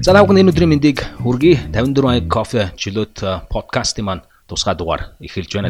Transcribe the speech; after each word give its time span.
За 0.00 0.14
наахан 0.16 0.40
энэ 0.40 0.48
өдрийн 0.48 0.72
мэндийг 0.72 1.04
хүргэе. 1.20 1.76
54 1.76 2.08
аяг 2.08 2.24
кофе 2.32 2.72
чөлөөт 2.72 3.20
подкастын 3.52 4.08
маань 4.08 4.24
тусгай 4.48 4.72
дугаар 4.72 5.12
эхэлж 5.20 5.52
байна. 5.52 5.68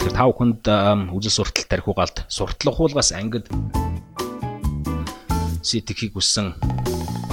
Тэр 0.00 0.12
таахынд 0.16 0.64
үзэл 1.12 1.44
суртал 1.44 1.68
тарих 1.68 1.92
угаалт 1.92 2.24
суртлах 2.32 2.80
хуулгаас 2.80 3.12
ангид 3.12 3.52
сэтгэхийг 5.60 6.16
хүссэн 6.16 6.56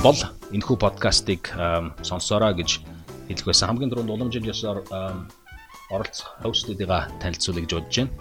бол 0.04 0.20
энэхүү 0.52 0.76
подкастыг 0.76 1.56
сонсоорой 2.04 2.60
гэж 2.60 2.84
хэлэх 3.32 3.48
байсан. 3.48 3.72
Хамгийн 3.72 3.88
түрүүнд 3.88 4.12
уламжил 4.12 4.52
ёсоор 4.52 4.84
оролцох 5.88 6.28
хостуудыгаа 6.44 7.08
танилцуулъя 7.24 7.64
гэж 7.64 7.72
бодож 7.72 7.96
байна. 8.04 8.12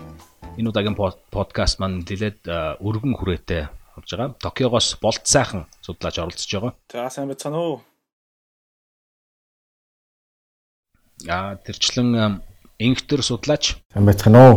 Энэ 0.63 0.71
удаагийн 0.71 0.95
подкаст 0.95 1.83
маань 1.83 2.07
нэлээд 2.07 2.47
өргөн 2.79 3.19
хүрээтэй 3.19 3.80
болж 4.01 4.11
байгаа. 4.13 4.35
Токиогоос 4.41 4.99
болт 5.01 5.25
сайхан 5.25 5.67
судлаач 5.85 6.17
оролцож 6.19 6.51
байгаа. 6.51 6.73
За 6.93 7.11
сайн 7.11 7.29
байцгаана 7.29 7.59
уу. 7.59 7.77
Аа 11.29 11.57
тэрчлэн 11.61 12.41
инхтер 12.79 13.23
судлаач. 13.23 13.77
Сайн 13.93 14.07
байцгаана 14.07 14.41
уу. 14.51 14.57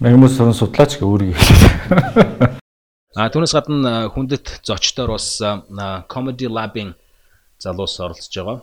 Мэгмус 0.00 0.36
сон 0.36 0.52
судлаач 0.52 0.98
гэ 1.00 1.04
өөрийг 1.08 1.36
хэлээ. 1.36 2.60
Аа 3.16 3.30
түүнээс 3.30 3.54
гадна 3.54 4.10
хүндэт 4.10 4.66
зочдоор 4.66 5.14
бас 5.14 5.38
Comedy 6.10 6.50
Lab-ийн 6.50 6.98
залуус 7.62 7.94
оролцож 8.02 8.34
байгаа. 8.34 8.58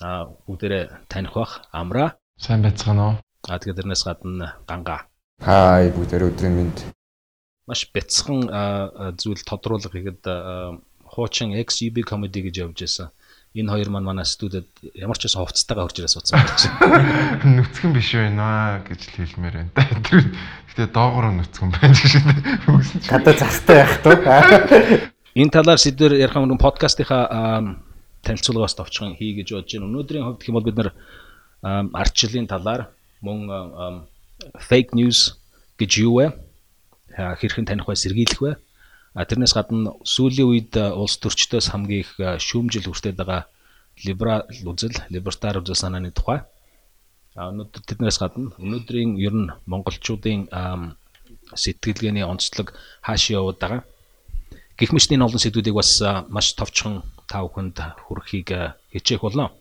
Аа 0.00 0.22
бүгдээрээ 0.48 1.06
таних 1.12 1.36
бах. 1.36 1.62
Амра. 1.70 2.16
Сайн 2.40 2.64
байцгаана 2.64 3.02
уу. 3.04 3.14
Аа 3.46 3.60
тэгээд 3.60 3.84
тэрнээс 3.84 4.02
гадна 4.08 4.56
Ганга. 4.66 5.06
Хай 5.44 5.92
бүгдээрээ 5.92 6.30
өдрийн 6.32 6.54
мэнд. 6.56 6.78
Маш 7.70 7.86
бяцхан 7.94 8.42
зүйл 9.14 9.42
тодруулга 9.46 9.94
хийгээд 9.94 10.26
хуучин 11.06 11.54
XUB 11.54 12.02
comedy 12.02 12.42
гэж 12.42 12.66
явж 12.66 12.78
байсан. 12.82 13.08
Энэ 13.54 13.70
хоёр 13.70 13.88
маань 13.92 14.08
манай 14.08 14.26
студид 14.26 14.66
ямар 14.98 15.14
ч 15.14 15.30
байсан 15.30 15.44
хувцастайгаа 15.46 15.86
хурж 15.86 15.96
ирээ 16.00 16.10
суудсан 16.10 16.40
байна 16.40 16.58
чинь. 16.58 16.74
Нүцгэн 17.62 17.92
биш 17.94 18.10
байна 18.18 18.82
гэж 18.82 19.00
л 19.06 19.14
хэлмээр 19.14 19.54
байна. 19.62 19.70
Тэр 20.08 20.24
гэтээ 20.72 20.88
доогоор 20.90 21.26
нүцгэн 21.36 21.70
байна 21.70 21.94
гэж 21.94 22.12
үгсэн 22.66 22.98
чинь. 22.98 23.12
Гадаа 23.12 23.34
захтай 23.36 23.76
байх 23.78 23.94
туу. 24.02 24.16
Энэ 25.38 25.54
талаар 25.54 25.78
сэдвэр 25.78 26.18
ярих 26.18 26.34
юм 26.34 26.58
подкастынхаа 26.58 27.78
танилцуулгаас 28.26 28.74
товчхон 28.74 29.14
хий 29.14 29.36
гэж 29.36 29.52
бодож 29.52 29.70
байна. 29.70 29.86
Өнөөдрийн 29.86 30.24
хувьд 30.26 30.40
гэх 30.40 30.48
юм 30.48 30.56
бол 30.58 30.66
бид 30.66 30.78
нар 30.80 30.90
ардчлалын 31.62 32.48
талаар 32.50 32.88
мөн 33.20 34.08
fake 34.58 34.96
news 34.96 35.38
гэж 35.76 36.02
юу 36.02 36.24
вэ? 36.24 36.26
Хэрхэн 37.16 37.68
таних 37.68 37.88
вэ? 37.88 37.94
Сэргийлэх 37.96 38.40
вэ? 38.40 38.52
А 39.12 39.24
тэрнээс 39.28 39.52
гадна 39.52 39.92
сүүлийн 40.04 40.48
үед 40.48 40.72
улс 40.76 41.20
төрчдөөс 41.20 41.68
хамгийн 41.72 42.00
их 42.00 42.12
шүүмжил 42.16 42.88
хүртээд 42.88 43.20
байгаа 43.20 43.44
либерал 44.00 44.48
үзэл, 44.48 44.96
либертар 45.12 45.60
үзэл 45.60 45.76
санааны 45.76 46.16
тухай. 46.16 46.40
А 47.36 47.52
өнөөдөр 47.52 47.82
тэднээс 47.84 48.18
гадна 48.20 48.56
өнөөдрийн 48.56 49.20
ер 49.20 49.34
нь 49.36 49.52
монголчуудын 49.68 50.48
сэтгэлгээний 51.52 52.24
онцлог 52.24 52.72
хаашаа 53.04 53.40
яваад 53.40 53.58
байгаа. 53.60 53.82
Энэ 54.80 55.24
олон 55.24 55.40
сэдвүүдийг 55.40 55.76
бас 55.76 56.00
маш 56.32 56.56
товчхон 56.56 57.04
та 57.28 57.44
бүхэнд 57.44 57.76
хүрэхийг 58.08 58.48
хичээх 58.92 59.20
болно. 59.20 59.52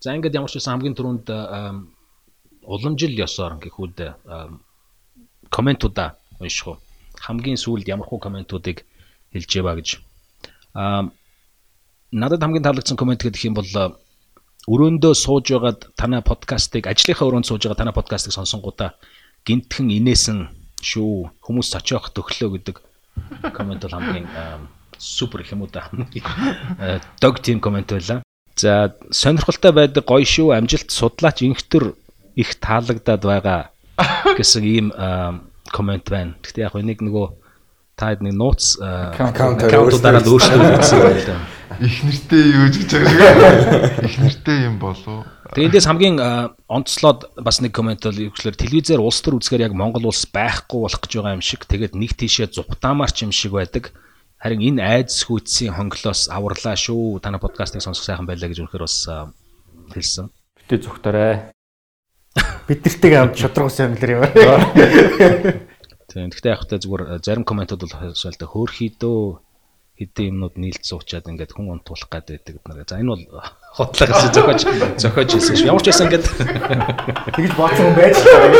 За 0.00 0.14
ингээд 0.14 0.38
ямар 0.38 0.50
ч 0.50 0.58
байсан 0.58 0.78
хамгийн 0.78 0.94
түрүүнд 0.94 1.26
уламжил 2.62 3.14
ёсоор 3.26 3.58
гэхүүд 3.62 3.98
комментуудаа 5.50 6.16
унших 6.40 6.66
уу. 6.66 6.78
Хамгийн 7.20 7.56
сүүлд 7.56 7.88
ямархуу 7.88 8.18
комментуудыг 8.18 8.84
хэлж 9.32 9.50
яваа 9.56 9.76
гэж. 9.76 10.00
Аа 10.74 11.10
надад 12.12 12.40
хамгийн 12.40 12.62
таалагдсан 12.62 12.96
коммент 12.96 13.22
гэдэг 13.22 13.42
юм 13.44 13.54
бол 13.54 13.96
өрөөндөө 14.66 15.14
сууж 15.14 15.50
байгаад 15.52 15.80
танай 15.96 16.22
подкастыг 16.22 16.86
ажлынхаа 16.86 17.28
өрөөнд 17.28 17.46
сууж 17.46 17.62
байгаа 17.66 17.80
танай 17.82 17.94
подкастыг 17.94 18.34
сонсонгуудаа 18.34 18.94
гинтхэн 19.46 19.90
инээсэн 19.94 20.50
шүү 20.82 21.30
хүмүүс 21.46 21.70
очиох 21.78 22.10
төглөө 22.10 22.50
гэдэг 22.58 22.76
коммент 23.54 23.82
бол 23.86 23.94
хамгийн 23.94 24.26
супер 24.98 25.46
юм 25.50 25.62
уу 25.62 25.70
да. 25.70 25.90
Дог 27.20 27.40
тим 27.42 27.60
коммент 27.60 27.92
байлаа. 27.92 28.22
За 28.56 28.96
сонирхолтой 29.10 29.72
байдаг 29.72 30.04
гоё 30.04 30.24
шүү 30.24 30.56
амжилт 30.56 30.90
судлаач 30.90 31.42
инхтер 31.42 31.94
их 32.34 32.56
таалагдаад 32.56 33.22
байгаа 33.22 33.70
гэсэн 33.96 34.64
ийм 34.64 34.86
коммент 35.72 36.06
байна. 36.10 36.36
Гэхдээ 36.42 36.66
яг 36.68 36.74
нэг 36.76 37.00
нөгөө 37.00 37.26
та 37.96 38.12
нэг 38.20 38.36
нууц 38.36 38.76
аккаунтуудаараа 38.80 40.20
өөрчлөлт 40.20 40.84
хийсэн 40.84 41.00
байлаа. 41.00 41.40
Их 41.80 42.04
нэртэй 42.04 42.44
юу 42.56 42.68
гэж 42.70 42.92
байгаа. 42.92 44.04
Их 44.04 44.16
нэртэй 44.20 44.58
юм 44.68 44.78
болов. 44.78 45.26
Тэгээ 45.52 45.68
эндээс 45.72 45.88
хамгийн 45.88 46.16
онцлоод 46.68 47.32
бас 47.40 47.60
нэг 47.64 47.72
коммент 47.72 48.04
бол 48.04 48.16
юу 48.16 48.32
гэхээр 48.32 48.56
телевизээр 48.56 49.00
улс 49.00 49.20
төр 49.24 49.40
үзгээр 49.40 49.66
яг 49.66 49.74
Монгол 49.74 50.12
улс 50.12 50.28
байхгүй 50.28 50.78
болох 50.84 51.00
гэж 51.00 51.12
байгаа 51.16 51.36
юм 51.36 51.44
шиг. 51.44 51.64
Тэгээд 51.64 51.96
нэг 51.96 52.12
тийшээ 52.16 52.52
зугтаамаарч 52.52 53.24
юм 53.24 53.32
шиг 53.32 53.56
байдаг. 53.56 53.92
Харин 54.36 54.62
энэ 54.76 54.84
айдас 54.84 55.24
хүйцсийн 55.24 55.74
хонглоос 55.74 56.28
аварлаа 56.28 56.76
шүү. 56.76 57.24
Таны 57.24 57.40
подкастыг 57.40 57.80
сонсох 57.80 58.04
сайхан 58.04 58.28
байлаа 58.28 58.52
гэж 58.52 58.62
үнэхээр 58.62 58.84
бас 58.84 59.08
хэлсэн. 59.96 60.28
Битээ 60.60 60.84
зүгтарай. 60.84 61.55
Бид 62.68 62.80
нартэйг 62.84 63.14
хамт 63.16 63.38
шудрагс 63.40 63.80
амлэр 63.80 64.12
яваа. 64.16 64.30
Тийм. 66.10 66.30
Гэхдээ 66.32 66.52
яг 66.52 66.64
та 66.68 66.80
зүгээр 66.80 67.20
зарим 67.24 67.44
комментууд 67.44 67.82
бол 67.84 67.96
хойшоолтой 67.96 68.48
хөөрхийдөө 68.48 69.46
хэдэн 69.96 70.28
юмнууд 70.28 70.60
нийлж 70.60 70.84
суучаад 70.84 71.24
ингээд 71.24 71.56
хүн 71.56 71.72
унтуулах 71.72 72.12
гад 72.12 72.28
байдаг 72.28 72.60
гэдэг. 72.60 72.84
За 72.84 73.00
энэ 73.00 73.16
бол 73.16 73.24
гэсэн 73.96 74.28
зохиож 74.36 74.60
зохиож 75.00 75.30
хэлсэн 75.32 75.56
шүү. 75.56 75.72
Ямар 75.72 75.80
ч 75.80 75.88
байсан 75.88 76.12
ингээд 76.12 76.26
тэгж 77.32 77.52
бодсон 77.56 77.84
хүн 77.88 77.96
байж 77.96 78.16
таараа. 78.20 78.52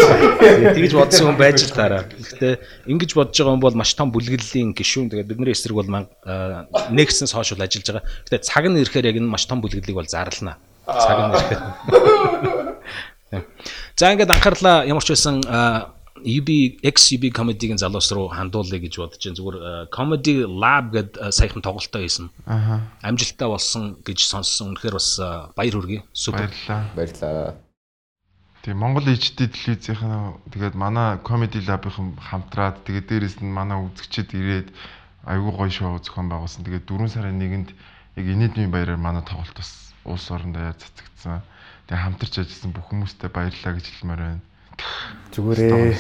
Тэгж 0.72 0.93
бодсон 0.97 1.25
хүн 1.28 1.37
байж 1.37 1.60
таараа. 1.76 2.03
Гэхдээ 2.08 2.54
ингэж 2.88 3.10
бодож 3.12 3.37
байгаа 3.37 3.53
хүн 3.53 3.64
бол 3.69 3.76
маш 3.76 3.93
том 3.93 4.08
бүлэглэлийн 4.16 4.72
гишүүн. 4.72 5.12
Тэгээд 5.12 5.28
бидний 5.28 5.53
эсрэг 5.53 5.76
бол 5.76 5.84
нэгснээс 5.84 7.37
хойш 7.37 7.53
бол 7.53 7.69
ажиллаж 7.69 7.84
байгаа. 7.84 8.08
Гэхдээ 8.25 8.41
цаг 8.41 8.64
нь 8.64 8.81
ирэхээр 8.81 9.08
яг 9.12 9.20
энэ 9.20 9.28
маш 9.28 9.44
том 9.44 9.60
бүлэглэлийг 9.60 9.93
бол 10.00 10.08
зарлана. 10.08 10.56
Цаг 10.88 11.20
нь 11.20 11.37
ирэхээр. 11.37 12.25
За 13.31 14.12
ингээд 14.12 14.31
анхаарлаа 14.31 14.87
ямар 14.87 15.03
ч 15.03 15.14
байсан 15.14 15.42
UB 16.16 16.81
XUB 16.81 17.28
comedy-гийн 17.34 17.78
залуус 17.78 18.09
руу 18.14 18.32
хандуулъя 18.32 18.81
гэж 18.81 18.94
бодож 18.97 19.20
байна. 19.20 19.37
Зүгээр 19.37 19.56
comedy 19.92 20.34
lab 20.47 20.94
гэдэг 20.94 21.32
саяхан 21.34 21.62
тоглолтоо 21.62 22.00
хийсэн. 22.00 22.31
Аха. 22.47 22.81
Амжилттай 23.03 23.48
болсон 23.48 24.00
гэж 24.00 24.25
сонссон. 24.25 24.75
Үнэхээр 24.75 24.97
бас 24.97 25.20
баяр 25.54 25.75
хүргэе. 25.76 26.03
Супер. 26.12 26.48
Баярлаа. 26.48 26.82
Баярлаа. 26.97 27.54
Тэгээ 28.64 28.81
Монгол 28.81 29.06
HD 29.06 29.47
телевизийнхэн 29.47 30.41
тэгээд 30.50 30.75
манай 30.75 31.20
comedy 31.22 31.60
lab-ийнхэн 31.62 32.19
хамтраад 32.19 32.82
тэгээд 32.82 33.06
дээрэс 33.06 33.37
нь 33.38 33.53
манай 33.53 33.78
үзэгчид 33.78 34.34
ирээд 34.34 34.75
айгүй 35.22 35.53
гоё 35.54 35.70
шоу 35.70 36.00
зохион 36.03 36.26
байгуулсан. 36.32 36.66
Тэгээд 36.66 36.88
4 36.88 37.06
сарын 37.12 37.38
1-нд 37.38 37.70
яг 38.19 38.26
инээдмийн 38.26 38.72
баяраар 38.75 38.98
манай 38.98 39.22
тоглолт 39.22 39.54
бас 39.54 39.94
улс 40.03 40.26
орондоо 40.34 40.75
цацагдсан. 40.75 41.47
Тэгээ 41.86 42.02
хамтарч 42.02 42.34
ажилласан 42.42 42.72
бүх 42.74 42.86
хүмүүстээ 42.91 43.30
баярлалаа 43.30 43.72
гэж 43.78 43.86
хэлмээр 43.86 44.22
байна. 44.26 44.42
Зүгээрээ. 45.30 45.94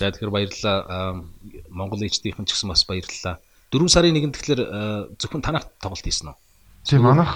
За 0.00 0.08
тэгэхээр 0.08 0.32
баярлалаа. 0.32 1.20
Монгол 1.68 2.00
HD-ийн 2.00 2.48
ч 2.48 2.56
гэсэн 2.56 2.72
бас 2.72 2.88
баярлалаа. 2.88 3.36
4 3.68 3.88
сарын 3.92 4.16
1-нд 4.16 4.36
тэгэхээр 4.36 4.62
зөвхөн 5.20 5.44
танах 5.44 5.68
тоглолт 5.80 6.04
хийсэн 6.04 6.32
үү? 6.32 6.36
Тийм 6.88 7.04
манах 7.04 7.32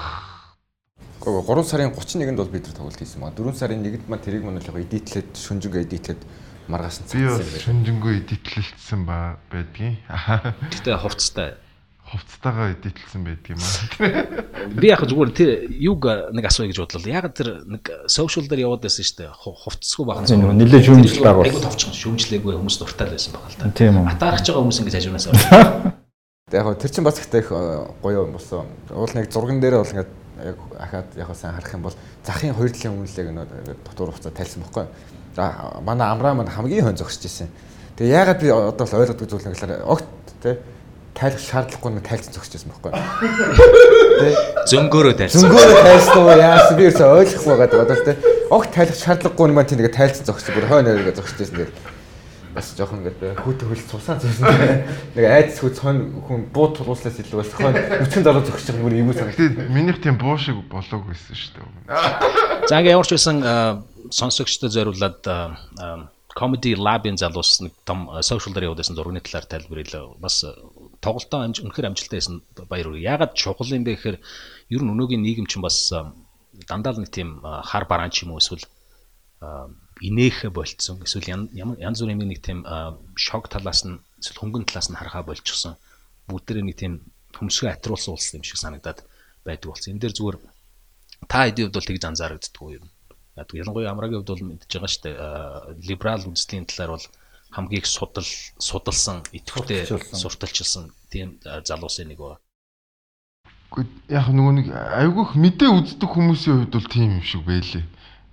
3 1.20 1.64
сарын 1.64 1.92
31-нд 1.92 2.40
бол 2.40 2.52
бид 2.52 2.64
нар 2.68 2.76
тоглолт 2.76 3.00
хийсэн 3.00 3.20
байна. 3.20 3.36
4 3.36 3.52
сарын 3.56 3.84
1-нд 3.84 4.08
маань 4.08 4.24
тэрийг 4.24 4.44
манай 4.44 4.60
л 4.64 4.68
яг 4.72 4.80
эдитлээд 4.80 5.36
шүнжингээ 5.36 5.84
эдитлээд 5.84 6.20
маргааш 6.72 6.96
нь 7.04 7.08
би 7.12 7.60
шүнжингөө 7.62 8.12
эдитлэлсэн 8.24 9.00
ба 9.04 9.38
байдгийн. 9.52 10.00
Гэтэ 10.72 10.98
хувцастай 10.98 11.60
хувцастайгаа 12.06 12.72
эдитлсэн 12.78 13.22
байдаг 13.26 13.50
юм 13.50 13.60
аа. 13.60 14.70
Би 14.70 14.86
яг 14.88 15.02
зүгээр 15.02 15.30
тэр 15.34 15.50
юг 15.74 16.06
нэг 16.06 16.44
асууя 16.46 16.70
гэж 16.70 16.78
бодлоо. 16.78 17.10
Яг 17.10 17.34
тэр 17.34 17.66
нэг 17.66 17.82
сошиал 18.06 18.46
дээр 18.46 18.70
яваад 18.70 18.86
байсан 18.86 19.02
шүү 19.02 19.18
дээ. 19.26 19.34
Хувцсгүй 19.34 20.04
байгаа. 20.06 20.30
Зөв 20.30 20.46
нэлээд 20.54 20.86
шүүмжил 20.86 21.26
байгуул. 21.26 21.50
Айгу 21.50 21.62
товчхон 21.66 21.98
шүүмжлээгүй 21.98 22.54
хүмүүс 22.62 22.78
дуртай 22.78 23.10
байсан 23.10 23.34
байгаа 23.34 23.50
л 23.50 23.58
та. 23.58 23.74
Тийм 23.74 23.98
үү. 23.98 24.06
Атаарч 24.14 24.46
байгаа 24.46 24.62
хүмүүс 24.62 24.80
ингэж 24.86 24.94
хажуунаас 25.02 25.26
Яг 26.54 26.62
гоо 26.62 26.78
тэр 26.78 26.90
чинь 26.94 27.02
бас 27.02 27.18
ихтэй 27.18 27.42
их 27.42 27.50
гоё 27.50 28.22
юм 28.22 28.38
болсон. 28.38 28.70
Уул 28.94 29.10
нэг 29.18 29.26
зурган 29.34 29.58
дээр 29.58 29.82
бол 29.82 29.90
ингээд 29.90 30.10
яг 30.46 30.58
ахаад 30.78 31.10
яг 31.18 31.34
сайн 31.34 31.58
харах 31.58 31.74
юм 31.74 31.82
бол 31.82 31.96
захын 32.22 32.54
хоёр 32.54 32.70
талын 32.70 33.02
үнэлээг 33.02 33.30
нэг 33.34 33.50
дотор 33.82 34.14
хуцаа 34.14 34.30
тайлсан 34.30 34.62
байхгүй. 34.62 34.86
За 35.34 35.74
манай 35.82 36.06
амраа 36.06 36.38
маань 36.38 36.54
хамгийн 36.54 36.86
хön 36.86 36.94
зогсож 36.94 37.26
ирсэн. 37.26 37.50
Тэгээ 37.98 38.14
яагаад 38.14 38.38
би 38.38 38.54
одоо 38.54 38.86
л 38.86 38.94
ойлгодог 38.94 39.26
зүйл 39.26 39.42
нэг 39.42 39.58
л 39.58 39.90
огт 39.90 40.06
те 40.38 40.62
тайлах 41.16 41.40
шаардлагагүй 41.40 41.92
нэг 41.96 42.04
тайлцсан 42.06 42.36
зогсож 42.36 42.52
байсан 42.54 42.70
байхгүй. 42.70 42.92
Тэ 44.20 44.28
зөнгөөрөө 44.70 45.14
тайлсан. 45.16 45.40
Зөнгөөрөө 45.42 45.82
тайлсан 45.88 46.18
уу 46.20 46.36
яасан 46.36 46.76
би 46.76 46.86
ерөөсөй 46.86 47.08
ойлгохгүй 47.16 47.56
байгаа 47.56 47.80
бодол 47.82 48.04
те. 48.04 48.16
Огт 48.52 48.70
тайлах 48.76 48.98
шаардлагагүй 49.00 49.50
юм 49.50 49.60
чинь 49.64 49.80
нэг 49.80 49.96
тайлцсан 49.96 50.28
зогсож 50.28 50.52
бүр 50.52 50.68
хойно 50.68 50.92
нэгэ 50.92 51.16
зогсож 51.16 51.40
байсан. 51.40 51.56
Тэгээд 51.56 51.94
бас 52.56 52.72
жоохон 52.72 53.04
ингээд 53.04 53.36
хүүтэ 53.44 53.64
хөлс 53.68 53.84
цусаа 53.92 54.16
зүүсэн. 54.16 54.48
Нэг 55.12 55.24
айдас 55.28 55.60
хүү 55.60 55.72
цон 55.76 55.96
хүн 56.24 56.48
буу 56.56 56.72
тулууслаас 56.72 57.20
илүү 57.20 57.40
бас 57.42 57.52
хойно 57.52 57.80
40 58.00 58.24
70 58.24 58.48
зөгсөж 58.48 58.68
байгаа 58.72 58.84
мөр 58.84 58.96
эвгүй 58.96 59.16
санагдав. 59.20 59.68
Минийх 59.76 60.00
тийм 60.00 60.16
буу 60.16 60.40
шиг 60.40 60.64
болоог 60.72 61.04
байсан 61.04 61.36
шүү 61.36 61.52
дээ. 61.60 62.64
За 62.64 62.80
ингээ 62.80 62.96
ямар 62.96 63.04
ч 63.04 63.12
байсан 63.12 63.36
сонсогчдод 64.08 64.72
зориулаад 64.72 65.20
comedy 66.36 66.72
lab-ын 66.76 67.16
залуус 67.20 67.60
нэг 67.64 67.72
том 67.88 68.08
social 68.20 68.56
дээр 68.56 68.68
явуулсан 68.68 68.96
зургийн 68.96 69.24
талаар 69.24 69.48
тайлбарлая. 69.48 70.16
Бас 70.20 70.44
тоглолтоо 71.06 71.40
амж 71.46 71.62
үнэхээр 71.62 71.88
амжилттай 71.94 72.18
байсан 72.18 72.36
баяр 72.66 72.90
хүргэе. 72.90 73.06
Ягаад 73.14 73.32
чухал 73.38 73.70
юм 73.70 73.86
бэ 73.86 73.94
гэхээр 73.94 74.18
ер 74.74 74.82
нь 74.82 74.92
өнөөгийн 74.92 75.22
нийгэм 75.22 75.46
чинь 75.46 75.62
бас 75.62 75.94
дандаа 76.66 76.92
л 76.98 77.00
нэг 77.02 77.14
тийм 77.14 77.38
хар 77.42 77.84
бараан 77.86 78.10
ч 78.10 78.26
юм 78.26 78.34
уу 78.34 78.42
эсвэл 78.42 78.66
инээх 80.02 80.50
болцсон 80.50 81.00
эсвэл 81.06 81.30
янз 81.54 81.98
бүрийн 82.02 82.18
нэг 82.18 82.40
тийм 82.42 82.66
шок 83.14 83.46
талаас 83.46 83.86
нь 83.86 84.02
эсвэл 84.20 84.40
хөнгөн 84.42 84.66
талаас 84.66 84.90
нь 84.90 84.98
харахаа 84.98 85.22
болчихсон. 85.22 85.78
Бүгдээрээ 86.26 86.64
нэг 86.66 86.76
тийм 86.76 86.92
хөмсгөө 87.36 87.70
атруулсан 87.70 88.12
улс 88.16 88.34
юм 88.34 88.42
шиг 88.42 88.58
санагдаад 88.58 89.04
байдаг 89.46 89.68
болсон. 89.70 89.94
Энэ 89.94 90.02
дээр 90.02 90.14
зүгээр 90.16 90.36
та 91.30 91.46
хэдийн 91.46 91.68
хувьд 91.68 91.76
бол 91.76 91.88
тэгж 91.88 92.04
анзаарагддаггүй 92.04 92.72
юм. 92.80 92.86
Ялангуяа 93.36 93.92
амрагийн 93.92 94.20
хувьд 94.20 94.32
бол 94.32 94.44
мэдж 94.48 94.70
байгаа 94.72 94.90
шүү 94.90 95.04
дээ. 95.04 95.16
Либерал 95.86 96.26
үндэслийн 96.26 96.66
талаар 96.66 96.92
бол 96.96 97.06
хамгийн 97.56 97.80
их 97.80 97.86
судал 97.88 98.28
судалсан, 98.60 99.24
идэвхтэй 99.32 99.88
сурталчилсан. 99.88 100.92
тийм 101.08 101.40
залуусын 101.40 102.12
нэг 102.12 102.20
ба. 102.20 102.36
Гэхдээ 103.72 104.12
яг 104.12 104.28
нөгөө 104.28 104.54
нэг 104.60 104.68
айгүйх 104.70 105.32
мэдээ 105.40 105.70
үздэг 105.72 106.10
хүмүүсийн 106.12 106.68
хувьд 106.68 106.74
бол 106.76 106.92
тийм 106.92 107.08
юм 107.16 107.24
шиг 107.24 107.42
байлээ. 107.48 107.84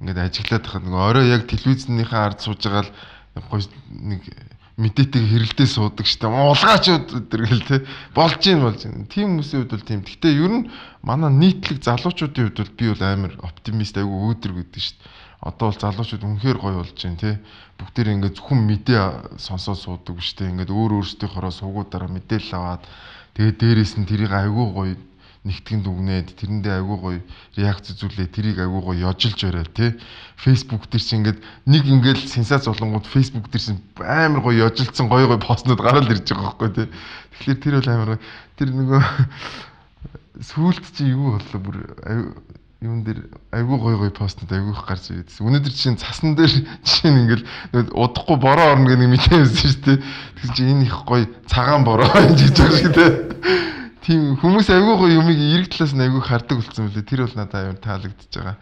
Ингээд 0.03 0.19
ажиглаад 0.19 0.65
хахад 0.67 0.83
нэг 0.83 0.95
орой 0.99 1.25
яг 1.31 1.47
телевизийнхээ 1.47 2.19
ард 2.19 2.39
сууж 2.43 2.59
байгаа 2.67 2.91
л 2.91 3.67
нэг 3.87 4.21
мэдээтэй 4.75 5.23
хэрэлдээ 5.23 5.67
суудаг 5.69 6.05
штэ. 6.05 6.27
Улгаачуд 6.27 7.07
өдөргөл 7.13 7.63
те. 7.63 7.85
Болж 8.17 8.41
ийн 8.43 8.59
болж 8.59 8.83
ийн 8.83 9.07
тийм 9.07 9.39
хүмүүсийн 9.39 9.63
хувьд 9.63 9.73
бол 9.77 9.87
тийм. 9.87 10.01
Гэхдээ 10.03 10.33
ер 10.33 10.51
нь 10.51 10.69
манай 11.05 11.31
нийтлэг 11.31 11.79
залуучуудын 11.85 12.51
хувьд 12.51 12.59
бол 12.59 12.73
би 12.75 12.85
бол 12.91 13.03
амар 13.05 13.33
оптимист 13.45 13.95
айгу 14.01 14.33
өөдрөг 14.33 14.65
гэдэг 14.65 14.81
штэ 14.81 14.97
одоо 15.43 15.67
бол 15.69 15.81
залуучууд 15.83 16.23
үнэхээр 16.23 16.57
гоё 16.63 16.75
болж 16.79 16.95
байна 16.95 17.19
те 17.19 17.31
бүгдээр 17.77 18.13
ингээд 18.15 18.35
зөвхөн 18.39 18.61
мэдээ 18.63 19.03
сонсоод 19.37 19.79
суудаг 19.83 20.17
штэ 20.23 20.47
ингээд 20.51 20.71
өөр 20.71 20.91
өөрсдийнхоороо 21.03 21.51
суугуудаараа 21.51 22.11
мэдээлэл 22.15 22.55
аваад 22.55 22.83
тэгээд 23.35 23.59
дээрээс 23.59 23.93
нь 23.99 24.07
тэрийг 24.07 24.31
айгу 24.31 24.71
гоё 24.71 24.95
нэгтгэн 25.43 25.83
дүгнээд 25.83 26.27
тэрэндээ 26.39 26.73
айгүй 26.79 26.97
гоё 27.03 27.19
реакц 27.59 27.91
үзүүлээ 27.91 28.31
тэрийг 28.31 28.63
айгүй 28.63 28.79
гоё 28.79 29.11
ёжилж 29.11 29.39
барай 29.43 29.67
тий. 29.75 29.91
Facebook 30.39 30.87
дээр 30.87 31.03
чи 31.03 31.13
ингээд 31.19 31.39
нэг 31.67 31.83
ингээл 31.83 32.23
сенсац 32.31 32.63
болонгууд 32.71 33.03
Facebook 33.11 33.51
дээр 33.51 33.63
чи 33.67 33.75
амар 33.99 34.39
гоё 34.39 34.71
ёжилсан 34.71 35.11
гоё 35.11 35.27
гоё 35.27 35.43
постнууд 35.43 35.83
гараад 35.83 36.07
ирж 36.15 36.31
байгаа 36.31 36.47
байхгүй 36.55 36.69
тий. 36.71 36.87
Тэгэхээр 37.43 37.59
тэр 37.59 37.75
бол 37.75 37.91
амар 37.91 38.11
тэр 38.55 38.69
нөгөө 38.71 39.01
сүулт 40.47 40.85
чи 40.95 41.11
юу 41.11 41.35
боллоо 41.35 41.59
бүр 41.59 41.77
юун 42.83 43.03
дээр 43.07 43.31
айгүй 43.55 43.77
гоё 43.79 43.97
гоё 44.03 44.11
постнууд 44.11 44.51
айгүйх 44.51 44.83
гарч 44.83 45.15
ирсэн. 45.15 45.47
Өнөөдөр 45.47 45.73
чинь 45.73 45.95
цасан 45.95 46.35
дээр 46.35 46.51
чинь 46.83 47.19
ингээл 47.23 47.47
удахгүй 47.95 48.37
бороо 48.37 48.75
орно 48.75 48.91
гэх 48.91 48.99
нэг 48.99 49.15
мэдээ 49.15 49.39
байсан 49.39 49.71
шүү 49.71 49.83
дээ. 49.87 49.97
Тэгсэн 50.43 50.53
чинь 50.53 50.71
энэ 50.75 50.85
их 50.91 50.97
гоё 51.07 51.25
цагаан 51.47 51.87
бороо 51.87 52.11
гэж 52.35 52.53
байгаа 52.59 52.77
шиг 52.77 52.91
тий 52.91 53.11
тийм 54.03 54.35
хүмүүс 54.35 54.67
айгүй 54.67 54.95
гоё 54.99 55.15
юмыг 55.23 55.39
эрэг 55.39 55.71
талаас 55.71 55.95
нь 55.95 56.03
айгүй 56.03 56.21
хардаг 56.21 56.59
болсон 56.59 56.91
үлээ. 56.91 57.07
Тэр 57.07 57.23
бол 57.23 57.37
надад 57.39 57.55
аюун 57.63 57.79
таалагдчихж 57.79 58.35
байгаа. 58.35 58.57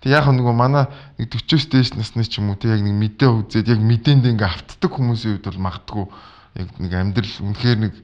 Тэг 0.00 0.10
яг 0.16 0.26
нөгөө 0.32 0.54
манай 0.56 0.88
нэг 1.20 1.28
40-оос 1.36 1.64
дээш 1.68 1.90
насны 2.00 2.24
ч 2.24 2.40
юм 2.40 2.48
уу 2.48 2.56
тэг 2.56 2.72
яг 2.72 2.80
нэг 2.80 2.96
мэдээ 2.96 3.28
үзээд 3.28 3.76
яг 3.76 3.80
мэдээндээ 3.84 4.32
ингээ 4.32 4.48
автдаг 4.48 4.88
хүмүүсийн 4.88 5.36
хувьд 5.36 5.48
бол 5.52 5.64
магтгүй 5.68 6.04
яг 6.56 6.68
нэг 6.80 6.92
амьдрал 6.96 7.36
үнэхээр 7.44 7.78
нэг 7.84 7.94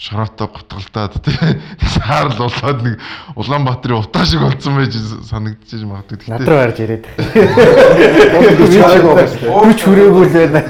шороотой 0.00 0.48
гутгалдаад 0.48 1.20
тий 1.20 1.36
саарл 1.84 2.32
болоод 2.40 2.80
нэг 2.80 2.96
Улаанбаатарын 3.36 4.00
утаа 4.00 4.24
шиг 4.24 4.40
болсон 4.40 4.80
байж 4.80 4.96
санагдчихэж 5.28 5.84
магадгүй. 5.84 6.24
Над 6.32 6.48
руу 6.48 6.56
гарч 6.56 6.80
ирээд. 6.80 7.04
Үуч 9.44 9.80
хүрээгүй 9.84 10.24
л 10.24 10.32
байна. 10.32 10.60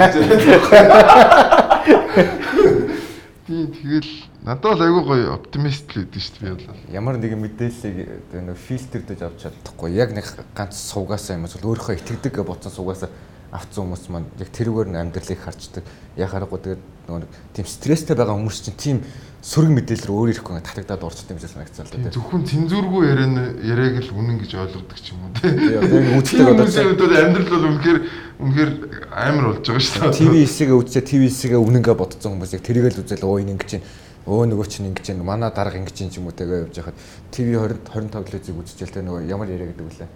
Тий 3.46 3.66
тэгэл 3.70 4.10
Надад 4.40 4.72
бол 4.72 4.82
айгүй 4.82 5.02
гоё 5.04 5.34
оптимист 5.36 5.92
л 5.94 6.08
байдсан 6.08 6.22
шүү 6.24 6.34
дээ 6.40 6.54
би 6.56 6.64
бол. 6.66 6.78
Ямар 6.90 7.20
нэгэн 7.20 7.38
мэдээллийг 7.44 8.32
нэг 8.32 8.56
фильтрдэж 8.56 9.20
авч 9.20 9.44
чадахгүй. 9.44 9.92
Яг 9.92 10.16
нэг 10.16 10.24
ганц 10.56 10.80
суугаасаа 10.80 11.36
юм 11.36 11.44
эсвэл 11.44 11.68
өөрийнхөө 11.68 12.00
итгэдэг 12.00 12.40
бодсон 12.48 12.72
суугаасаа 12.72 13.12
авцсан 13.50 13.82
хүмүүс 13.86 14.04
маань 14.14 14.28
яг 14.38 14.50
тэрүүгээр 14.54 14.88
нь 14.94 15.00
амьдралыг 15.00 15.40
харцдаг. 15.42 15.84
Яг 16.14 16.30
харахгүй 16.30 16.58
тэгээд 16.62 16.82
нөгөө 17.10 17.20
нэг 17.26 17.30
тийм 17.54 17.66
стресстэй 17.66 18.14
байгаа 18.14 18.38
хүмүүс 18.38 18.58
чинь 18.62 18.78
тийм 18.78 18.98
сөрөг 19.42 19.72
мэдээлэл 19.74 20.06
рүү 20.06 20.18
өөр 20.20 20.30
ирэхгүй 20.36 20.62
татагдаад 20.62 21.02
орчтой 21.02 21.34
юм 21.34 21.40
шиг 21.40 21.50
санагцсан 21.50 21.88
л 21.88 21.92
дээ. 21.96 22.14
Зөвхөн 22.14 22.44
цензургүй 22.46 23.02
яриан 23.08 23.34
яриаг 23.64 24.04
л 24.04 24.14
үнэн 24.14 24.38
гэж 24.38 24.52
ойлгодог 24.54 24.98
ч 25.00 25.16
юм 25.16 25.26
уу 25.26 25.32
тий. 25.34 25.50
Яг 25.74 25.88
үздэг 25.90 26.46
одоо 26.46 26.68
амьдрал 26.68 27.48
бол 27.48 27.68
үнэхээр 27.74 27.98
үнэхээр 28.36 28.70
амар 29.10 29.44
болж 29.56 29.64
байгаа 29.64 29.80
шүү 29.80 30.02
дээ. 30.04 30.18
ТV 30.20 30.34
хэсгээ 30.44 30.76
үзээ 30.76 31.04
ТV 31.08 31.22
хэсгээ 31.26 31.58
үнэнгээ 31.58 31.96
бодсон 31.96 32.36
хүмүүс 32.36 32.52
яг 32.54 32.62
тэрийг 32.62 32.92
л 32.92 33.00
үзэл 33.00 33.24
өө 33.24 33.40
ингэ 33.48 33.66
чинь 33.66 33.84
өө 34.28 34.44
нөгөө 34.52 34.66
чинь 34.68 34.92
ингэж 34.92 35.06
байна 35.16 35.24
манай 35.24 35.50
дарга 35.50 35.80
ингэж 35.80 35.96
юм 36.04 36.10
ч 36.12 36.20
юм 36.20 36.28
уу 36.28 36.36
тэгээ 36.36 36.68
явж 36.68 36.76
хахад 36.76 37.00
ТV 37.32 37.48
20 37.56 37.80
25 37.88 38.28
телевизийг 38.28 38.60
үзчихэл 38.60 38.94
тэ 38.94 39.06
нөгөө 39.08 39.24
ямар 39.32 39.48
яриа 39.48 39.72
гэдэг 39.72 39.88
үлээ 39.88 40.08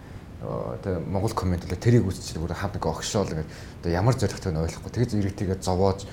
тэгээ 0.84 1.00
Монгол 1.08 1.34
комент 1.34 1.64
үлээ 1.64 1.80
тэрийг 1.80 2.08
үзчихэл 2.08 2.44
бүр 2.44 2.54
хаад 2.54 2.76
нэг 2.76 2.84
огшоол 2.84 3.32
ингээд 3.32 3.50
тэгээ 3.82 3.98
ямар 3.98 4.14
зоригтой 4.14 4.52
нь 4.52 4.60
ойлгохгүй 4.60 4.90
тэгээ 4.92 5.10
зэрэг 5.10 5.36
тэгээ 5.36 5.58
зовоож 5.64 6.04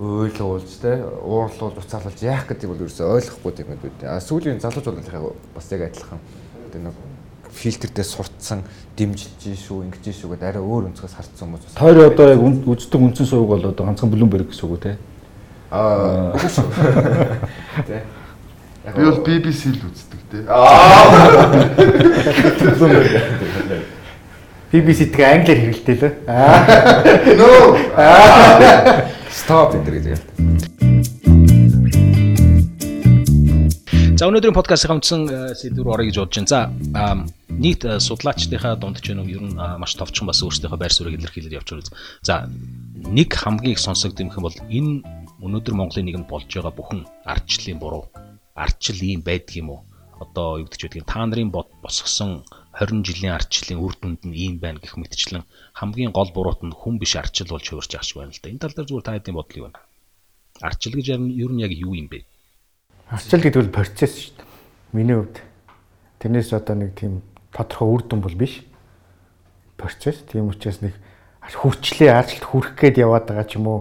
ойлуулж 0.00 0.70
тэ 0.82 1.06
уурлуулж 1.22 1.78
уцаалуулж 1.78 2.18
яах 2.24 2.50
гэдэг 2.50 2.66
бол 2.66 2.82
ерөөсөй 2.82 3.06
ойлгохгүй 3.06 3.52
юм 3.62 3.78
байна. 3.78 4.16
А 4.16 4.18
сүүлийн 4.18 4.58
залууч 4.58 4.84
бол 4.90 5.36
бас 5.54 5.70
яг 5.70 5.86
адилхан 5.86 6.18
тэгээ 6.74 6.84
нэг 6.90 6.96
фильтрдээ 7.54 8.04
сурцсан 8.04 8.66
дэмжилж 8.98 9.38
шүү 9.54 9.86
ингэж 9.86 10.10
шүү 10.10 10.34
гэдэг 10.34 10.48
арай 10.50 10.62
өөр 10.62 10.90
өнцгөөс 10.90 11.14
харцсан 11.14 11.46
хүмүүс. 11.54 11.78
Тойр 11.78 12.10
одоо 12.10 12.26
яг 12.34 12.42
үздэг 12.42 12.98
үндсэн 12.98 13.26
сувг 13.30 13.46
бол 13.54 13.70
одоо 13.70 13.86
ганцхан 13.86 14.10
Bloomberg 14.10 14.50
гэсэн 14.50 14.66
үг 14.66 14.74
үү 14.74 14.82
те? 14.82 14.98
Аа. 15.70 16.34
Тэ. 17.86 18.02
Би 18.84 19.00
бол 19.00 19.24
BBC 19.24 19.72
л 19.72 19.80
үздэг 19.88 20.20
те. 20.28 20.44
Аа. 20.52 21.48
BBC 24.68 25.08
тэгээ 25.08 25.40
англиар 25.40 25.60
хэрэгэлтэй 25.64 25.96
лээ. 26.04 26.12
Аа. 26.28 26.68
No. 27.40 27.72
Stop 29.32 29.72
гэдэг. 29.80 30.20
За 34.20 34.28
өнөөдрийн 34.28 34.52
подкастын 34.52 35.00
хамтсан 35.00 35.32
сэдвэр 35.56 35.88
орё 35.88 36.04
гэж 36.04 36.20
бодож 36.20 36.44
байна. 36.44 36.52
За 36.52 36.68
нийт 37.48 37.88
судлаачдынхаа 37.88 38.76
дунд 38.76 39.00
ч 39.00 39.16
нэг 39.16 39.32
ер 39.32 39.48
нь 39.48 39.56
маш 39.56 39.96
товчхон 39.96 40.28
бас 40.28 40.44
өөрсдийнхөө 40.44 40.76
байр 40.76 40.92
суурийг 40.92 41.24
илэрхийлээд 41.24 41.56
явж 41.56 41.72
байгаа. 41.72 41.88
За 42.20 42.44
нэг 43.08 43.32
хамгийн 43.32 43.74
их 43.74 43.80
сонсогдсон 43.80 44.28
юм 44.28 44.44
бол 44.44 44.60
энэ 44.68 45.08
өнөөдөр 45.40 45.72
Монголын 45.72 46.04
нийгэмд 46.04 46.28
болж 46.28 46.52
байгаа 46.52 46.76
бүхэн 46.76 47.08
ардчлалын 47.24 47.80
буруу 47.80 48.04
ардчил 48.54 49.02
ийм 49.02 49.20
байдаг 49.22 49.54
юм 49.58 49.70
уу? 49.70 49.80
Одоо 50.22 50.62
юу 50.62 50.70
гэж 50.70 50.86
байдгийг 50.86 51.06
та 51.10 51.26
нарын 51.26 51.50
босгосон 51.50 52.46
20 52.78 53.02
жилийн 53.06 53.34
ардчлалын 53.34 53.82
үр 53.82 53.94
дүнд 53.98 54.22
нь 54.26 54.34
ийм 54.34 54.54
байна 54.62 54.78
гэх 54.78 54.98
мэтчлэн 54.98 55.42
хамгийн 55.74 56.14
гол 56.14 56.30
буруут 56.34 56.62
нь 56.62 56.74
хүн 56.74 56.98
биш 56.98 57.14
ардчил 57.18 57.50
болж 57.50 57.66
хувирч 57.66 57.94
ах 57.94 58.06
шиг 58.06 58.22
байна 58.22 58.34
л 58.34 58.40
да. 58.42 58.50
Энэ 58.50 58.62
тал 58.62 58.74
дээр 58.74 58.88
зүгээр 58.88 59.06
та 59.06 59.14
хэдийн 59.14 59.38
бодлыг 59.38 59.62
байна. 59.66 59.78
Ардчил 60.62 60.94
гэж 60.94 61.06
ер 61.14 61.50
нь 61.50 61.62
яг 61.62 61.72
юу 61.74 61.94
юм 61.98 62.06
бэ? 62.06 62.22
Ардчил 63.10 63.42
гэдэг 63.42 63.60
бол 63.62 63.76
процесс 63.78 64.14
шүү 64.14 64.34
дээ. 64.38 64.46
Миний 64.94 65.18
хувьд 65.18 65.38
тэрнээс 66.22 66.50
одоо 66.54 66.74
нэг 66.78 66.94
тийм 66.94 67.22
тодорхой 67.50 67.88
үр 67.90 68.02
дүн 68.06 68.20
бол 68.22 68.38
биш. 68.38 68.62
Процесс. 69.78 70.22
Тийм 70.30 70.50
учраас 70.50 70.78
нэг 70.78 70.94
хүрчлээ 71.42 72.10
ардчилд 72.10 72.46
хүрэх 72.46 72.74
гээд 72.78 73.02
яваад 73.02 73.28
байгаа 73.28 73.46
ч 73.46 73.58
юм 73.58 73.66
уу 73.68 73.80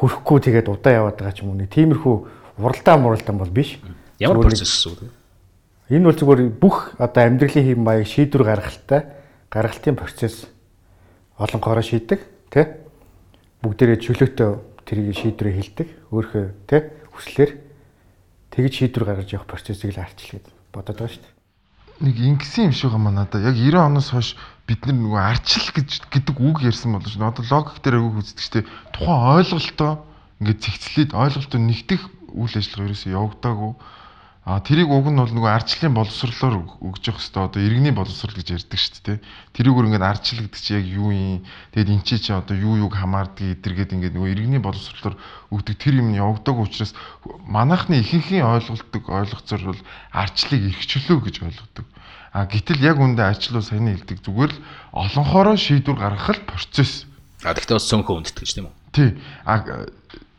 хөрөхгүй 0.00 0.38
тэгээд 0.48 0.72
удаа 0.72 0.92
яваад 1.04 1.20
байгаа 1.20 1.36
ч 1.36 1.44
юм 1.44 1.52
уу 1.52 1.60
нэг 1.60 1.68
тиймэрхүү 1.68 2.16
уралдаан 2.58 3.00
муралдаан 3.02 3.38
бол 3.38 3.50
биш. 3.50 3.78
Ямар 4.18 4.46
процесс 4.48 4.86
үү? 4.86 5.10
Энэ 5.90 6.08
бол 6.10 6.18
зүгээр 6.18 6.40
бүх 6.50 6.96
одоо 6.98 7.22
амьдралын 7.22 7.66
хэм 7.66 7.80
маяг 7.84 8.06
шийдвэр 8.08 8.44
гаргалттай 8.44 9.00
гаргалтын 9.52 9.96
процесс 9.96 10.48
олонхороо 11.38 11.84
шийдэг 11.84 12.20
тий 12.50 12.64
бүгдээрээ 13.62 13.98
чөлөөтэй 14.02 14.50
тэрийг 14.82 15.14
шийдвэрээ 15.14 15.54
хилдэг 15.62 15.88
өөрхөө 16.10 16.44
тий 16.66 16.80
хүслээр 17.14 17.50
тэгж 18.50 18.72
шийдвэр 18.82 19.04
гаргаж 19.04 19.30
явах 19.30 19.46
процессыг 19.46 19.94
л 19.94 20.02
арчлах 20.02 20.42
гэдэг 20.42 20.54
бодоод 20.74 20.98
байгаа 20.98 21.12
шүү 21.14 21.22
дээ 21.22 21.36
нэг 22.00 22.16
ингэсэн 22.20 22.68
юм 22.68 22.72
шиг 22.72 22.92
юм 22.92 23.08
надаа. 23.08 23.40
Яг 23.40 23.56
90 23.56 23.80
оноос 23.80 24.10
хойш 24.12 24.36
бид 24.68 24.84
нар 24.84 24.96
нөгөө 25.00 25.22
арчил 25.22 25.68
гэж 25.72 26.12
гэдэг 26.12 26.36
үг 26.36 26.60
ярьсан 26.60 26.92
болов 26.92 27.08
шүү. 27.08 27.24
Одоо 27.24 27.44
логик 27.48 27.80
дээр 27.80 28.04
үг 28.04 28.20
үздэг 28.20 28.42
ч 28.42 28.48
тийм 28.52 28.66
тухайн 28.92 29.40
ойлголтоо 29.40 29.92
ингээд 30.40 30.60
цэгцлээд 30.60 31.10
ойлголтоо 31.16 31.60
нэгтгэх 31.60 32.02
үйл 32.34 32.54
ажиллагаа 32.56 32.88
ерөөсөө 32.90 33.12
явагдаагүй. 33.12 33.72
А 34.46 34.62
тэрийг 34.62 34.86
уг 34.94 35.10
нь 35.10 35.18
бол 35.18 35.26
нөгөө 35.26 35.58
ардчлалын 35.58 35.98
боловсрлоор 35.98 36.54
өгж 36.78 37.02
явах 37.10 37.18
хэвээр 37.18 37.50
одоо 37.50 37.60
иргэний 37.66 37.90
боловсрал 37.90 38.30
гэж 38.30 38.54
ярьдаг 38.54 38.78
шүү 38.78 39.02
дээ. 39.02 39.18
Тэрүүгээр 39.58 39.86
ингээд 39.90 40.06
ардчил 40.06 40.38
гэдэг 40.46 40.62
чи 40.62 40.70
яг 40.78 40.86
юу 40.86 41.10
юм? 41.10 41.42
Тэгэд 41.74 41.90
эн 41.90 42.02
чи 42.06 42.14
чи 42.22 42.30
одоо 42.30 42.54
юу 42.54 42.78
юуг 42.78 42.94
хамаардгийг 42.94 43.58
эдэргээд 43.58 43.98
ингээд 43.98 44.14
нөгөө 44.14 44.30
иргэний 44.38 44.62
боловсрлоор 44.62 45.18
өгдөг 45.50 45.74
тэр 45.82 45.98
юм 45.98 46.14
явагдаг 46.14 46.62
учраас 46.62 46.94
манайхны 47.42 47.98
ихэнхийн 48.06 48.46
ойлголтог 48.46 49.02
ойлгоцоор 49.10 49.62
бол 49.66 49.82
ардчлалыг 50.14 50.62
эрхчлөө 50.70 51.18
гэж 51.26 51.36
ойлгодог. 51.42 51.86
А 52.30 52.46
гэтэл 52.46 52.86
яг 52.86 53.02
үндэ 53.02 53.26
ардчлал 53.26 53.66
саяны 53.66 53.98
хэлдэг 53.98 54.22
зүгээр 54.22 54.52
л 54.54 54.62
олонхороо 54.94 55.58
шийдвэр 55.58 55.98
гаргах 55.98 56.38
л 56.38 56.46
процесс. 56.46 57.02
А 57.42 57.50
тэгтээ 57.50 57.82
бас 57.82 57.90
цөөнхөө 57.90 58.14
үндэтгэж 58.22 58.50
тийм 58.54 58.70
үү? 58.70 58.74
Тий. 58.94 59.10
А 59.42 59.90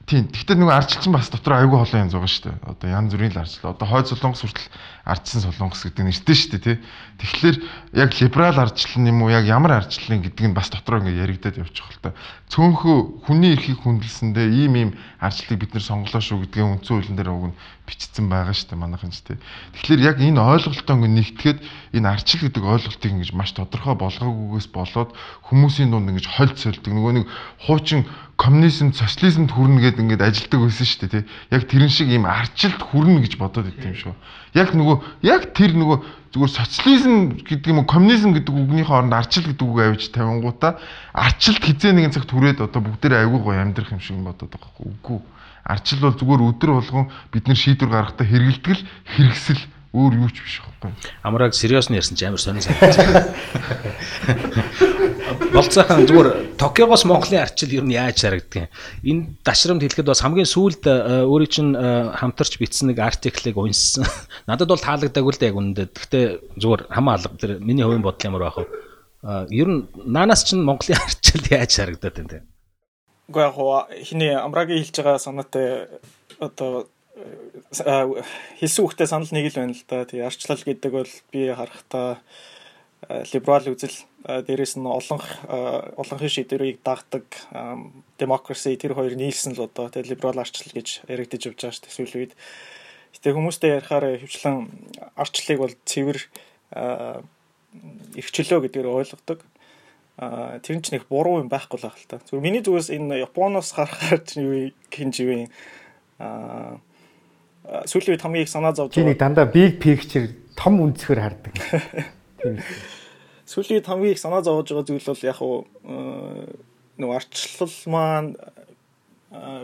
Тийм. 0.07 0.31
Гэхдээ 0.31 0.55
нөгөө 0.55 0.71
ардчилсан 0.71 1.11
бас 1.11 1.27
дотор 1.27 1.59
аюулгүй 1.59 1.83
холон 1.83 2.07
янз 2.07 2.15
байгаа 2.15 2.31
шүү 2.31 2.43
дээ. 2.47 2.57
Одоо 2.71 2.87
янз 2.87 3.11
бүрийн 3.11 3.33
л 3.35 3.41
ардчил. 3.43 3.67
Одоо 3.75 3.87
хойд 3.91 4.07
солонгос 4.07 4.39
хүртэл 4.39 4.71
ардчсан 5.07 5.41
солонгос 5.47 5.87
гэдэг 5.87 6.03
нэртэй 6.03 6.35
шүү 6.35 6.51
дээ, 6.59 6.63
тий. 6.67 6.77
Тэгэхээр 7.17 7.57
яг 7.95 8.11
либерал 8.19 8.59
ардчлал 8.59 9.07
юм 9.07 9.23
уу, 9.23 9.31
яг 9.31 9.47
ямар 9.47 9.79
ардчлалын 9.79 10.19
гэдэг 10.27 10.45
нь 10.51 10.57
бас 10.57 10.67
дотор 10.67 10.99
ингээд 10.99 11.23
яригадад 11.23 11.63
явчих 11.63 11.87
хэл 11.87 12.11
та. 12.11 12.17
Цөөнхөө 12.51 13.23
хүний 13.23 13.55
эрхийг 13.55 13.79
хүндэлсэндээ 13.87 14.47
ийм 14.51 14.73
ийм 14.75 14.91
ардчлалыг 15.23 15.63
бид 15.63 15.71
нэр 15.71 15.83
сонголоо 15.87 16.19
шүү 16.19 16.43
гэдгээ 16.43 16.65
үндсэн 16.67 16.91
хуулийн 16.91 17.17
дээр 17.17 17.31
уг 17.31 17.45
нь 17.49 17.57
бичсэн 17.87 18.27
байгаа 18.27 18.51
шүү 18.51 18.75
дээ 18.75 18.83
манайхан 18.83 19.15
ч 19.15 19.23
тий. 19.23 19.37
Тэгэхээр 19.79 20.01
яг 20.03 20.17
энэ 20.19 20.43
ойлголтоо 20.43 20.95
ингээд 20.99 21.15
нэгтгэхэд 21.15 21.59
энэ 21.95 22.07
ардчил 22.11 22.43
гэдэг 22.43 22.63
ойлголтыг 22.67 23.11
ингэж 23.15 23.31
маш 23.31 23.55
тодорхой 23.55 23.95
болгоогүйгээс 23.95 24.67
болоод 24.75 25.15
хүмүүсийн 25.47 25.91
дунд 25.95 26.11
ингэж 26.11 26.27
хольц 26.27 26.59
сольдог. 26.67 26.91
Нөгөө 26.91 27.13
нэг 27.15 27.25
хуучин 27.63 28.03
коммунизм, 28.35 28.91
социализмд 28.91 29.55
хүрнэ 29.55 29.81
гэдээ 29.87 30.03
ингээд 30.03 30.27
ажилдаг 30.27 30.59
байсан 30.67 30.85
шүү 30.85 30.99
дээ 31.07 31.13
тий. 31.15 31.23
Яг 31.55 31.63
тэрэн 31.65 31.89
шиг 31.89 32.11
ийм 32.11 32.27
арчилд 32.27 32.81
хүрнэ 32.83 33.23
гэж 33.23 33.33
бодоод 33.39 33.71
идэв 33.71 33.87
юм 33.87 33.97
шүү. 33.97 34.13
Яг 34.53 34.75
нөгөө 34.75 34.96
яг 35.21 35.53
тэр 35.53 35.73
нөгөө 35.75 35.97
зүгээр 36.33 36.51
социализм 36.53 37.41
гэдэг 37.41 37.71
юм 37.71 37.81
уу 37.81 37.87
коммунизм 37.87 38.35
гэдэг 38.35 38.53
үгний 38.53 38.85
хооронд 38.85 39.13
арчил 39.13 39.47
гэдэг 39.47 39.65
үг 39.65 39.79
авиж 39.79 40.03
тавингуудаа 40.11 40.77
арчилд 41.13 41.63
хизээ 41.63 41.93
нэгэн 41.95 42.13
цагт 42.13 42.29
хүрээд 42.29 42.61
одоо 42.61 42.81
бүгдээрээ 42.83 43.25
аягүй 43.25 43.41
гоё 43.41 43.59
амьдрах 43.63 43.91
юм 43.95 44.01
шиг 44.03 44.19
бодоод 44.21 44.51
байгаа 44.51 44.69
байхгүй 44.69 44.85
үгүй. 44.91 45.19
Арчил 45.67 45.99
бол 46.03 46.15
зүгээр 46.15 46.41
өдөр 46.47 46.71
болгон 46.77 47.05
бид 47.31 47.43
нэр 47.47 47.59
шийдвэр 47.59 47.91
гаргахтаа 47.91 48.27
хэрэгэлтгэл 48.27 48.83
хэрэгсэл 49.17 49.61
өөр 49.97 50.13
юу 50.21 50.29
ч 50.29 50.45
биш 50.45 50.61
байхгүй. 50.61 50.93
Амраг 51.25 51.57
сериус 51.57 51.89
нь 51.89 51.97
ярьсан 51.97 52.13
ч 52.13 52.29
амар 52.29 52.37
сонир 52.37 52.61
санагдаж. 52.61 52.97
Болцоохон 55.53 56.05
зүгээр 56.05 56.29
Токиогоос 56.61 57.03
Монголын 57.09 57.41
арчил 57.41 57.73
ер 57.73 57.85
нь 57.85 57.97
яаж 57.97 58.21
харагддаг 58.21 58.69
юм? 58.69 58.69
Энэ 59.01 59.23
дашрамд 59.41 59.81
хэлэхэд 59.81 60.05
бас 60.05 60.21
хамгийн 60.21 60.45
сүүлд 60.45 60.85
өөрийн 61.25 61.49
чинь 61.49 61.73
хамтарч 61.73 62.61
бичсэн 62.61 62.93
нэг 62.93 63.01
артиклыг 63.01 63.57
унссан. 63.57 64.05
Надад 64.49 64.69
бол 64.69 64.81
таалагдаагүй 64.81 65.33
л 65.33 65.41
да 65.41 65.49
яг 65.49 65.57
үнэндээ. 65.57 65.87
Гэхдээ 65.89 66.25
зүгээр 66.61 66.81
хамаа 66.93 67.17
алга 67.17 67.37
тэр 67.41 67.57
миний 67.57 67.81
хувийн 67.81 68.05
бодол 68.05 68.27
ямар 68.29 68.43
байх 68.45 68.57
вэ? 68.61 68.69
Ер 69.49 69.67
нь 69.67 69.81
наанаас 70.05 70.45
чинь 70.45 70.61
Монголын 70.61 71.01
арчил 71.05 71.41
яаж 71.49 71.73
харагдаад 71.73 72.15
байна 72.15 72.29
те? 72.29 72.39
Уу 73.33 73.41
яг 73.41 73.55
хиний 74.05 74.31
Амрагийн 74.37 74.85
хэлж 74.85 75.01
байгаа 75.01 75.17
санаатай 75.17 75.89
одоо 76.39 76.87
хэлсэн 78.59 78.83
үгтэй 78.85 79.07
санал 79.07 79.31
нэг 79.31 79.49
л 79.49 79.59
байна 79.59 79.73
л 79.73 79.83
да. 79.89 80.05
Тэгээ 80.05 80.27
арчлал 80.27 80.61
гэдэг 80.61 80.91
бол 80.93 81.11
би 81.33 81.41
харахтаа 81.49 82.21
либерал 83.33 83.73
үзэл 83.73 83.97
дээрэс 84.25 84.77
нь 84.77 84.85
олон 84.85 85.21
олонхын 85.97 86.33
шийдвэрийг 86.33 86.81
дагдаг 86.83 87.25
демокраси 88.17 88.77
тэр 88.77 88.93
хоёр 88.93 89.15
нийлсэн 89.15 89.55
л 89.55 89.69
одоо 89.69 89.89
тэгээ 89.89 90.17
либерал 90.17 90.41
арчлал 90.41 90.73
гэж 90.73 91.07
яригдж 91.07 91.47
явж 91.49 91.57
байгаа 91.61 91.73
шүү 91.73 91.85
дээ 91.85 91.95
сүүлийн 91.97 92.21
үед. 92.27 92.33
Гэтэ 93.17 93.33
хүмүүстэй 93.33 93.69
ярихаар 93.77 94.05
хөвчлэн 94.21 94.57
арчлалыг 95.15 95.59
бол 95.61 95.73
цэвэр 95.85 96.19
эрхчлөө 98.17 98.59
гэдгээр 98.65 98.87
ойлгодог. 98.89 99.39
Тэр 100.17 100.75
нь 100.75 100.83
ч 100.83 100.89
нэг 100.91 101.05
буруу 101.05 101.45
юм 101.45 101.49
байхгүй 101.49 101.77
л 101.77 101.85
байх 101.87 101.97
л 101.97 102.09
та. 102.09 102.21
Зүгээр 102.25 102.45
миний 102.45 102.63
зүгээс 102.65 102.89
энэ 102.89 103.21
Японоос 103.21 103.77
харахаар 103.77 104.21
ч 104.27 104.41
юу 104.41 104.73
хин 104.89 105.13
живэн 105.13 105.49
а 106.17 106.81
сүүлийн 107.67 108.15
үед 108.15 108.23
хамгийн 108.23 108.45
их 108.47 108.51
санаа 108.51 108.71
зовж 108.71 108.95
байгаа. 108.95 109.03
Чиний 109.03 109.17
дандаа 109.19 109.45
big 109.45 109.79
picture 109.83 110.31
том 110.55 110.79
үнцгэр 110.79 111.19
хардаг. 111.19 111.53
Тийм. 112.41 112.63
Сүүлийн 113.43 113.83
үед 113.83 113.87
хамгийн 113.87 114.15
их 114.15 114.23
санаа 114.23 114.41
зовж 114.41 114.71
байгаа 114.71 114.87
зүйл 114.87 115.09
бол 115.11 115.27
яг 115.27 115.39
нөгөө 116.97 117.15
арчлал 117.15 117.75
маань 117.91 118.31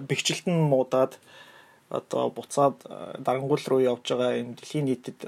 бэхжилт 0.07 0.45
нь 0.51 0.67
муудаад 0.67 1.17
одоо 1.89 2.29
буцаад 2.29 2.83
дарангуул 3.23 3.63
руу 3.67 3.81
явж 3.81 4.03
байгаа 4.03 4.39
энэ 4.39 4.59
дэлхийн 4.59 4.87
нийтэд 4.91 5.19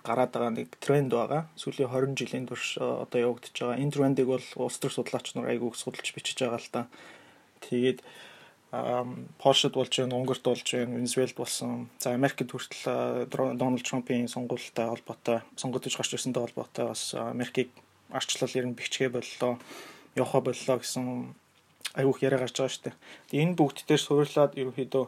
гараад 0.00 0.32
байгаа 0.32 0.52
нэг 0.52 0.68
тренд 0.80 1.12
байгаа. 1.12 1.48
Сүүлийн 1.56 1.88
20 1.88 2.16
жилийн 2.16 2.46
турш 2.48 2.76
одоо 2.76 3.18
явагдаж 3.32 3.52
байгаа. 3.52 3.80
Энэ 3.80 3.92
трендийг 3.92 4.28
бол 4.28 4.46
улс 4.56 4.76
төр 4.80 4.92
судлаач 4.92 5.32
нар 5.36 5.52
айгүйг 5.52 5.76
судалж 5.76 6.08
бичиж 6.16 6.40
байгаа 6.40 6.60
л 6.60 6.72
та. 6.72 6.82
Тэгээд 7.60 8.00
Польшид 8.72 9.74
болж 9.76 9.92
байна, 9.92 10.16
Унгарт 10.16 10.42
болж 10.42 10.64
байна, 10.64 10.96
Венесуэлд 10.96 11.36
болсон. 11.36 11.90
За 12.00 12.14
Америкт 12.16 12.40
хүртэл 12.40 13.28
Дональд 13.28 13.84
Трампын 13.84 14.28
сонгуультай 14.32 14.88
холбоотой, 14.88 15.44
сонгуульд 15.60 15.92
гарч 15.92 16.16
ирсэнтэй 16.16 16.40
холбоотой 16.40 16.88
бас 16.88 17.12
Америкийг 17.12 17.68
арчлал 18.08 18.48
ер 18.56 18.66
нь 18.72 18.72
бичгээ 18.72 19.12
боллоо, 19.12 19.60
явах 20.16 20.40
боллоо 20.40 20.76
гэсэн 20.80 21.36
аюух 22.00 22.24
яриа 22.24 22.40
гарч 22.40 22.56
байгаа 22.56 22.72
шүү 22.72 22.84
дээ. 22.88 22.96
Тэгээ 23.28 23.44
энэ 23.44 23.58
бүгд 23.60 23.78
дээр 23.84 24.00
суурлаад 24.00 24.56
ерөнхийдөө 24.56 25.04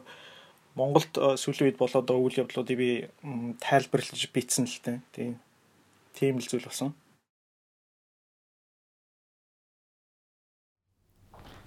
Монголд 0.77 1.13
сүүлийн 1.41 1.73
үед 1.73 1.81
болоод 1.81 2.05
байгаа 2.05 2.21
үйл 2.21 2.41
явдлуудыг 2.45 2.77
би 2.77 2.89
тайлбарлаж 3.65 4.21
бичсэн 4.29 4.69
л 4.69 4.77
дээ. 4.85 4.97
Тийм. 5.09 5.33
Тийм 6.13 6.37
л 6.37 6.45
зүйл 6.45 6.69
болсон. 6.69 6.93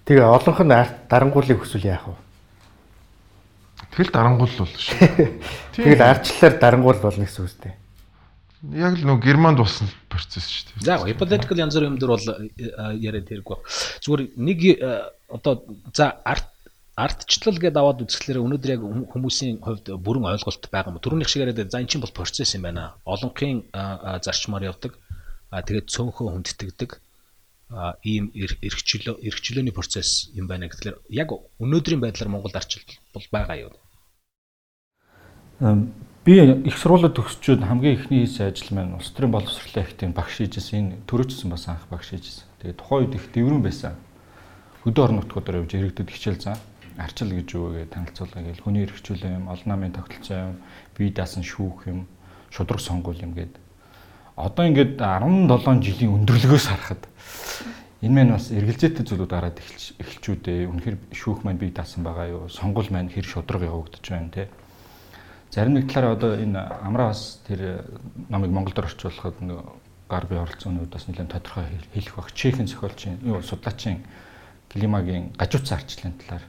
Тэгээ 0.09 0.25
олонх 0.25 0.59
нь 0.65 0.73
дарангуулыг 1.05 1.61
хүсвэл 1.61 1.85
яах 1.85 2.09
вэ? 2.09 2.17
Тэгэл 3.93 4.09
дарангуул 4.09 4.49
бол 4.57 4.73
шүү. 4.73 4.97
Тэгэл 5.77 6.01
арчлалаар 6.01 6.55
дарангуул 6.57 6.97
болно 6.97 7.29
гэсэн 7.29 7.45
үстэй. 7.45 7.77
Яг 8.73 8.97
л 8.97 9.05
нөгөө 9.05 9.21
Германд 9.21 9.61
болсон 9.61 9.85
процесс 10.09 10.49
шүү 10.49 10.81
дээ. 10.81 10.85
За 10.89 10.97
hypothetical 11.05 11.61
янз 11.61 11.77
бүрийн 11.77 11.93
юм 11.93 12.01
дөр 12.01 12.17
бол 12.17 12.25
яриад 12.97 13.29
хэрэггүй. 13.29 13.57
Зүгээр 14.01 14.21
нэг 14.33 14.59
одоо 15.29 15.61
за 15.93 16.17
арт 16.25 16.57
артчлал 16.97 17.61
гэдээ 17.61 17.77
аваад 17.77 18.01
үзэхлээр 18.01 18.41
өнөөдөр 18.41 18.73
яг 18.73 18.81
хүмүүсийн 19.13 19.61
хувьд 19.61 19.93
бүрэн 19.93 20.25
ойлголт 20.25 20.73
байгаа 20.73 20.89
юм. 20.89 20.97
Төрөних 20.97 21.29
шиг 21.29 21.45
яриад 21.45 21.69
за 21.69 21.77
эн 21.77 21.85
чинь 21.85 22.01
бол 22.01 22.17
процесс 22.17 22.57
юм 22.57 22.65
байна. 22.65 22.97
Олонхын 23.05 23.69
зарчмаар 24.25 24.73
явдаг. 24.73 24.97
А 25.53 25.61
тэгээд 25.61 25.93
цөөнхөө 25.93 26.33
хүндэтгдэг 26.33 26.97
ийм 28.01 28.31
эрхчлөө 28.33 29.21
эрхчлөөний 29.21 29.73
процесс 29.73 30.33
юм 30.33 30.47
байна 30.49 30.69
гэхэлэр 30.69 31.05
яг 31.13 31.29
өнөөдрийн 31.61 32.01
байдлаар 32.01 32.29
Монголд 32.33 32.57
арчил 32.57 32.81
бол 33.13 33.27
байгаа 33.29 33.69
юу? 33.69 33.73
Би 36.25 36.33
их 36.65 36.77
сургуулиуд 36.77 37.13
төгсчөөд 37.13 37.61
хамгийн 37.61 37.95
ихний 37.95 38.25
хийсэн 38.25 38.49
ажил 38.49 38.73
маань 38.73 38.97
улс 38.97 39.13
төрийн 39.13 39.33
боловсролын 39.37 39.85
ахтын 39.85 40.13
багш 40.17 40.41
хийжсэн. 40.41 40.77
Энэ 40.79 40.97
төрөөчсөн 41.05 41.49
бас 41.53 41.69
анх 41.69 41.85
багш 41.93 42.09
хийжсэн. 42.09 42.49
Тэгээ 42.59 42.79
тухайн 42.81 43.01
үед 43.05 43.15
их 43.15 43.25
дэврэн 43.33 43.61
байсан. 43.61 43.93
Хөдөө 44.83 45.03
орон 45.05 45.17
нутгуудаар 45.21 45.61
явж 45.61 45.71
иргэдэд 45.77 46.09
хичээл 46.09 46.41
зан 46.41 46.57
арчил 46.99 47.31
гэж 47.31 47.47
юу 47.55 47.71
гэж 47.71 47.89
танилцуулга 47.95 48.43
гээл 48.43 48.63
хүний 48.65 48.83
эрхчлөө 48.83 49.29
юм, 49.29 49.47
олон 49.47 49.69
намын 49.71 49.95
тогтолцоо 49.95 50.51
юм, 50.51 50.55
бие 50.97 51.11
даасан 51.15 51.43
шүүх 51.47 51.87
юм, 51.87 52.07
шудраг 52.51 52.83
сонгуул 52.83 53.19
юм 53.23 53.31
гээд 53.33 53.55
одоо 54.39 54.65
ингээд 54.71 54.95
17 54.95 55.83
жилийн 55.83 56.15
өндөрлөгөөс 56.15 56.65
харахад 56.71 57.03
энэ 57.99 58.15
маань 58.15 58.33
бас 58.39 58.47
эргэлзээтэй 58.55 59.03
зүйлүүд 59.03 59.31
гараад 59.35 59.59
эхэлж 59.59 59.99
эхэлчүүдээ 59.99 60.71
үнэхээр 60.71 60.97
шүүх 61.11 61.43
маань 61.43 61.59
бий 61.59 61.75
даасан 61.75 62.07
байгаа 62.07 62.27
юу? 62.31 62.43
Сонгуул 62.47 62.87
маань 62.87 63.11
хэр 63.11 63.27
шудраг 63.27 63.67
явагдаж 63.67 64.05
байна 64.07 64.31
те 64.31 64.47
зарим 65.51 65.73
нэг 65.75 65.91
талаараа 65.91 66.15
одоо 66.15 66.31
энэ 66.39 66.61
амраа 66.85 67.11
бас 67.11 67.41
тэр 67.43 67.83
намыг 68.29 68.51
Монголд 68.53 68.79
орчуулахад 68.79 69.41
нэг 69.43 69.59
гар 70.07 70.25
бие 70.29 70.39
оролцооны 70.39 70.85
үед 70.85 70.93
бас 70.93 71.07
нэлээд 71.09 71.33
тодорхой 71.35 71.65
хэлэх 71.93 72.15
баг 72.15 72.31
чехийн 72.31 72.69
зохиолчийн 72.69 73.19
юу 73.25 73.41
судлаачийн 73.41 74.05
климагийн 74.69 75.33
гажууцсан 75.35 75.77
арчлалын 75.77 76.15
талаар 76.21 76.45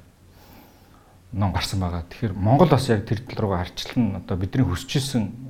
ном 1.32 1.52
гарсан 1.52 1.80
байгаа. 1.80 2.04
Тэгэхээр 2.06 2.34
Монгол 2.36 2.68
бас 2.68 2.88
яг 2.88 3.06
тэр 3.08 3.24
тал 3.24 3.40
руугаа 3.40 3.64
арчлан 3.64 4.20
одоо 4.20 4.36
бидний 4.36 4.66
хүсчээсэн 4.68 5.49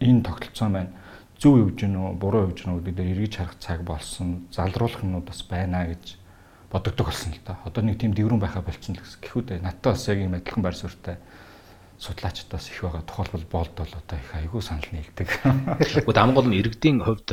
энэ 0.00 0.24
тогтолцоо 0.24 0.68
маань 0.68 0.92
зөв 1.40 1.56
явж 1.60 1.76
гэнэ 1.80 1.96
үү, 1.96 2.12
буруу 2.20 2.48
явж 2.48 2.64
гэнэ 2.64 2.72
үү 2.74 2.80
гэдэг 2.84 2.96
дээр 2.96 3.12
эргэж 3.16 3.34
харах 3.36 3.56
цаг 3.60 3.80
болсон. 3.84 4.48
Залруулах 4.52 5.00
юмнууд 5.04 5.24
бас 5.28 5.40
байна 5.44 5.88
гэж 5.88 6.20
бодогддог 6.72 7.06
болсон 7.08 7.32
л 7.32 7.40
та. 7.44 7.60
Одоо 7.64 7.82
нэг 7.84 7.96
тийм 8.00 8.12
дэврэн 8.12 8.40
байхаа 8.40 8.60
болчихсон 8.60 8.96
л 8.96 9.04
гэсэн. 9.04 9.20
Гэхүү 9.24 9.42
дээ 9.48 9.64
надтай 9.64 9.92
бас 9.92 10.04
яг 10.08 10.18
юм 10.20 10.36
адилхан 10.36 10.62
байр 10.64 10.76
суурьтай 10.76 11.16
судлаачд 11.96 12.48
бас 12.52 12.68
их 12.68 12.80
байгаа. 12.84 13.04
Тухайлбал 13.08 13.46
болд 13.48 13.74
бол 13.76 13.92
одоо 13.92 14.16
их 14.20 14.30
айгүй 14.36 14.60
санал 14.60 14.88
нэгдэг. 14.92 15.28
Гэхдээ 15.80 16.20
хамгийн 16.20 16.36
гол 16.36 16.48
нь 16.48 16.58
иргэдийн 16.60 17.00
хувьд 17.04 17.28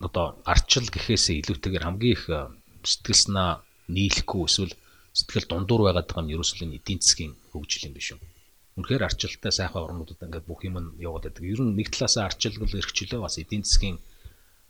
одоо 0.00 0.40
арчил 0.44 0.88
гэхээсээ 0.92 1.40
илүүтэйгээр 1.40 1.84
хамгийн 1.88 2.12
их 2.16 2.24
сэтгэл 2.84 3.16
санаа 3.16 3.50
нийлэхгүй 3.88 4.44
эсвэл 4.44 4.74
сэтгэл 5.16 5.48
дундуур 5.48 5.88
байгаад 5.88 6.08
байгаа 6.08 6.24
нь 6.24 6.34
ерөөсөө 6.36 6.68
эдийн 6.68 7.00
засгийн 7.00 7.32
хөгжил 7.52 7.88
юм 7.88 7.94
биш 7.96 8.12
үү? 8.12 8.20
Үнэхээр 8.76 9.06
арчилтай 9.08 9.52
сайхан 9.52 9.84
орнуудад 9.88 10.20
ингээд 10.20 10.46
бүх 10.48 10.60
юм 10.68 10.76
нь 10.80 10.88
яваад 11.00 11.32
байдаг. 11.32 11.44
Ер 11.44 11.60
нь 11.64 11.76
нэг 11.76 11.88
талаасаа 11.92 12.28
арчилгал 12.28 12.68
эрхчлөө 12.68 13.20
бас 13.24 13.40
эдийн 13.40 13.64
засгийн 13.64 13.96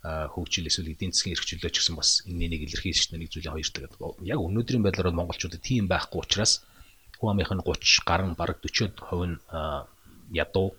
хөгжил 0.06 0.70
эсвэл 0.70 0.94
эдийн 0.94 1.10
засгийн 1.10 1.34
эрхчлөө 1.34 1.70
ч 1.74 1.76
гэсэн 1.82 1.96
бас 1.98 2.22
энэ 2.30 2.46
нэг 2.54 2.70
илэрхийлж 2.70 3.10
нэг 3.10 3.30
зүйлийн 3.34 3.54
хоёр 3.58 3.66
тэгээд 3.66 3.94
яг 4.22 4.38
өнөөдрийн 4.38 4.84
байдлаар 4.86 5.10
монголчуудад 5.10 5.62
тийм 5.66 5.90
байхгүй 5.90 6.22
учраас 6.22 6.62
хүн 7.18 7.34
амынх 7.34 7.50
нь 7.50 7.66
30 7.66 8.06
гарan 8.06 8.32
бараг 8.38 8.62
40% 8.62 8.94
нь 9.26 9.36
ядуу 10.30 10.78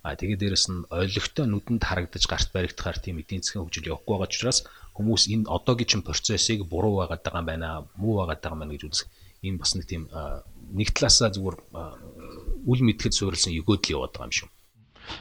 а 0.00 0.16
тэгээд 0.16 0.40
дээрэс 0.40 0.66
нь 0.72 0.88
ойлгохтой 0.88 1.44
нүдэнд 1.48 1.84
харагдаж 1.84 2.24
гарт 2.24 2.48
баригдахаар 2.56 2.98
тийм 3.04 3.20
эдийн 3.20 3.44
засгийн 3.44 3.68
хөгжил 3.68 3.92
явахгүй 3.92 4.12
байгаа 4.16 4.28
учраас 4.32 4.58
хүмүүс 4.96 5.22
энэ 5.34 5.48
одоогийн 5.56 5.90
чинь 5.90 6.06
процессыг 6.08 6.64
буруу 6.64 7.04
байгаад 7.04 7.24
байгаа 7.24 7.40
юм 7.44 7.48
байна 7.52 7.68
муу 8.00 8.14
байгаад 8.20 8.40
байгаа 8.40 8.56
юм 8.56 8.62
байна 8.64 8.74
гэж 8.76 8.84
үзэх 8.88 9.08
ийм 9.44 9.56
бас 9.60 9.72
нэг 9.76 9.84
тийм 9.88 10.02
нэг 10.72 10.88
талаасаа 10.96 11.28
зүгээр 11.36 11.56
үл 12.64 12.80
мэдхэд 12.84 13.14
суурилсан 13.14 13.52
өгөөдөл 13.60 13.94
яваад 13.96 14.12
байгаа 14.16 14.28
юм 14.28 14.36
шүү 14.38 14.48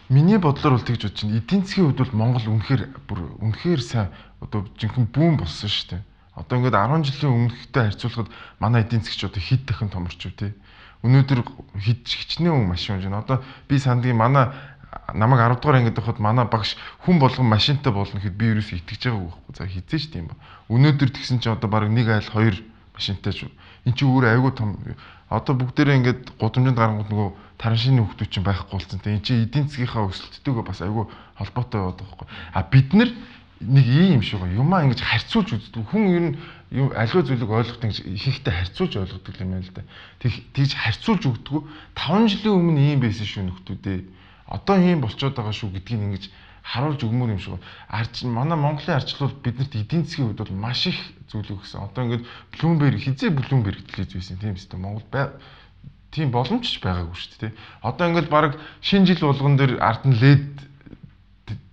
Миний 0.10 0.38
бодлоор 0.38 0.78
бол 0.80 0.88
тэгж 0.88 1.04
бодож 1.04 1.22
байна. 1.24 1.38
Эдийн 1.40 1.62
засгийн 1.64 1.86
хувьд 1.88 2.00
бол 2.00 2.20
Монгол 2.20 2.48
үнэхээр 2.48 2.84
бүр 3.08 3.20
үнэхээр 3.44 3.82
сайн 3.84 4.10
одоо 4.40 4.68
жинхэнэ 4.80 5.12
бүүн 5.12 5.36
болсон 5.40 5.70
шүү 5.70 5.88
дээ. 5.92 6.02
Одоо 6.40 6.56
ингээд 6.58 6.78
10 6.80 7.04
жилийн 7.08 7.36
өмнөхтэй 7.36 7.84
харьцуулахад 7.92 8.30
манай 8.60 8.82
эдийн 8.84 9.04
засгч 9.04 9.22
одоо 9.28 9.42
хэд 9.44 9.62
дахин 9.68 9.92
томорч 9.92 10.22
үү 10.24 10.34
те. 10.40 10.48
Өнөөдөр 11.04 11.40
хэд 11.84 12.02
хичнээн 12.08 12.68
машин 12.68 12.96
унж 12.96 13.06
байна. 13.08 13.24
Одоо 13.24 13.38
би 13.68 13.76
сандгийн 13.80 14.18
манай 14.18 14.56
намайг 15.14 15.42
10 15.44 15.60
дугаар 15.60 15.78
ангид 15.84 15.98
байхад 16.00 16.20
манай 16.20 16.46
багш 16.48 16.76
хүн 17.04 17.20
болгон 17.20 17.48
машинтай 17.48 17.92
болно 17.94 18.20
гэхэд 18.20 18.40
би 18.40 18.46
ерөөсөө 18.56 18.78
итгэж 18.80 19.02
байгаагүй 19.04 19.30
байхгүй. 19.30 19.56
За 19.58 19.68
хизээ 19.68 20.00
ч 20.00 20.06
тийм 20.16 20.32
ба. 20.32 20.40
Өнөөдөр 20.72 21.10
тэгсэн 21.12 21.44
чинь 21.44 21.54
одоо 21.54 21.70
баг 21.70 21.92
нэг 21.92 22.08
айл 22.08 22.30
хоёр 22.30 22.56
машинтай 22.96 23.34
шүү. 23.36 23.52
Энд 23.86 23.96
чинь 24.00 24.10
өөр 24.10 24.26
айгүй 24.32 24.52
том 24.56 24.80
одоо 25.34 25.54
бүгдээрээ 25.58 25.98
ингээд 25.98 26.22
гудамжинд 26.38 26.78
гарангууд 26.78 27.10
нөгөө 27.10 27.30
тараншины 27.58 28.06
хүмүүс 28.06 28.30
чинь 28.30 28.46
байхгүй 28.46 28.78
болсон. 28.78 29.02
Тэ 29.02 29.18
эн 29.18 29.26
чинь 29.26 29.50
эдийн 29.50 29.66
засгийнхаа 29.66 30.06
өсөлттэйгээ 30.06 30.66
бас 30.70 30.80
айгүй 30.86 31.06
холбоотой 31.42 31.80
байгаа 31.82 32.06
байхгүй. 32.06 32.28
А 32.54 32.62
бид 32.70 32.90
нар 32.94 33.10
нэг 33.66 33.86
ийм 33.88 34.14
юм 34.20 34.22
шиг 34.22 34.46
юмаа 34.46 34.86
ингэж 34.86 35.02
харьцуулж 35.02 35.50
үздэг. 35.58 35.90
Хүн 35.90 36.04
ер 36.14 36.24
нь 36.30 36.38
юм 36.70 36.94
аливаа 36.94 37.24
зүйлийг 37.26 37.50
ойлгоход 37.50 37.86
ингэж 37.88 38.00
ихэнхдээ 38.04 38.54
харьцуулж 38.54 38.94
ойлгодог 38.94 39.36
юм 39.42 39.50
байна 39.58 39.66
л 39.66 39.74
да. 39.74 39.84
Тэг 40.20 40.32
тийж 40.54 40.72
харьцуулж 40.78 41.24
өгдөг. 41.26 41.66
5 41.98 42.30
жилийн 42.30 42.54
өмнө 42.54 42.82
ийм 42.94 43.00
байсан 43.02 43.26
шүү 43.26 43.44
нөхдүүдээ. 43.50 44.00
Одоо 44.54 44.78
ийм 44.78 45.02
болцоод 45.02 45.34
байгаа 45.34 45.56
шүү 45.56 45.74
гэдгийг 45.74 46.02
ингэж 46.04 46.24
харуулж 46.64 47.04
өгмөр 47.04 47.36
юм 47.36 47.42
шиг. 47.44 47.60
Арч 47.92 48.24
манай 48.24 48.58
Монголын 48.58 48.98
арчлал 48.98 49.36
биднэрт 49.44 49.76
эдийн 49.76 50.08
засгийн 50.08 50.32
хувьд 50.32 50.42
бол 50.48 50.56
маш 50.56 50.88
их 50.88 51.00
зүйл 51.28 51.60
өгсөн. 51.60 51.84
Одоо 51.84 52.08
ингээд 52.08 52.24
Bloomberg 52.56 52.98
хизээ 53.04 53.36
Bloomberg 53.36 53.84
хэлж 53.92 54.16
байсан 54.16 54.40
тийм 54.40 54.56
үстэй 54.56 54.80
Монгол 54.80 55.04
тийм 56.14 56.30
боломж 56.32 56.64
ч 56.64 56.78
байгаагүй 56.80 57.18
шүү 57.18 57.40
дээ. 57.42 57.54
Одоо 57.82 58.06
ингээд 58.14 58.30
баг 58.30 58.56
шинэ 58.86 59.12
жил 59.12 59.28
болгон 59.28 59.58
дээр 59.58 59.82
ард 59.82 60.06
нь 60.06 60.16
LED 60.16 60.56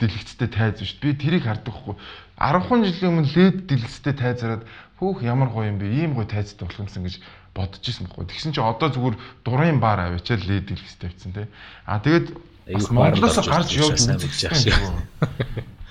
дэлгэцтэй 0.01 0.49
тайз 0.49 0.81
шүү 0.81 0.99
дээ. 0.99 1.13
Би 1.13 1.21
тэрийг 1.21 1.45
хардаг 1.45 1.75
хгүй. 1.77 1.95
10 2.41 2.89
жилийн 2.89 3.13
өмнө 3.21 3.31
LED 3.37 3.57
дэлгэцтэй 3.69 4.15
тайзараад 4.17 4.65
хөөх 4.97 5.21
ямар 5.23 5.53
гоё 5.53 5.69
юм 5.69 5.79
бэ? 5.79 5.93
Ийм 5.93 6.17
гоё 6.17 6.25
тайзтай 6.25 6.65
болох 6.65 6.81
юмсан 6.89 7.05
гэж 7.05 7.21
бодож 7.53 7.85
исэн 7.85 8.09
байхгүй. 8.09 8.27
Тэгсэн 8.33 8.53
чинь 8.57 8.65
одоо 8.65 8.89
зүгээр 8.89 9.17
дурын 9.45 9.79
баар 9.79 10.09
аваачаа 10.09 10.41
LED 10.41 10.73
дэлгэцтэй 10.73 11.13
тавьсан 11.13 11.33
тий. 11.37 11.47
А 11.85 12.01
тэгээд 12.01 12.33
Монголоос 12.69 13.39
гарч 13.47 13.71
явж 13.77 14.01
үзсэн. 14.01 14.21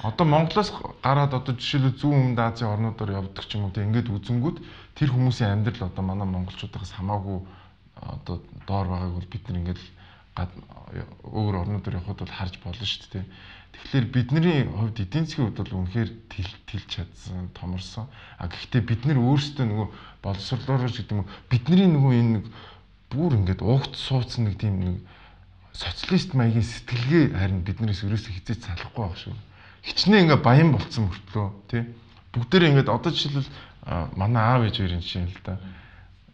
Одоо 0.04 0.26
Монголоос 0.26 0.72
гараад 1.04 1.34
одоо 1.34 1.54
жишээлбэл 1.56 2.00
зүүн 2.00 2.20
өмнөд 2.36 2.40
Азийн 2.40 2.72
орнуудаар 2.72 3.20
явдаг 3.20 3.44
ч 3.44 3.60
юм 3.60 3.68
уу 3.68 3.76
тийм 3.76 3.92
ингээд 3.92 4.08
үзэнгүүд 4.08 4.58
тэр 4.96 5.10
хүмүүсийн 5.12 5.60
амьдрал 5.60 5.92
одоо 5.92 6.04
манай 6.08 6.28
монголчуудаас 6.28 6.96
хамаагүй 6.96 7.44
одоо 8.00 8.40
доор 8.64 8.88
байгааг 8.88 9.14
бол 9.18 9.28
бид 9.28 9.44
нар 9.50 9.60
ингээд 9.60 9.82
өөр 11.28 11.56
орнуудаар 11.62 12.00
явхад 12.00 12.20
бол 12.24 12.32
харж 12.32 12.56
болно 12.64 12.86
шүү 12.86 13.12
дээ. 13.12 13.26
Тэгэхээр 13.76 14.06
бидний 14.08 14.64
хувьд 14.72 14.98
эдийн 15.04 15.26
засгийн 15.28 15.52
хувьд 15.52 15.60
бол 15.60 15.78
үнэхээр 15.84 16.10
тэлж 16.32 16.88
чадсан, 16.88 17.52
томорсон. 17.54 18.08
А 18.40 18.48
гэхдээ 18.48 18.82
бид 18.88 19.04
нар 19.04 19.20
өөрсдөө 19.20 19.66
нөгөө 19.68 19.88
боловсрлоорож 20.24 20.96
гэдэг 20.96 21.16
юм 21.16 21.28
бидний 21.52 21.88
нөгөө 21.92 22.14
энэ 22.16 22.32
нэг 22.40 22.46
бүр 23.12 23.36
ингээд 23.36 23.62
угт 23.62 23.94
суудсан 24.00 24.48
нэг 24.48 24.56
тийм 24.60 24.76
нэг 24.80 24.96
социалист 25.74 26.34
маягийн 26.34 26.66
сэтгэлгээ 26.66 27.26
харин 27.38 27.62
биднээс 27.64 28.04
ерөөсөө 28.04 28.34
хизээч 28.36 28.62
салахгүй 28.66 29.04
байх 29.06 29.18
шүү. 29.18 29.36
Хичнээн 29.86 30.24
ингээ 30.28 30.42
баян 30.44 30.70
болцсон 30.76 31.08
мөртлөө 31.08 31.48
тий. 31.72 31.84
Бүгдээрээ 32.34 32.70
ингээд 32.74 32.90
одоо 32.90 33.12
жишээлбэл 33.14 33.50
манай 34.18 34.44
аав 34.44 34.62
ээж 34.68 34.76
хоёрын 34.82 35.02
жишээ 35.02 35.26
л 35.30 35.42
да. 35.46 35.58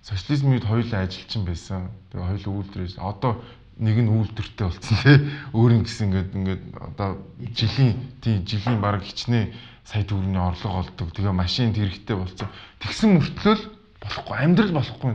Социализмын 0.01 0.57
үед 0.57 0.65
хоёулаа 0.65 1.05
ажилчин 1.05 1.43
байсан. 1.45 1.91
Тэгээ 2.11 2.25
хоёулаа 2.25 2.53
үйлдвэрээс 2.57 2.95
одоо 2.99 3.33
нэг 3.77 3.97
нь 4.01 4.11
үйлдвэртэй 4.11 4.65
болцсон 4.65 4.97
тий. 5.03 5.17
Өөр 5.53 5.71
нь 5.77 5.83
гэсэн 5.85 6.05
ингээд 6.09 6.31
ингээд 6.35 6.63
одоо 6.79 7.09
жилийн 7.53 7.93
тий 8.23 8.35
жилийн 8.43 8.79
баг 8.81 9.03
хичнээн 9.03 9.51
сая 9.85 10.03
төгрөгийн 10.07 10.41
орлого 10.41 10.81
олдог. 10.81 11.13
Тэгээ 11.13 11.35
машин 11.35 11.75
хэрэгтэй 11.75 12.15
болцсон. 12.17 12.49
Тэгсэн 12.81 13.09
мөртлөө 13.19 13.55
болохгүй 14.01 14.35
амьдрал 14.41 14.73
болохгүй 14.73 15.11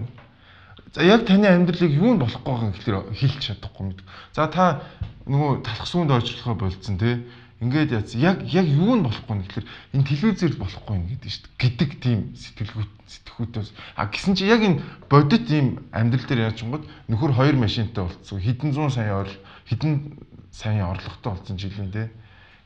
За 0.93 1.03
яг 1.07 1.25
таны 1.27 1.47
амьдралыг 1.47 1.93
юу 1.95 2.15
нь 2.15 2.19
болохгүй 2.19 2.51
байгаа 2.51 2.71
гэхээр 2.75 3.15
хэлж 3.15 3.39
чадахгүй 3.39 3.85
мэд. 3.87 4.01
За 4.35 4.51
та 4.51 4.83
нөгөө 5.31 5.63
талах 5.63 5.87
сүүнд 5.87 6.11
ойчлохоо 6.11 6.59
болцсон 6.59 6.99
те. 6.99 7.23
Ингээд 7.63 7.95
яц 7.95 8.11
яг 8.19 8.43
яг 8.51 8.67
юу 8.67 8.99
нь 8.99 9.07
болохгүй 9.07 9.35
нь 9.39 9.45
гэхээр 9.47 9.67
энэ 9.95 10.09
телевизээр 10.11 10.59
болохгүй 10.59 10.97
нь 10.99 11.09
гэдэг 11.15 11.31
шүү 11.31 11.47
дээ. 11.47 11.61
гэдэг 11.63 11.91
тийм 12.03 12.19
сэтгэлгүйт 12.35 12.93
сэтгхүүтээс 13.07 13.71
а 13.95 14.11
гисэн 14.11 14.35
чи 14.35 14.51
яг 14.51 14.67
энэ 14.67 14.83
бодит 15.07 15.47
ийм 15.47 15.79
амьдрал 15.95 16.27
дээр 16.27 16.51
яаж 16.51 16.59
чингод 16.59 16.83
нөхөр 17.07 17.39
хоёр 17.39 17.55
машинтай 17.55 18.03
болцсон. 18.03 18.43
Хэдэн 18.43 18.75
зуун 18.75 18.91
сая 18.91 19.15
орл 19.15 19.37
хэдэн 19.71 20.19
сая 20.51 20.91
орлоготой 20.91 21.39
болсон 21.39 21.55
жилийн 21.55 21.93
те. 21.95 22.11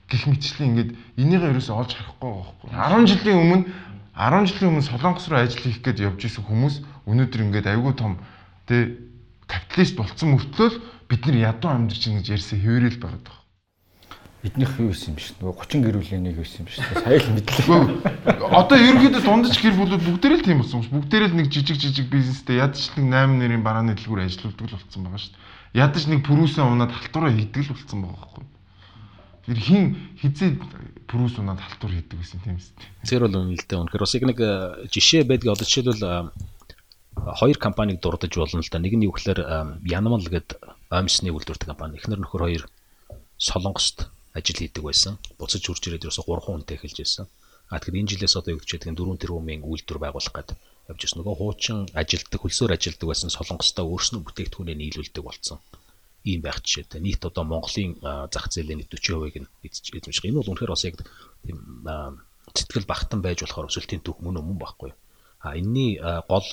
Гэх 0.09 0.25
мэтчлэн 0.31 0.69
ингээд 0.73 0.91
энийгээ 1.21 1.53
ерөөсөө 1.53 1.77
олж 1.77 1.93
харахгүй 1.93 2.31
байхгүй. 2.33 2.69
10 2.73 3.11
жилийн 3.11 3.41
өмнө 3.41 3.65
10 4.14 4.46
жилийн 4.46 4.70
өмнө 4.70 4.87
Солонгос 4.87 5.27
руу 5.27 5.42
ажил 5.42 5.59
хийх 5.59 5.83
гээд 5.83 6.07
явж 6.07 6.22
исэн 6.22 6.46
хүмүүс 6.46 6.74
өнөөдөр 7.11 7.40
ингээд 7.50 7.66
айгүй 7.66 7.94
том 7.98 8.22
тэ 8.70 8.94
капиталист 9.50 9.98
болцсон 9.98 10.38
мөртлөө 10.38 10.70
бид 11.11 11.27
нар 11.27 11.37
ядуу 11.50 11.70
амьдарч 11.74 12.03
байгаа 12.07 12.22
гэж 12.22 12.29
ярьсан 12.31 12.59
хэвээрэл 12.62 13.03
байгаад 13.03 13.27
байна. 13.27 13.42
Биднийх 14.44 14.77
юу 14.79 14.92
байсан 14.92 15.09
юм 15.11 15.16
биш 15.18 15.29
нөгөө 15.40 15.57
30 15.66 15.83
гэр 15.83 15.96
бүлийн 15.98 16.22
нэг 16.22 16.37
байсан 16.38 16.59
юм 16.62 16.66
биш. 16.68 16.79
Сая 16.79 17.18
л 17.18 17.33
мэдлээ. 17.33 18.55
Одоо 18.55 18.77
ерөнхийдөө 18.77 19.22
дундаж 19.24 19.57
гэр 19.57 19.74
бүлүүд 19.83 20.03
бүгдээрээ 20.05 20.38
л 20.38 20.46
тийм 20.46 20.59
болсон 20.61 20.79
юм 20.79 20.85
шүү. 20.85 20.94
Бүгдээрээ 20.94 21.29
л 21.33 21.38
нэг 21.40 21.48
жижиг 21.48 21.79
жижиг 21.81 22.07
бизнестэй 22.12 22.61
ядаж 22.61 22.92
нэг 22.94 23.09
8 23.09 23.40
нэрийн 23.40 23.64
барааны 23.64 23.96
дэлгүүр 23.96 24.20
ажилладаг 24.31 24.68
л 24.68 24.77
болсон 24.79 25.00
байгаа 25.00 25.22
шүү. 25.24 25.35
Ядаж 25.74 26.05
нэг 26.07 26.20
пүрүүсэн 26.29 26.70
унаад 26.70 26.92
халтураа 26.92 27.33
хийдэг 27.33 27.66
л 27.66 27.72
болсон 27.72 27.98
байгаа 28.05 28.20
байхгүй. 28.20 28.44
Тэр 29.44 29.61
хин 29.61 29.85
хизээ 30.24 30.57
пүрүүс 31.04 31.37
унаад 31.37 31.61
халтур 31.61 31.92
хийдэг 31.92 32.16
гэсэн 32.16 32.40
тийм 32.40 32.57
үстэй. 32.57 32.88
Зэр 33.04 33.28
бол 33.28 33.44
үнэлтэй. 33.44 33.76
Үнэхээр 33.76 34.04
бас 34.04 34.16
яг 34.16 34.24
нэг 34.24 34.40
э, 34.40 34.88
жишээ 34.88 35.28
байдаг. 35.28 35.52
Одоо 35.52 35.68
жишээлбэл 35.68 36.00
э, 36.00 36.12
хоёр 37.44 37.59
компаниг 37.61 38.00
дурдж 38.00 38.33
болно 38.40 38.64
л 38.64 38.72
да. 38.72 38.80
Нэг 38.80 38.96
нь 38.96 39.04
юу 39.04 39.12
гэхээр 39.12 39.85
Янмал 39.85 40.24
гэдэг 40.24 40.64
оймсны 40.88 41.28
үйлдвэртэй 41.28 41.68
компани. 41.68 42.00
Эхнэр 42.00 42.24
нөхөр 42.24 42.48
хоёр 42.48 42.64
Солонгост 43.37 44.09
ажил 44.33 44.64
хийдэг 44.64 44.80
байсан. 44.80 45.20
Буцаж 45.37 45.61
хурж 45.61 45.92
ирээд 45.92 46.09
ерөөсө 46.09 46.24
3 46.24 46.40
хүнтэй 46.40 46.80
эхэлж 46.80 47.04
байсан. 47.04 47.28
А 47.68 47.76
тэгэхээр 47.85 48.00
энэ 48.00 48.11
жилээс 48.16 48.40
одоо 48.40 48.57
юу 48.57 48.64
гэж 48.64 48.80
байгаа 48.80 48.96
4 48.96 49.20
тэрбумын 49.28 49.61
үйлдвэр 49.61 50.00
байгуулах 50.00 50.33
гэдэг 50.33 50.57
явж 50.88 51.00
ирсэн. 51.04 51.20
Нөгөө 51.20 51.37
хуучин 51.37 51.78
ажилтдаг, 51.92 52.40
хөлсөөр 52.40 52.72
ажилтдаг 52.72 53.09
байсан 53.12 53.28
Солонгостой 53.28 53.85
өөрснөө 53.85 54.24
бүтээгдэхүүнээ 54.24 54.76
нийлүүлдэг 54.80 55.24
болсон 55.24 55.61
ийм 56.25 56.41
байх 56.41 56.65
жишээтэй. 56.65 57.01
Нийт 57.01 57.25
одоо 57.25 57.45
Монголын 57.45 58.01
зах 58.33 58.49
зээлийн 58.49 58.81
40%-ыг 58.81 59.37
нь 59.45 59.49
эзэмших. 59.61 60.25
Энэ 60.25 60.41
бол 60.41 60.51
үнэхээр 60.51 60.73
бас 60.73 60.85
яг 60.89 60.97
тийм 61.45 61.85
сэтгэл 62.57 62.89
багтан 62.89 63.21
байж 63.21 63.45
болохоор 63.45 63.69
өсөлтийн 63.69 64.01
түүх 64.01 64.25
мөн 64.25 64.41
өмнө 64.41 64.61
байхгүй. 64.61 64.93
А 65.45 65.53
энэний 65.53 66.01
гол 66.01 66.49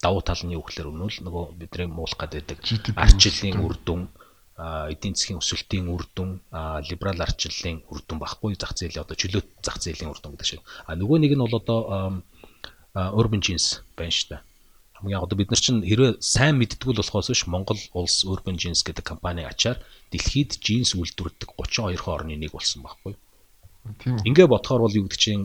давуу 0.00 0.22
тал 0.24 0.40
нь 0.44 0.56
юу 0.56 0.64
гэхээр 0.64 0.88
өнөө 0.88 1.10
л 1.20 1.24
нөгөө 1.28 1.44
бидний 1.60 1.88
муулах 1.88 2.16
гэдэг 2.16 2.64
арчлалын 2.96 3.60
үр 3.60 3.76
дүн 3.84 4.08
эдийн 4.56 5.14
засгийн 5.16 5.40
өсөлтийн 5.44 5.86
үр 5.92 6.04
дүн 6.16 6.40
либерал 6.88 7.20
арчлалын 7.20 7.84
үр 7.92 8.00
дүн 8.08 8.18
багхгүй 8.24 8.56
зах 8.56 8.72
зээлийн 8.72 9.04
одоо 9.04 9.16
чөлөөт 9.20 9.48
зах 9.60 9.80
зээлийн 9.84 10.12
үр 10.12 10.20
дүн 10.20 10.32
гэдэг 10.32 10.48
шиг. 10.48 10.62
А 10.88 10.96
нөгөө 10.96 11.18
нэг 11.20 11.32
нь 11.36 11.44
бол 11.44 11.60
одоо 11.60 11.80
urban 12.94 13.44
jeans 13.44 13.84
байна 13.96 14.14
шүү 14.16 14.28
дээ 14.32 14.53
яг 15.10 15.22
одоо 15.24 15.36
бид 15.36 15.50
нар 15.50 15.60
чинь 15.60 15.82
хэрвээ 15.84 16.20
сайн 16.20 16.56
мэддгүүл 16.60 17.00
болохоос 17.00 17.28
биш 17.32 17.44
Монгол 17.50 17.80
улс 17.92 18.24
Urban 18.24 18.56
Jeans 18.60 18.84
гэдэг 18.86 19.04
компани 19.04 19.44
ачаар 19.44 19.78
дэлхийд 20.10 20.60
jeans 20.64 20.94
үйлдвэрлэдэг 20.94 21.50
32 21.58 22.08
орны 22.08 22.36
нэг 22.36 22.52
болсон 22.52 22.82
байхгүй. 22.86 23.14
Тийм. 24.00 24.16
Ингээ 24.24 24.48
бодохоор 24.48 24.88
бол 24.88 24.96
юу 24.96 25.04
гэдэг 25.04 25.20
чинь 25.20 25.44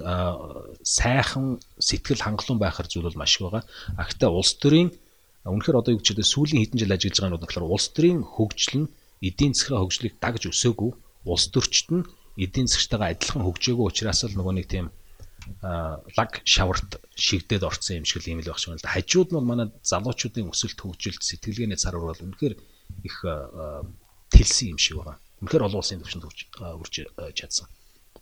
сайхан 0.84 1.60
сэтгэл 1.76 2.24
хангалуун 2.24 2.60
байхар 2.60 2.88
зүйл 2.88 3.12
бол 3.12 3.20
маш 3.20 3.36
их 3.36 3.44
байгаа. 3.44 3.64
А 4.00 4.08
гэхдээ 4.08 4.32
улс 4.32 4.56
төрийн 4.56 4.96
үнэхээр 5.44 5.80
одоо 5.80 5.92
юу 5.92 6.00
гэж 6.00 6.24
сүүлийн 6.24 6.64
хэдэн 6.64 6.80
жил 6.80 6.96
ажиллаж 6.96 7.18
байгаа 7.20 7.32
нь 7.36 7.44
болохоор 7.44 7.68
улс 7.68 7.88
төрийн 7.92 8.24
хөгжил 8.24 8.88
нь 8.88 8.92
эдийн 9.20 9.52
засгийн 9.52 9.84
хөгжлийг 9.84 10.16
дагж 10.24 10.48
өсөөгүй. 10.56 10.92
Улс 11.28 11.46
төрчд 11.52 11.88
нь 11.92 12.08
эдийн 12.40 12.68
засгтайгаа 12.72 13.12
адилхан 13.12 13.44
хөгжөөгүй 13.44 13.86
учраас 13.92 14.24
л 14.24 14.38
нөгөө 14.40 14.54
нэг 14.56 14.68
тийм 14.72 14.88
лаг 15.62 16.32
шаварт 16.46 17.00
шигдээд 17.16 17.64
орцсон 17.64 18.02
юм 18.02 18.06
шиг 18.06 18.24
л 18.24 18.32
юм 18.32 18.40
л 18.40 18.50
байх 18.50 18.60
шиг 18.60 18.76
байна 18.76 18.80
л 18.80 18.86
да. 18.86 18.96
Хажууд 18.96 19.30
нь 19.32 19.38
бол 19.38 19.50
манай 19.50 19.68
залуучуудын 19.84 20.52
өсөлт 20.52 20.80
хөгжилт 20.80 21.24
сэтгэлгээний 21.24 21.80
цар 21.80 21.98
урал 21.98 22.18
үнэхээр 22.18 22.56
их 23.04 23.16
тэлсэн 24.32 24.76
юм 24.76 24.80
шиг 24.80 25.02
байна. 25.02 25.20
Үнэхээр 25.42 25.66
олон 25.68 25.80
улсын 25.82 26.00
төвшөнд 26.04 26.26
үрж 26.28 26.96
чадсан. 27.36 27.68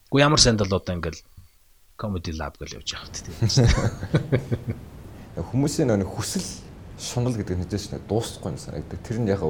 Гэхдээ 0.08 0.26
ямар 0.26 0.42
санд 0.42 0.62
л 0.62 0.72
одоо 0.72 0.94
ингээл 0.96 1.22
comedy 1.98 2.32
lab 2.32 2.56
гэж 2.62 2.78
явж 2.78 2.90
байгаа 2.94 3.12
тийм. 3.12 3.34
Хүмүүсийн 5.38 5.94
нэг 5.94 6.10
хүсэл 6.10 6.46
шунал 6.98 7.34
гэдэг 7.34 7.58
нь 7.58 7.64
хэзээ 7.66 7.82
ч 7.82 7.86
дуусахгүй 8.10 8.54
юм 8.54 8.62
санагддаг. 8.62 9.00
Тэр 9.06 9.18
нь 9.22 9.30
яг 9.30 9.42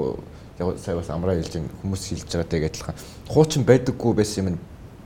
яг 0.59 0.79
сая 0.79 0.95
бас 0.95 1.11
амраа 1.11 1.35
хэлж 1.35 1.63
хүмүүс 1.83 2.03
хэлж 2.11 2.27
байгаатай 2.31 2.67
адилхан. 2.67 2.95
Хуучин 3.27 3.63
байдаггүй 3.63 4.13
байсан 4.15 4.51
юм 4.51 4.59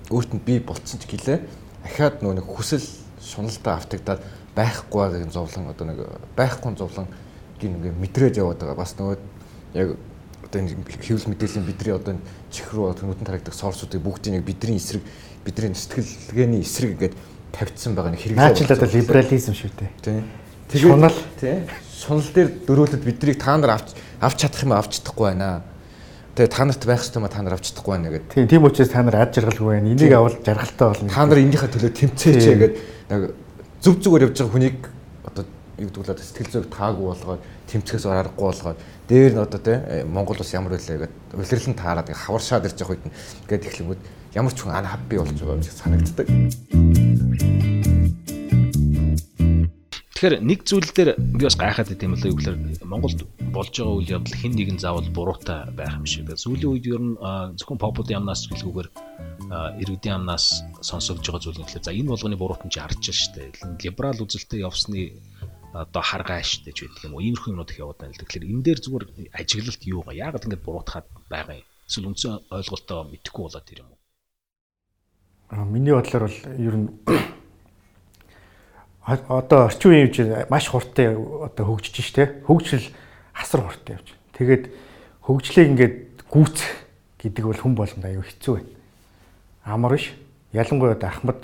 өөрт 0.10 0.32
нь 0.38 0.42
би 0.46 0.58
болцсон 0.62 1.02
ч 1.02 1.06
гэлээ. 1.06 1.38
Ахаад 1.86 2.22
нөгөө 2.22 2.38
нэг 2.42 2.48
хүсэл 2.48 2.86
шуналдаа 3.22 3.82
автагдаад 3.82 4.22
байхгүй 4.56 5.00
байгааг 5.00 5.32
зовлон 5.32 5.72
одоо 5.72 5.86
нэг 5.88 6.00
байхгүй 6.36 6.76
зовлон 6.78 7.08
гин 7.62 7.78
ингээ 7.78 7.94
мэдрээд 7.96 8.40
яваад 8.42 8.60
байгаа. 8.62 8.78
Бас 8.78 8.96
нөгөө 8.98 9.18
яг 9.78 9.96
одоо 10.46 10.58
энэ 10.62 10.76
хэвлэл 10.86 11.32
мэдээллийн 11.32 11.66
бидний 11.66 11.96
одоо 11.96 12.16
чих 12.52 12.68
рүү 12.74 12.92
нүдэн 13.02 13.26
тарагдах 13.26 13.56
сорсуудыг 13.56 14.02
бүгдийг 14.02 14.42
нэг 14.42 14.46
бидний 14.46 14.78
эсрэг 14.78 15.02
бидний 15.46 15.74
сэтгэлгээний 15.74 16.62
эсрэг 16.62 16.92
ингээд 16.98 17.16
тавьдсан 17.56 17.96
байгаа 17.96 18.12
нэг 18.12 18.22
хэрэглээ. 18.22 18.42
Наач 18.42 18.60
л 18.62 18.76
одоо 18.76 18.90
либерализм 18.90 19.54
шүү 19.54 19.72
дээ. 19.80 19.92
Тийм. 20.02 20.26
Шунал 20.76 21.18
тий. 21.40 21.68
Шунал 21.96 22.30
дээр 22.34 22.50
дөрүүлээд 22.68 23.04
биднийг 23.04 23.38
та 23.40 23.58
нар 23.58 23.80
авч 23.80 23.96
авч 24.20 24.38
чадах 24.44 24.64
юм 24.64 24.74
авч 24.74 25.00
чадахгүй 25.00 25.36
байна. 25.36 25.64
Тэгээ 26.42 26.58
та 26.58 26.66
нарт 26.66 26.86
байх 26.90 27.06
ёстой 27.06 27.22
ма 27.22 27.30
та 27.30 27.46
нар 27.46 27.54
авч 27.54 27.70
чадахгүй 27.70 27.94
байна 27.94 28.10
гэдэг. 28.10 28.34
Тийм 28.34 28.48
тийм 28.50 28.66
учраас 28.66 28.90
та 28.90 29.06
нар 29.06 29.14
ад 29.22 29.30
жаргалгүй 29.30 29.78
байна. 29.78 29.94
Энийг 29.94 30.10
авал 30.10 30.34
жаргалтай 30.42 30.88
болно. 30.90 31.10
Та 31.14 31.26
нар 31.30 31.38
энийхээ 31.38 31.70
төлөө 31.70 31.94
тэмцээч 32.02 32.46
гэдэг 32.50 32.72
нэг 33.14 33.22
зүв 33.78 34.02
зүгээр 34.02 34.26
явж 34.26 34.42
байгаа 34.42 34.50
хүнийг 34.50 34.78
одоо 35.22 35.46
юу 35.78 35.90
гэдэг 35.94 36.02
вэ 36.02 36.18
сэтгэл 36.18 36.50
зүйг 36.50 36.74
таагүй 36.74 37.06
болгоод 37.14 37.42
тэмцэхээс 37.70 38.06
аргагүй 38.10 38.46
болгоод 38.50 38.80
дээр 39.06 39.34
нь 39.38 39.44
одоо 39.46 39.62
тий 39.62 39.78
Монгол 40.10 40.42
ус 40.42 40.50
ямар 40.58 40.74
байлаа 40.74 40.98
гэдэг 41.06 41.38
улирлан 41.38 41.78
таарад 41.78 42.10
хаваршаад 42.10 42.66
ирж 42.66 42.78
байгаа 42.82 42.98
үед 42.98 43.06
нь 43.06 43.14
гээд 43.46 43.68
эхлэнгүүд 43.70 44.02
ямар 44.34 44.54
ч 44.58 44.66
хүн 44.66 44.74
ан 44.74 44.90
хабби 44.90 45.22
болж 45.22 45.38
байгаа 45.38 45.62
юм 45.62 45.62
шиг 45.62 45.78
санагддаг. 45.78 46.26
Тэгэхээр 50.22 50.46
нэг 50.46 50.60
зүйл 50.70 50.86
дээр 50.86 51.18
би 51.18 51.50
бас 51.50 51.58
гайхаад 51.58 51.98
байт 51.98 52.06
юм 52.06 52.14
лээ 52.14 52.30
гэвэл 52.30 52.86
Монголд 52.86 53.26
болж 53.50 53.74
байгаа 53.74 53.98
үйл 53.98 54.14
явдал 54.22 54.38
хэн 54.38 54.54
нэгэн 54.54 54.78
заавал 54.78 55.10
буруутай 55.10 55.74
байх 55.74 55.98
юм 55.98 56.06
шиг. 56.06 56.30
Сүүлийн 56.30 56.70
үед 56.78 56.86
ер 56.86 57.02
нь 57.02 57.18
зөвхөн 57.58 57.82
попууд 57.82 58.06
ямнаас 58.06 58.46
гэлгүүгээр 58.54 58.90
иргэдийн 59.82 60.22
амнаас 60.22 60.62
сонсогдож 60.86 61.26
байгаа 61.26 61.42
зүйл 61.42 61.58
нь 61.58 61.66
тэгэхээр 61.66 61.86
за 61.90 61.98
энэ 61.98 62.12
болгоны 62.14 62.38
буруут 62.38 62.62
нь 62.62 62.70
байна 62.70 63.02
шүү 63.02 63.34
дээ. 63.34 63.82
Либерал 63.82 64.22
үзэлтэй 64.22 64.62
явсны 64.62 65.18
одоо 65.74 66.04
харгаа 66.06 66.46
штэ 66.46 66.70
ч 66.70 66.86
байдаг 66.86 67.02
юм 67.02 67.18
уу. 67.18 67.26
Иймэрхүү 67.26 67.58
юмнууд 67.58 67.74
их 67.74 67.82
яваад 67.82 67.98
байна 68.06 68.14
л. 68.14 68.22
Тэгэхээр 68.22 68.46
энэ 68.46 68.62
дээр 68.62 68.78
зүгээр 68.78 69.06
ажиглалт 69.42 69.82
юу 69.90 70.06
га? 70.06 70.14
Яагаад 70.14 70.46
ингэж 70.46 70.62
буруутахад 70.62 71.10
байгаа 71.34 71.66
юм? 71.66 71.70
Эсвэл 71.90 72.14
үндсэн 72.14 72.46
ойлголтоо 72.46 73.10
мэдэхгүй 73.10 73.42
болоод 73.42 73.66
тэр 73.66 73.82
юм 73.82 73.90
уу? 73.90 73.98
А 75.50 75.66
миний 75.66 75.98
бодлоор 75.98 76.30
бол 76.30 76.38
ер 76.62 76.76
нь 76.78 76.94
одоо 79.28 79.66
орчин 79.66 79.92
үеийн 79.92 80.08
хэмжээ 80.14 80.48
маш 80.50 80.70
хурдтай 80.70 81.16
одоо 81.16 81.66
хөгжиж 81.66 82.06
штэ. 82.06 82.46
Хөгжил 82.48 82.86
асар 83.34 83.66
хурдтай 83.66 83.98
явж. 83.98 84.08
Тэгээд 84.38 84.64
хөгжлийг 85.26 85.68
ингээд 85.74 85.96
гүйцэх 86.30 86.72
гэдэг 87.20 87.44
бол 87.46 87.60
хүн 87.60 87.76
болгонд 87.76 88.06
аюу 88.06 88.24
хэцүү 88.24 88.54
байна. 88.56 88.72
Амар 89.66 89.98
биш. 89.98 90.14
Ялангуяа 90.54 90.96
одоо 90.96 91.10
Ахмад 91.10 91.42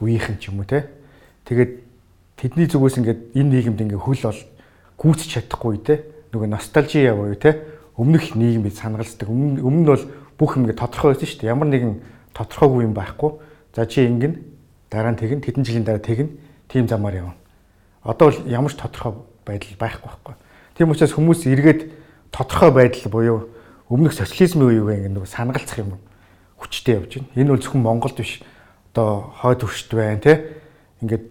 үеийнхэн 0.00 0.38
ч 0.38 0.48
юм 0.48 0.62
уу 0.62 0.68
те. 0.68 0.88
Тэгээд 1.44 1.72
тэдний 2.38 2.66
зүгээс 2.70 2.98
ингээд 3.02 3.20
энэ 3.34 3.50
нийгэмд 3.50 3.80
ингээд 3.82 4.02
хөл 4.02 4.22
бол 4.26 4.40
гүйцэж 4.98 5.28
чадахгүй 5.36 5.78
те. 5.82 6.06
Нөгөө 6.32 6.48
носталжи 6.50 7.02
яваа 7.04 7.32
юу 7.32 7.38
те. 7.38 7.62
Өмнөх 7.96 8.36
нийгмийг 8.36 8.76
санагалцдаг. 8.76 9.28
Өмнө 9.28 9.62
нь 9.62 9.86
бол 9.86 10.04
бүх 10.38 10.56
юм 10.56 10.68
ингээд 10.68 10.80
тодорхой 10.80 11.14
байсан 11.14 11.28
шүү 11.28 11.40
дээ. 11.44 11.52
Ямар 11.52 11.68
нэгэн 11.70 11.94
тодорхойгүй 12.36 12.82
юм 12.84 12.94
байхгүй. 12.94 13.30
За 13.72 13.86
чи 13.86 14.04
ингэн 14.04 14.40
дараа 14.90 15.12
нь 15.12 15.20
тэгнэ 15.20 15.44
хэдэн 15.44 15.64
жилийн 15.64 15.86
дараа 15.86 16.02
тэгнэ 16.02 16.28
тийм 16.68 16.88
замаар 16.88 17.14
явна. 17.14 17.34
Одоо 18.02 18.30
бол 18.30 18.38
ямар 18.46 18.72
ч 18.72 18.76
тодорхой 18.76 19.14
байдал 19.46 19.76
байхгүй 19.78 20.06
байхгүй. 20.06 20.34
Тийм 20.76 20.90
учраас 20.90 21.14
хүмүүс 21.14 21.46
эргээд 21.46 21.80
тодорхой 22.30 22.70
байдал 22.70 23.10
буюу 23.10 23.38
өмнөх 23.88 24.12
социализмын 24.12 24.66
үеийг 24.66 25.06
ингэ 25.06 25.20
нэг 25.20 25.26
санагалцах 25.26 25.78
юм 25.78 25.98
хүчтэй 26.58 26.98
явж 26.98 27.18
байна. 27.18 27.30
Энэ 27.34 27.50
бол 27.54 27.62
зөвхөн 27.62 27.82
Монголд 27.82 28.16
биш. 28.18 28.42
Одоо 28.92 29.32
хойд 29.40 29.60
төвшд 29.62 29.90
байна 29.94 30.20
те. 30.20 30.34
Ингээд 31.02 31.24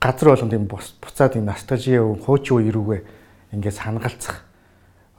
газар 0.00 0.28
болгон 0.34 0.50
тийм 0.50 0.66
буцаад 0.66 1.36
энэ 1.36 1.50
ностальжи 1.52 1.98
хуучин 1.98 2.56
үе 2.58 2.72
рүүгээ 2.72 3.00
ингээд 3.52 3.78
санагалцах 3.78 4.44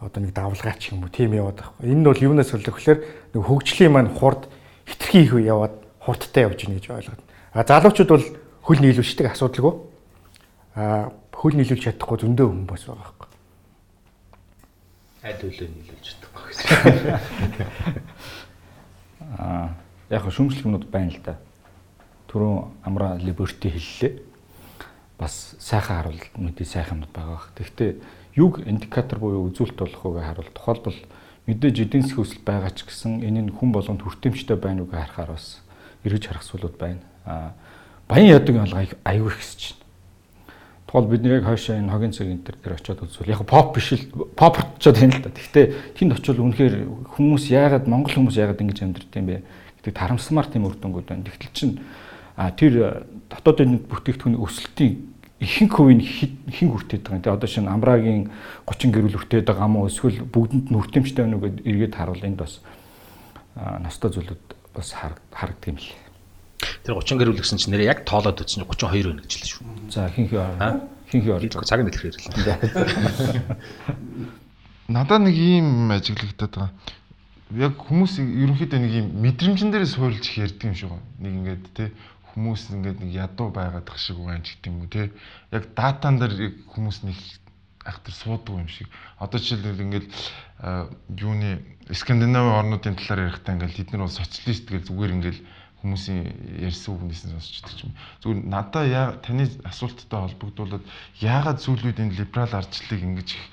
одоо 0.01 0.19
нэг 0.23 0.33
давлгаач 0.33 0.91
юм 0.91 1.05
уу 1.05 1.13
тийм 1.13 1.33
яваад 1.37 1.61
байгаа. 1.61 1.85
Энэ 1.85 2.01
нь 2.01 2.07
бол 2.09 2.17
юунаас 2.17 2.51
өрлөхлөөр 2.57 2.99
нэг 3.37 3.43
хөгжлийн 3.45 3.93
маань 3.93 4.09
хурд 4.09 4.49
хитрхи 4.89 5.29
их 5.29 5.33
яваад 5.37 5.77
хурдтай 6.01 6.49
явж 6.49 6.65
байна 6.65 6.77
гэж 6.81 6.89
ойлгоод. 6.89 7.21
А 7.53 7.61
залуучууд 7.61 8.09
бол 8.09 8.25
хөл 8.61 8.79
нийлүүлждэг 8.81 9.31
асуудалгүй. 9.31 9.73
А 10.75 11.11
хөл 11.33 11.57
нийлүүлж 11.57 11.83
чадахгүй 11.89 12.17
зөндөө 12.21 12.47
хүн 12.47 12.65
бас 12.69 12.85
байгаа 12.85 13.01
байхгүй. 13.01 13.29
Аль 15.25 15.39
хөлөө 15.41 15.67
нийлүүлж 15.69 16.05
чадахгүй 16.05 16.43
гэсэн. 16.53 16.69
Аа 19.41 19.73
яг 20.11 20.27
шүмжлэх 20.27 20.67
юмуд 20.67 20.85
байна 20.91 21.15
л 21.15 21.21
да. 21.23 21.39
Түрүүн 22.27 22.85
амра 22.85 23.15
либерти 23.17 23.71
хэллээ. 23.71 24.19
Бас 25.17 25.55
сайхан 25.57 25.97
харуул 26.03 26.21
мэдээ 26.35 26.67
сайхан 26.67 26.99
юмуд 26.99 27.13
байгаа. 27.15 27.47
Гэхдээ 27.55 27.91
юг 28.35 28.59
индикатор 28.67 29.19
буюу 29.19 29.47
үзүүлэлт 29.47 29.79
болох 29.79 30.03
гэж 30.03 30.25
харуул. 30.27 30.51
Тухайлбал 30.51 30.99
мэдээж 31.47 31.75
эдийн 31.87 32.03
засгийн 32.03 32.21
хүсэл 32.21 32.43
байгаа 32.43 32.71
ч 32.75 32.85
гэсэн 32.85 33.23
энэ 33.23 33.41
нь 33.47 33.55
хүн 33.55 33.71
болгонд 33.71 34.03
хүртээмжтэй 34.03 34.57
байна 34.59 34.83
уу 34.83 34.91
гэж 34.91 34.99
харахаар 34.99 35.31
бас 35.39 35.63
эргэж 36.03 36.23
харах 36.27 36.43
зүйлүүд 36.43 36.75
байна. 36.75 37.01
Аа 37.25 37.55
баян 38.11 38.27
ядаг 38.27 38.55
ялгаа 38.55 38.83
аюу 39.07 39.31
их 39.31 39.39
хэсэж 39.39 39.71
байна. 39.71 39.79
Тухайл 40.91 41.07
бид 41.07 41.21
нэр 41.23 41.39
яг 41.39 41.47
хойшоо 41.47 41.79
энэ 41.79 41.91
хогийн 41.95 42.11
цаг 42.11 42.27
энэ 42.27 42.43
төр 42.43 42.75
очиод 42.75 42.99
үзвэл 43.07 43.31
яг 43.31 43.47
pop 43.47 43.71
биш 43.71 43.95
л 43.95 44.03
pop 44.35 44.59
очиод 44.59 44.99
байна 44.99 45.15
л 45.15 45.23
да. 45.23 45.31
Гэхдээ 45.31 45.95
тэнд 45.95 46.19
очивол 46.19 46.51
үнэхээр 46.51 46.75
хүмүүс 47.15 47.47
яагаад 47.47 47.87
монгол 47.87 48.11
хүмүүс 48.11 48.35
яагаад 48.35 48.59
ингэж 48.59 48.83
амьдрт 48.83 49.15
юм 49.15 49.25
бэ 49.31 49.37
гэдэг 49.79 49.95
тарамсмаар 49.95 50.51
тийм 50.51 50.67
үр 50.67 50.75
дүнгууд 50.75 51.07
байна. 51.07 51.23
Тэгтэл 51.23 51.55
чин 51.55 51.79
а 52.35 52.51
тэр 52.51 53.07
дотоодын 53.31 53.79
бүтээгдэхүүний 53.87 54.43
өсөлтийн 54.43 54.93
ихэнх 55.39 55.71
хувийн 55.71 56.03
хин 56.03 56.67
хүртээд 56.67 57.07
байгаа. 57.07 57.23
Тэгээ 57.23 57.37
одоо 57.39 57.47
шинэ 57.47 57.71
амраагийн 57.71 58.27
30 58.67 58.91
гэрүүл 58.91 59.17
хүртээд 59.23 59.47
байгаа 59.47 59.71
мó 59.71 59.87
эсвэл 59.87 60.19
бүгдэнд 60.27 60.67
нь 60.67 60.75
хүртээмжтэй 60.75 61.23
байна 61.23 61.39
уу 61.39 61.47
гэдээ 61.47 61.63
эргээд 61.71 61.95
харуул 61.95 62.27
энд 62.27 62.43
бас 62.43 62.59
настай 63.55 64.11
зүйлүүд 64.11 64.43
бас 64.75 64.91
харагддаг 64.99 65.71
юм 65.71 65.79
лээ. 65.79 66.10
Тэр 66.81 66.97
30 66.97 67.21
гэрүүл 67.21 67.41
гэсэн 67.41 67.61
чинь 67.61 67.73
нэрээ 67.77 67.91
яг 67.93 67.99
тоолоод 68.09 68.41
үзсэн 68.41 68.65
32 68.65 69.13
байна 69.13 69.21
гэж 69.21 69.33
л 69.37 69.49
шүү. 69.53 69.63
За 69.93 70.09
хинхи 70.09 70.37
хинхи 71.11 71.29
орж 71.29 71.53
цаг 71.61 71.85
нь 71.85 71.89
дэлгэр 71.93 72.17
хэлээ. 72.17 73.41
Надад 74.91 75.21
нэг 75.21 75.35
ийм 75.37 75.91
ажиглагдаад 75.93 76.51
байгаа. 76.51 76.71
Яг 77.51 77.75
хүмүүс 77.77 78.17
ерөнхийдөө 78.17 78.79
нэг 78.79 78.93
ийм 78.97 79.07
мэдрэмжэн 79.21 79.71
дээр 79.71 79.85
суурилж 79.85 80.25
их 80.25 80.39
ярьдаг 80.39 80.71
юм 80.71 80.75
шиг 80.75 80.89
байна. 80.89 81.05
Нэг 81.19 81.33
ингээд 81.37 81.63
те 81.75 81.85
хүмүүс 82.33 82.61
ингээд 82.71 82.97
нэг 83.03 83.11
ядуу 83.11 83.51
байгаад 83.51 83.85
тах 83.85 83.99
шиг 83.99 84.17
байна 84.23 84.41
ч 84.41 84.55
гэдэг 84.55 84.71
юм 84.71 84.81
уу 84.81 84.89
те. 84.89 85.11
Яг 85.51 85.69
датан 85.75 86.15
дээр 86.17 86.65
хүмүүс 86.71 87.03
нэг 87.03 87.19
ахтар 87.85 88.13
суудаг 88.15 88.55
юм 88.55 88.67
шиг. 88.71 88.87
Одоо 89.19 89.39
жишээлбэл 89.39 89.83
ингээд 89.83 90.07
юуны 91.19 91.59
Скандинави 91.91 92.55
орнуудын 92.55 92.95
талаар 92.95 93.27
ярихдаа 93.27 93.55
ингээд 93.55 93.75
тэд 93.75 93.91
нар 93.91 94.07
бол 94.07 94.15
социалист 94.15 94.69
гэж 94.69 94.87
зүгээр 94.87 95.15
ингээд 95.19 95.39
хүмүүсийн 95.81 96.61
ярьсан 96.61 96.93
үгнээс 96.93 97.25
нь 97.25 97.33
сонсчдаг 97.33 97.89
юм. 97.89 97.93
Зүгээр 98.21 98.39
надаа 98.45 98.83
яа 98.85 99.07
таны 99.17 99.49
асуулттай 99.65 100.19
холбогдуулаад 100.21 100.85
яагаад 101.19 101.57
зүйлүүд 101.57 101.97
энэ 102.05 102.17
либерал 102.21 102.53
ардчлалыг 102.53 103.01
ингэж 103.01 103.29
их 103.33 103.45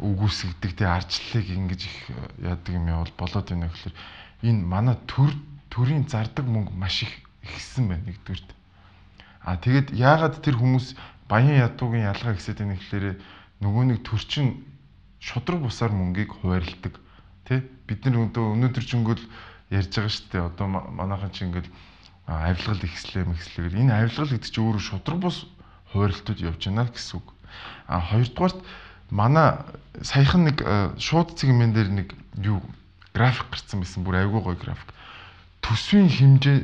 үгүйсгдэг 0.00 0.72
те 0.72 0.84
ардчлалыг 0.88 1.46
ингэж 1.52 1.80
их 1.84 1.96
яадаг 2.40 2.72
юм 2.72 2.88
бол 2.88 3.14
болоод 3.20 3.46
байна 3.52 3.68
гэхээр 3.68 3.94
энэ 4.48 4.60
манай 4.64 4.96
төр 5.04 5.30
төрийн 5.68 6.08
зардаг 6.08 6.48
мөнгө 6.48 6.72
маш 6.72 7.04
их 7.04 7.12
ихсэн 7.44 7.92
байна 7.92 8.08
нэгдүгürt. 8.08 8.48
А 9.44 9.56
тэгэд 9.60 9.92
яагаад 9.92 10.40
тэр 10.40 10.56
хүмүүс 10.56 10.96
баян 11.28 11.60
ядуугийн 11.60 12.08
ялгаа 12.08 12.34
гэсэд 12.34 12.64
байна 12.64 12.80
гэхээр 12.80 13.20
нөгөө 13.60 13.84
нэг 13.92 13.98
төрчин 14.08 14.64
шудраг 15.20 15.60
бусаар 15.60 15.92
мөнгийг 15.92 16.32
хуваарлдаг 16.32 16.96
тий 17.44 17.60
бид 17.86 18.00
нар 18.04 18.24
өнөөдөр 18.32 18.84
ч 18.84 18.96
өнгөл 18.96 19.20
ярьж 19.70 19.90
байгаа 19.94 20.10
шүү 20.10 20.26
дээ. 20.30 20.48
Одоо 20.50 20.66
манайхан 20.68 21.30
чи 21.30 21.44
ингээл 21.46 21.70
авилгал 22.26 22.82
ихслээ 22.84 23.24
мэхслэгээр 23.26 23.80
энэ 23.80 23.94
авилгал 23.94 24.30
гэдэг 24.30 24.50
чинь 24.50 24.64
өөрөө 24.66 24.82
шудраг 24.82 25.18
бус 25.18 25.46
хуурилтууд 25.94 26.38
явж 26.42 26.62
байна 26.66 26.86
гэсэн 26.86 27.18
үг. 27.18 27.26
А 27.86 28.00
хоёрдугаарт 28.02 28.58
манай 29.10 29.58
саяхан 30.02 30.46
нэг 30.46 30.58
шууд 30.98 31.34
цэгмэн 31.34 31.74
дээр 31.74 31.90
нэг 31.90 32.08
юу 32.38 32.62
график 33.14 33.50
гарцсан 33.50 33.82
байсан 33.82 34.04
бүр 34.06 34.22
айгүй 34.22 34.40
гоё 34.42 34.58
график. 34.58 34.94
Төсвийн 35.62 36.10
хэмжээ 36.10 36.58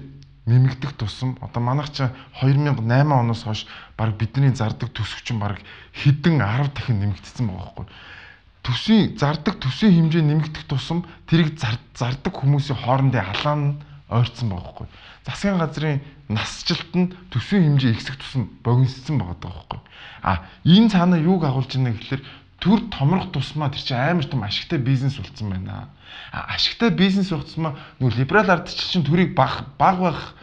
нэмэгдэх 0.46 0.94
тусам 0.94 1.34
одоо 1.42 1.62
манайх 1.62 1.90
чинь 1.90 2.14
2008 2.38 2.86
оноос 3.10 3.42
хойш 3.42 3.66
баг 3.98 4.14
бидний 4.14 4.54
зардаг 4.54 4.94
төсөв 4.94 5.26
чинь 5.26 5.42
баг 5.42 5.58
хэдэн 5.92 6.38
10 6.38 6.70
дахин 6.70 7.02
нэмэгдсэн 7.02 7.50
байгаа 7.50 7.66
байхгүй. 7.66 7.86
Төсвийн 8.66 9.14
зардаг 9.14 9.62
төсвийн 9.62 9.94
хэмжээ 10.10 10.22
нэмэгдэх 10.26 10.66
тусам 10.66 11.06
тэрийг 11.30 11.54
зардаг 11.54 12.34
хүмүүсийн 12.34 12.82
хоорондын 12.82 13.22
халаан 13.22 13.78
ойрцсон 14.10 14.50
байгаа 14.50 14.72
хгүй. 14.74 14.86
Засгийн 15.22 15.58
газрын 15.62 16.02
насжилт 16.28 16.90
нь 16.98 17.14
төсвийн 17.30 17.78
хэмжээ 17.78 17.94
ихсэх 17.94 18.18
тусам 18.18 18.50
богиноссон 18.66 19.18
байгаа 19.22 19.38
даахгүй. 19.38 19.80
А 20.22 20.42
энэ 20.66 20.90
цаана 20.90 21.18
юуг 21.18 21.46
агуулж 21.46 21.70
байна 21.78 21.94
гэхэлэр 21.94 22.22
төр 22.58 22.80
томрох 22.90 23.30
тусмаа 23.30 23.70
тэр 23.70 23.82
чинь 23.82 23.98
амар 23.98 24.26
том 24.26 24.42
ашигтай 24.42 24.78
бизнес 24.78 25.14
болцсон 25.14 25.50
байна. 25.50 25.88
А 26.32 26.54
ашигтай 26.54 26.90
бизнес 26.90 27.30
болцсомоо 27.30 27.78
нөгөө 28.02 28.18
либерал 28.18 28.50
ардчил 28.50 28.90
чинь 28.90 29.06
төрийг 29.06 29.34
баг 29.34 29.70
баг 29.78 29.98
байх 30.02 30.34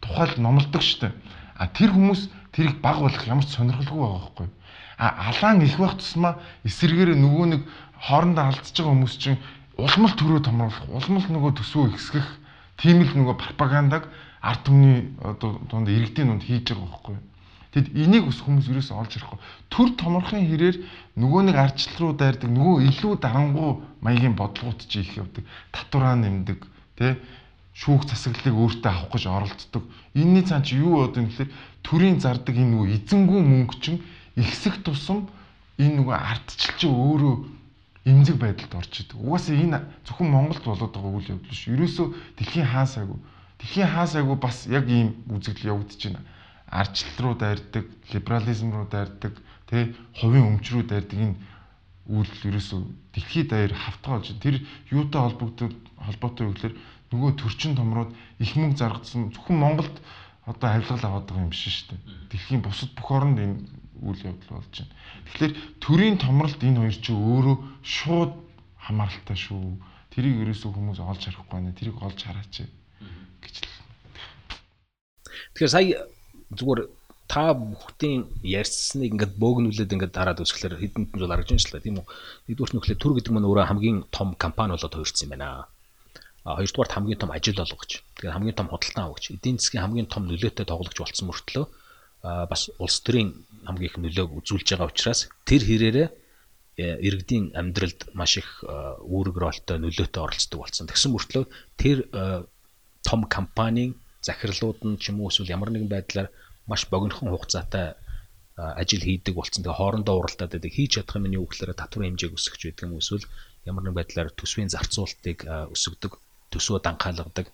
тухайл 0.00 0.40
номлодог 0.40 0.80
штэ. 0.80 1.12
А 1.56 1.68
тэр 1.68 1.92
хүмүүс 1.92 2.28
тэрийг 2.52 2.80
баг 2.80 3.00
болох 3.00 3.24
ямар 3.26 3.44
ч 3.44 3.56
сонирхолгүй 3.56 4.00
байгаа 4.00 4.20
байхгүй. 4.20 4.48
Алаан 5.00 5.64
их 5.64 5.80
байх 5.80 5.96
тусмаа 5.96 6.36
эсэргээр 6.68 7.16
нөгөө 7.16 7.46
нэг 7.56 7.62
хоорондоо 8.04 8.44
алдчихж 8.52 8.84
байгаа 8.84 8.92
хүмүүс 8.92 9.16
чинь 9.16 9.40
улмал 9.80 10.12
төрөө 10.12 10.40
томруулах, 10.44 10.84
улмал 10.92 11.24
нөгөө 11.24 11.56
төсвөө 11.56 11.96
ихсгэх 11.96 12.28
тийм 12.76 13.00
л 13.00 13.12
нөгөө 13.16 13.36
пропагандаг 13.40 14.12
ард 14.44 14.60
түмний 14.68 15.08
одоо 15.24 15.56
дунд 15.72 15.88
иргэдийн 15.88 16.28
дунд 16.28 16.44
хийж 16.44 16.68
байгаа 16.68 16.84
байхгүй. 16.84 17.16
Тэгэд 17.70 17.88
энийг 17.96 18.24
ус 18.26 18.40
хүмүүс 18.42 18.66
ерөөсөө 18.66 18.96
олж 18.98 19.12
ирэхгүй. 19.14 19.38
Төр 19.70 19.88
томорхын 19.94 20.42
хэрээр 20.42 20.76
нөгөө 21.16 21.42
нэг 21.48 21.56
ардчил 21.56 21.94
руу 22.02 22.12
дайрдаг, 22.18 22.50
нөгөө 22.50 22.76
илүү 22.90 23.12
дарангуу 23.22 23.86
маягийн 24.02 24.34
бодлогууд 24.34 24.84
чи 24.90 25.06
их 25.06 25.14
явдаг. 25.14 25.46
Татвараа 25.70 26.18
нэмдэг, 26.18 26.66
тэ 26.98 27.22
шүүх 27.78 28.10
засаглалыг 28.10 28.56
өөртөө 28.58 28.90
авах 28.90 29.14
гэж 29.14 29.24
оролддог. 29.30 29.84
Энийний 30.18 30.42
цаан 30.42 30.66
чи 30.66 30.82
юу 30.82 31.06
бодох 31.06 31.22
юм 31.22 31.30
гэхээр 31.30 31.50
төрийн 31.86 32.18
зардаг 32.18 32.56
энэ 32.58 32.74
нөгөө 32.74 32.88
эзэнгүү 33.06 33.40
мөнгө 33.40 33.76
чинь 33.78 34.02
ихсэх 34.36 34.82
тусам 34.82 35.28
энэ 35.78 36.02
нөгөө 36.02 36.16
ардчил 36.16 36.74
чи 36.78 36.86
өөрөө 36.86 37.34
эмзэг 38.04 38.36
байдалд 38.36 38.74
орж 38.74 38.92
идэг. 39.00 39.18
Угаасаа 39.18 39.56
энэ 39.56 39.78
зөвхөн 40.06 40.28
Монголд 40.30 40.64
болоод 40.64 40.92
байгаа 40.92 41.12
үйл 41.16 41.32
явдал 41.34 41.50
биш. 41.50 41.68
Ерөөсөө 41.68 42.06
дэлхийн 42.38 42.68
хаасаагүй. 42.68 43.18
Дэлхийн 43.60 43.90
хаасаагүй 43.90 44.36
бас 44.40 44.66
яг 44.66 44.88
ийм 44.88 45.14
үзэгдэл 45.28 45.72
явагдаж 45.72 46.00
байна 46.04 46.22
арчлал 46.70 47.18
руу 47.18 47.34
дайрдаг, 47.34 47.86
либерализм 48.12 48.70
руу 48.70 48.86
дайрдаг, 48.86 49.34
тэ 49.66 49.94
хувийн 50.14 50.54
өмч 50.54 50.70
рүү 50.70 50.86
дайрдаг 50.86 51.18
энэ 51.18 51.36
үйлдэл 52.06 52.54
ерөөсөө 52.54 52.80
дэлхийд 53.14 53.48
даяар 53.50 53.74
хавтгаалж 53.74 54.38
тэр 54.38 54.62
юутай 54.94 55.20
холбогддог 55.20 55.74
холбоотой 55.98 56.46
юу 56.46 56.54
гэхээр 56.54 56.74
нөгөө 57.10 57.30
төрчин 57.42 57.74
томрууд 57.74 58.14
их 58.38 58.54
мөнгө 58.54 58.78
заргадсан 58.78 59.34
зөвхөн 59.34 59.58
Монголд 59.58 59.96
одоо 60.46 60.68
авилгал 60.70 61.02
аваад 61.02 61.26
байгаа 61.26 61.42
юм 61.42 61.50
биш 61.50 61.66
шүү 61.66 61.98
дээ. 61.98 62.00
Дэлхийн 62.30 62.62
бусад 62.62 62.94
бүх 62.94 63.10
оронд 63.10 63.38
энэ 63.38 63.56
үйл 64.00 64.20
явдал 64.24 64.56
болж 64.56 64.72
байна. 64.72 64.94
Тэгэхээр 65.28 65.52
төрийн 65.84 66.16
томролт 66.16 66.60
энэ 66.64 66.80
хоёр 66.80 66.96
чинь 66.96 67.20
өөрөө 67.20 67.56
шууд 67.84 68.32
хамааралтай 68.80 69.36
шүү. 69.36 69.76
Тэрийг 70.10 70.36
ерөөсөө 70.42 70.70
хүмүүс 70.72 71.00
олж 71.04 71.22
харахгүй 71.28 71.52
байна. 71.52 71.76
Тэрийг 71.76 71.96
олж 72.00 72.18
хараач 72.24 72.54
гэж 73.44 73.54
л. 73.60 73.68
Тэгэхээр 75.54 75.74
сая 75.74 76.08
зүгээр 76.56 76.80
та 77.30 77.54
бүхтийн 77.54 78.26
ярьсныг 78.42 79.14
ингээд 79.14 79.38
бөөгнүүлээд 79.38 79.94
ингээд 79.94 80.16
дараад 80.16 80.42
үзэхлээр 80.42 80.82
хэдэн 80.82 81.04
жил 81.14 81.30
аргаж 81.30 81.48
байна 81.52 81.62
шүү 81.62 81.72
дээ 81.78 81.86
тийм 81.86 81.98
үү. 82.02 82.06
Нэгдүгээр 82.50 82.72
нь 82.72 82.76
нөхлөө 82.80 82.98
төр 82.98 83.12
гэдэг 83.14 83.32
нь 83.36 83.46
өөрөө 83.46 83.66
хамгийн 83.70 83.98
том 84.10 84.28
компани 84.34 84.74
болоод 84.74 84.96
хувирсан 84.96 85.30
юм 85.30 85.32
байна. 85.38 85.70
А 86.42 86.56
хоёрдугаар 86.58 86.90
хамгийн 86.90 87.20
том 87.22 87.30
ажил 87.30 87.62
олгогч. 87.62 88.02
Тэгэхээр 88.18 88.34
хамгийн 88.34 88.58
том 88.58 88.68
худалдан 88.72 89.04
авагч. 89.06 89.24
Эдийн 89.30 89.62
засгийн 89.62 89.84
хамгийн 89.84 90.08
том 90.10 90.26
нөлөөтэй 90.26 90.66
тоглогч 90.66 90.96
болсон 90.98 91.28
мөртлөө 91.30 91.64
бас 92.22 92.68
улс 92.78 93.00
төрийн 93.00 93.32
хамгийн 93.64 93.88
их 93.88 93.96
нөлөөг 93.96 94.30
үзүүлж 94.44 94.68
байгаа 94.76 94.92
учраас 94.92 95.28
тэр 95.48 95.62
хэрээрээ 95.64 96.08
э, 96.76 96.96
иргэдийн 97.00 97.56
амьдралд 97.56 98.12
маш 98.12 98.36
их 98.40 98.48
үүрэг 98.64 99.36
ролтой 99.40 99.76
нөлөөтэй 99.80 100.20
оролцдог 100.20 100.60
болсон. 100.60 100.88
Тэгсэн 100.88 101.12
мөртлөө 101.16 101.44
тэр 101.80 101.98
том 103.00 103.20
компанийн 103.24 103.96
захирлууд 104.20 104.84
нь 104.84 105.00
ч 105.00 105.10
юм 105.10 105.24
уу 105.24 105.32
эсвэл 105.32 105.52
ямар 105.56 105.72
нэгэн 105.72 105.88
байдлаар 105.88 106.28
маш 106.68 106.84
богинохон 106.92 107.32
хугацаатай 107.32 107.96
ажил 108.56 109.00
хийдэг 109.00 109.34
болсон. 109.34 109.64
Тэгээ 109.64 109.80
хоорондоо 109.80 110.20
уралдаад 110.20 110.52
байдаг. 110.52 110.72
Хийж 110.76 111.00
чадах 111.00 111.16
юм 111.16 111.26
нь 111.32 111.36
юу 111.40 111.48
гэхээр 111.48 111.72
татварын 111.72 112.12
хэмжээг 112.12 112.36
өсгөж 112.36 112.60
байдаг 112.68 112.84
юм 112.84 113.00
эсвэл 113.00 113.24
ямар 113.64 113.82
нэгэн 113.84 113.96
байдлаар 113.96 114.28
төсвийн 114.36 114.68
зарцуулалтыг 114.68 115.38
өсгөдөг, 115.72 116.12
төсвөө 116.52 116.80
данхаалгадаг, 116.84 117.46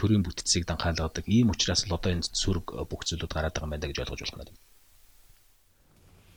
төрийн 0.00 0.24
бүтцийг 0.24 0.64
данхаалгадаг. 0.64 1.28
Ийм 1.28 1.52
учраас 1.52 1.84
л 1.84 1.92
одоо 1.92 2.16
энэ 2.16 2.24
сүрэг 2.24 2.88
бүх 2.88 3.04
зүйлүүд 3.04 3.28
гараад 3.28 3.52
байгаа 3.52 3.68
юм 3.68 3.72
байна 3.76 3.88
гэж 3.92 4.00
ойлгож 4.00 4.20
болох 4.24 4.38
надад. 4.40 4.56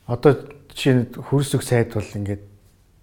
Одоо 0.04 0.32
жишээ 0.76 0.94
нь 1.00 1.04
хөрсөг 1.16 1.64
сайд 1.64 1.96
бол 1.96 2.04
ингээд 2.04 2.44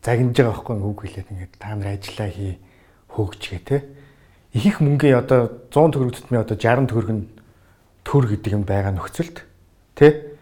загнаж 0.05 0.37
байгаа 0.37 0.53
байхгүй 0.53 0.77
үг 0.85 1.01
хэлээд 1.01 1.33
ингээд 1.33 1.53
та 1.57 1.73
нар 1.73 1.97
ажиллаа 1.97 2.29
хий 2.29 2.61
хөөгч 3.09 3.43
гэ 3.49 3.59
тэ 3.65 3.77
их 4.53 4.65
их 4.67 4.77
мөнгөний 4.81 5.17
одоо 5.17 5.65
100 5.73 5.97
төгрөг 5.97 6.13
тутмын 6.17 6.45
одоо 6.45 6.57
60 6.57 6.93
төгрөг 6.93 7.11
нь 7.13 7.25
төр 8.05 8.25
гэдэг 8.29 8.53
юм 8.53 8.65
байгаа 8.65 8.93
нөхцөлд 8.97 9.37
тэ 9.97 10.37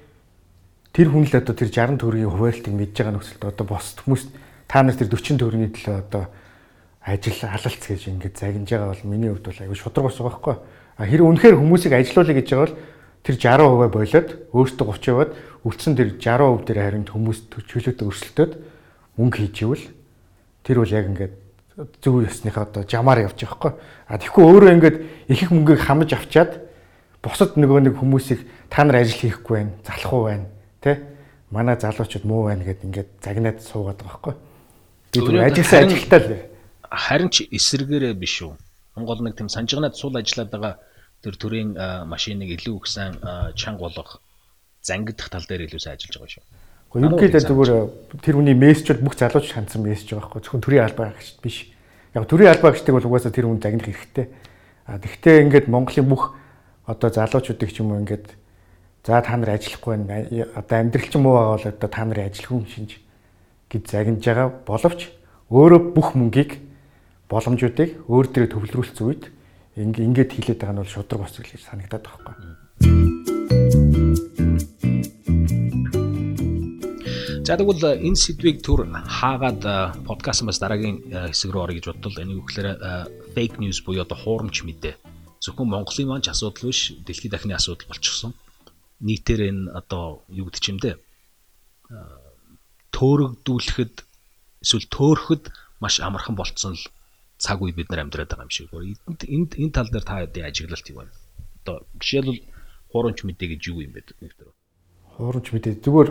тэр 0.90 1.08
хүн 1.10 1.26
л 1.26 1.34
одоо 1.38 1.54
тэр 1.54 1.70
60 1.70 2.02
төгрөгийн 2.02 2.32
хуваарлтыг 2.34 2.74
мэдж 2.74 2.94
байгаа 2.96 3.14
нөхцөлд 3.14 3.42
одоо 3.44 3.66
бос 3.66 3.94
хүмүүс 4.02 4.22
та 4.66 4.82
нар 4.82 4.96
тэр 4.98 5.10
40 5.10 5.38
төгрөгийн 5.38 5.74
төлөө 5.74 5.96
одоо 6.06 6.24
ажил 7.08 7.40
алалц 7.48 7.82
гэж 7.88 8.02
ингэж 8.12 8.34
загнаж 8.36 8.68
байгаа 8.68 8.92
бол 8.92 9.04
миний 9.08 9.30
хувьд 9.32 9.48
бол 9.48 9.62
аюу 9.64 9.74
шудраг 9.74 10.06
ус 10.12 10.20
байгаа 10.20 10.28
байхгүй 10.28 10.56
а 10.98 11.06
хэрэг 11.06 11.26
үнэхээр 11.26 11.56
хүмүүсийг 11.56 11.92
ажилуулъя 11.96 12.36
гэж 12.36 12.48
байгаа 12.52 12.66
бол 12.68 12.76
тэр 13.24 13.36
60% 13.38 13.90
болоод 13.96 14.28
өөртөө 14.52 14.86
30 14.92 15.08
яваад 15.08 15.30
үлдсэн 15.64 15.94
тэр 15.96 16.08
60% 16.20 16.66
дээр 16.66 16.78
харин 16.78 17.06
хүмүүс 17.08 17.38
чөлөөтэй 17.54 18.06
өрсөлдөд 18.06 18.52
мөнгө 19.18 19.38
хийж 19.42 19.56
ивэл 19.62 19.84
тэр 20.62 20.76
бол 20.82 20.92
яг 20.94 21.06
ингээд 21.08 21.34
зөв 22.02 22.22
ёсныхаа 22.26 22.66
одоо 22.66 22.82
жамаар 22.82 23.26
явж 23.26 23.38
байгаа 23.38 23.58
хгүй. 23.58 23.72
А 24.08 24.18
тэгэхгүй 24.18 24.44
өөрөө 24.44 24.70
ингээд 24.74 24.96
их 25.30 25.42
их 25.42 25.50
мөнгөийг 25.50 25.82
хамж 25.82 26.10
авчаад 26.14 26.58
бусад 27.22 27.54
нөгөө 27.54 27.86
нэг 27.86 27.94
хүмүүсийг 27.98 28.42
та 28.70 28.82
нар 28.82 29.02
ажил 29.02 29.22
хийхгүй 29.22 29.54
байна, 29.62 29.72
залахгүй 29.86 30.22
байна, 30.26 30.46
тэ? 30.82 30.98
Манай 31.50 31.78
залуучууд 31.78 32.24
муу 32.26 32.50
байна 32.50 32.66
гэд 32.66 32.82
ингээд 32.82 33.10
загнаад 33.22 33.62
суугаад 33.62 34.02
байгаа 34.02 34.18
хгүй. 34.18 34.34
Би 35.14 35.20
түр 35.22 35.38
ажилласан 35.38 35.86
ажилтаа 35.86 36.18
л 36.18 36.30
харин 36.90 37.30
ч 37.30 37.48
эсэргээрээ 37.50 38.14
биш 38.14 38.42
үү. 38.42 38.54
Монгол 38.96 39.22
нэг 39.22 39.36
тийм 39.36 39.48
санжигнаад 39.48 39.94
суул 39.96 40.16
ажиллаад 40.16 40.50
байгаа 40.50 40.74
тэр 41.22 41.34
төрийн 41.36 41.70
машиныг 42.08 42.50
илүү 42.58 42.76
их 42.76 42.86
сайн 42.86 43.14
чанга 43.54 43.86
болгох 43.86 44.20
зангидах 44.82 45.28
тал 45.28 45.46
дээр 45.46 45.68
илүү 45.68 45.80
сайн 45.80 45.96
ажиллаж 45.98 46.16
байгаа 46.16 46.32
шүү. 46.34 46.44
Гэхдээ 46.88 47.04
ерөнхийдөө 47.04 47.42
зүгээр 47.44 47.72
тэр 48.24 48.34
хүний 48.40 48.56
мессежүүд 48.56 49.00
бүх 49.04 49.14
залууч 49.20 49.52
хандсан 49.52 49.84
мессеж 49.84 50.16
байгаа 50.16 50.24
байхгүй 50.24 50.40
зөвхөн 50.40 50.64
төрийн 50.64 50.84
албаа 50.88 51.12
гэгч 51.12 51.28
биш. 51.44 51.56
Яг 52.16 52.24
төрийн 52.24 52.52
албаа 52.56 52.72
гэгчдэг 52.72 52.94
бол 52.96 53.08
угаасаа 53.12 53.32
тэр 53.34 53.44
хүн 53.44 53.60
загнах 53.60 53.86
хэрэгтэй. 53.92 54.26
А 54.88 54.96
тэгвэл 54.96 55.42
ингээд 55.44 55.66
Монголын 55.68 56.08
бүх 56.08 56.32
одоо 56.88 57.10
залуучуудыг 57.12 57.68
ч 57.68 57.84
юм 57.84 57.92
уу 57.92 58.00
ингээд 58.00 58.32
за 59.04 59.20
та 59.20 59.36
нар 59.36 59.52
ажиллахгүй 59.52 59.96
байна. 60.00 60.48
Одоо 60.56 60.76
амьдрал 60.80 61.08
чинь 61.12 61.20
муу 61.20 61.36
байгаа 61.36 61.52
бол 61.60 61.68
одоо 61.68 61.88
та 61.92 62.04
нарын 62.08 62.28
ажил 62.32 62.48
хүн 62.48 62.64
шинж 62.64 62.90
гэж 63.68 63.82
загнаж 63.84 64.24
байгаа 64.24 64.48
боловч 64.64 65.00
өөрөө 65.52 65.80
бүх 65.92 66.16
мөнгийг 66.16 66.56
боломжуудыг 67.28 68.08
өөр 68.08 68.26
дээрээ 68.32 68.52
төвлөрүүлсэн 68.56 69.04
үед 69.04 69.24
ингээд 69.76 70.32
хилээд 70.32 70.60
байгаа 70.64 70.74
нь 70.74 70.82
бол 70.82 70.88
шудраг 70.88 71.20
бос 71.22 71.36
гэж 71.36 71.60
санагдаад 71.60 72.04
байгаа 72.08 72.24
байхгүй. 72.24 73.58
За 77.48 77.56
тэгвэл 77.56 77.84
э, 77.84 78.04
энэ 78.04 78.16
сэдвийг 78.16 78.60
түр 78.60 78.88
хаагаад 78.88 80.04
подкаст 80.08 80.44
бас 80.44 80.60
дараагийн 80.60 81.00
э, 81.08 81.32
хэсэг 81.32 81.52
рүү 81.52 81.62
орё 81.64 81.74
гэж 81.76 81.84
бодлоо. 81.96 82.24
Энийг 82.24 82.44
үгээр 82.44 82.68
fake 83.32 83.56
news 83.60 83.80
буюу 83.84 84.04
одоо 84.04 84.16
хуурамч 84.20 84.64
мэдээ. 84.68 85.00
Зөвхөн 85.40 85.68
Монголын 85.68 86.08
маань 86.08 86.24
ч 86.24 86.28
асуудал 86.28 86.68
биш, 86.68 86.92
дэлхийн 87.08 87.32
дахны 87.32 87.56
асуудал 87.56 87.88
болчихсон. 87.88 88.36
Нийтээр 89.00 89.48
энэ 89.48 89.72
одоо 89.72 90.24
юу 90.28 90.52
гэдэг 90.52 90.64
юм 90.68 90.78
дээ. 90.80 90.96
Төөрөгдүүлэхэд 92.92 93.94
эсвэл 94.60 94.86
төөрөхөд 94.92 95.48
маш 95.80 96.04
амархан 96.04 96.36
болцсон 96.36 96.76
л 96.76 96.84
цаг 97.38 97.62
үе 97.62 97.72
бид 97.72 97.88
нар 97.88 98.04
амьдраад 98.04 98.28
байгаа 98.34 98.46
юм 98.46 98.52
шиг. 98.52 98.68
Энд 98.74 99.22
энд 99.24 99.50
энэ 99.54 99.72
тал 99.72 99.88
дээр 99.88 100.04
та 100.04 100.26
яадаг 100.26 100.44
ажиглалт 100.50 100.86
юу 100.90 100.98
вэ? 101.06 101.10
Одоо 101.64 101.86
жишээлбэл 102.02 102.42
хуурамч 102.90 103.18
мэдээ 103.22 103.48
гэж 103.54 103.62
юу 103.70 103.80
юм 103.86 103.94
бэ? 103.94 104.02
Хуурамч 105.16 105.46
мэдээ 105.54 105.78
зүгээр 105.80 106.10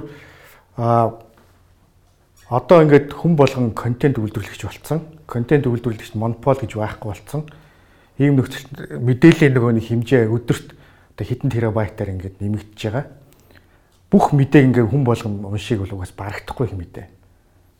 а 0.79 1.19
одоо 2.47 2.79
ингээд 2.87 3.11
хүн 3.11 3.35
болгон 3.35 3.75
контент 3.75 4.15
үйлдвэрлэгч 4.17 4.63
болсон. 4.63 5.03
Контент 5.27 5.67
үйлдвэрлэгч 5.67 6.15
монопол 6.15 6.55
гэж 6.55 6.79
байхгүй 6.79 7.11
болсон. 7.11 7.43
Ийм 8.17 8.39
нөхцөл 8.39 8.71
мэдээллийн 9.03 9.51
нөгөө 9.51 9.71
нэг 9.75 9.85
хэмжээ 9.91 10.31
өдөрт 10.31 10.67
одоо 11.17 11.25
хэдэн 11.27 11.51
терабайтаар 11.51 12.15
ингээд 12.15 12.39
нэмэгдэж 12.39 12.81
байгаа. 12.87 13.05
Бүх 14.07 14.31
мэдээг 14.31 14.63
ингээд 14.71 14.87
хүн 14.87 15.03
болгон 15.03 15.43
уншиг 15.43 15.83
бол 15.83 15.99
угаас 15.99 16.15
барагдахгүй 16.15 16.71
юм 16.71 16.87
мэдээ. 16.87 17.07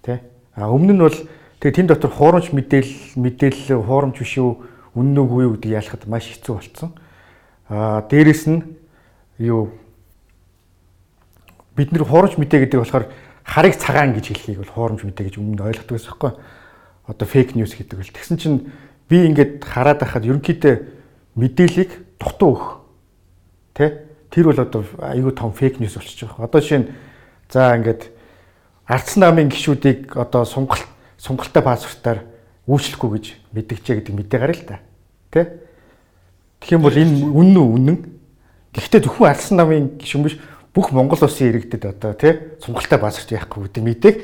Тэ? 0.03 0.19
А 0.59 0.67
өмнө 0.67 0.93
нь 0.97 1.05
бол 1.05 1.17
тэгээ 1.59 1.75
тэн 1.75 1.87
дотор 1.87 2.11
хуурамч 2.11 2.53
мэдээлэл 2.53 3.17
мэдээлэл 3.17 3.81
хуурамч 3.81 4.21
биш 4.21 4.37
үү 4.37 4.51
үнэн 4.97 5.17
үгүй 5.17 5.41
юу 5.45 5.53
гэдэг 5.57 5.71
ялахад 5.77 6.03
маш 6.05 6.29
хэцүү 6.29 6.53
болсон. 6.57 6.89
А 7.69 8.01
дээрэс 8.09 8.43
нь 8.49 8.61
юу 9.41 9.73
бид 11.77 11.93
нэр 11.93 12.05
хуурамч 12.05 12.37
мэдээ 12.37 12.65
гэдэг 12.65 12.79
болохоор 12.81 13.05
харыг 13.45 13.75
цагаан 13.77 14.17
гэж 14.17 14.25
хэлхийг 14.33 14.57
бол 14.65 14.73
хуурамч 14.73 15.01
мэдээ 15.05 15.25
гэж 15.29 15.35
өмнө 15.37 15.65
ойлгодог 15.65 15.93
байсан 15.93 16.09
байхгүй. 16.13 16.33
Одоо 17.07 17.27
фейк 17.29 17.53
ньюс 17.53 17.73
гэдэг 17.77 17.97
бол 18.01 18.11
тэгсэн 18.11 18.37
чинь 18.37 18.57
би 19.07 19.23
ингээд 19.29 19.63
хараад 19.63 20.01
байхад 20.01 20.25
ерөнхийдөө 20.25 20.75
мэдээллийг 21.37 21.91
дутуу 22.17 22.49
өгөх. 22.57 22.69
Тэ? 23.77 24.03
Тэр 24.33 24.51
бол 24.51 24.59
одоо 24.59 24.81
айгүй 24.99 25.31
том 25.37 25.53
фейк 25.53 25.79
ньюс 25.79 25.95
болчихж 25.95 26.25
байгаа. 26.25 26.49
Одоо 26.49 26.59
жишээ 26.59 26.81
нь 26.81 26.91
за 27.47 27.77
ингээд 27.77 28.09
арц 28.89 29.15
намын 29.15 29.47
гişүүдийг 29.53 30.17
одоо 30.17 30.43
сунгалт 30.43 30.83
сунгалтай 31.17 31.63
пассвортаар 31.63 32.23
үйлчлэхгүй 32.69 33.09
гэж 33.17 33.25
мэдгчээ 33.51 33.95
гэдэг 34.01 34.13
мэдээ 34.15 34.39
гараа 34.39 34.57
л 34.57 34.65
та. 34.65 34.77
Тэ? 35.33 35.61
Тэгэх 36.61 36.73
юм 36.77 36.83
бол 36.85 36.97
энэ 36.97 37.15
үнэн 37.27 37.57
үү 37.57 37.69
үнэн? 37.77 37.97
Гэхдээ 38.73 39.01
зөвхөн 39.03 39.29
арц 39.29 39.51
намын 39.51 39.97
гişүн 39.97 40.23
биш 40.23 40.37
бүх 40.73 40.93
Монгол 40.93 41.19
улсын 41.21 41.49
иргэдэд 41.49 41.83
одоо 41.85 42.13
тий 42.13 42.37
сунгалтай 42.61 42.99
пассворт 43.01 43.33
яахгүй 43.33 43.65
гэдэг 43.65 43.83
мэдээг 43.83 44.15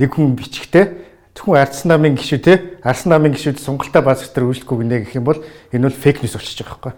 нэг 0.00 0.10
хүн 0.14 0.32
бичгтээ 0.36 1.08
Зөвхөн 1.38 1.60
Арс 1.62 1.84
намын 1.86 2.16
гişүү 2.18 2.38
те 2.42 2.54
Арс 2.82 3.04
намын 3.06 3.30
гişүүд 3.30 3.60
сунгалтай 3.62 4.02
баазгтар 4.02 4.42
үйлчлэхгүй 4.42 4.82
гинэ 4.82 4.98
гэх 5.06 5.14
юм 5.14 5.24
бол 5.24 5.38
энэ 5.70 5.86
бол 5.86 5.94
фейк 5.94 6.18
ньюс 6.18 6.34
болчихж 6.34 6.66
байгаа 6.66 6.74
байхгүй. 6.74 6.94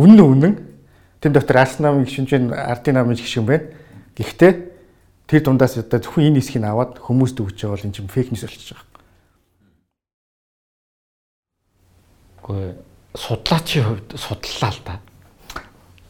Үнэн 0.00 0.20
үнэн. 0.24 0.54
Тэн 1.20 1.32
дотор 1.36 1.60
Арс 1.60 1.76
намын 1.84 2.08
гişүүн 2.08 2.24
чинь 2.24 2.48
Ардын 2.48 2.96
намын 2.96 3.12
гişүүн 3.12 3.44
байна. 3.44 3.68
Гэхдээ 4.16 4.52
тэр 5.26 5.42
дундаас 5.42 5.78
одоо 5.78 6.00
зөвхөн 6.00 6.34
энэ 6.34 6.40
хэсгийг 6.40 6.64
аваад 6.64 6.98
хүмүүст 7.00 7.40
өгч 7.40 7.58
байгаа 7.64 7.74
бол 7.76 7.86
энэ 7.88 7.96
чинь 7.96 8.12
фейк 8.12 8.28
ньюс 8.30 8.44
болчихж 8.44 8.70
байгаа. 8.74 8.88
Гэхдээ 12.44 12.72
судлаачийн 13.16 13.84
хувьд 13.88 14.08
судлалаа 14.20 14.72
л 14.72 14.82
да. 14.84 14.94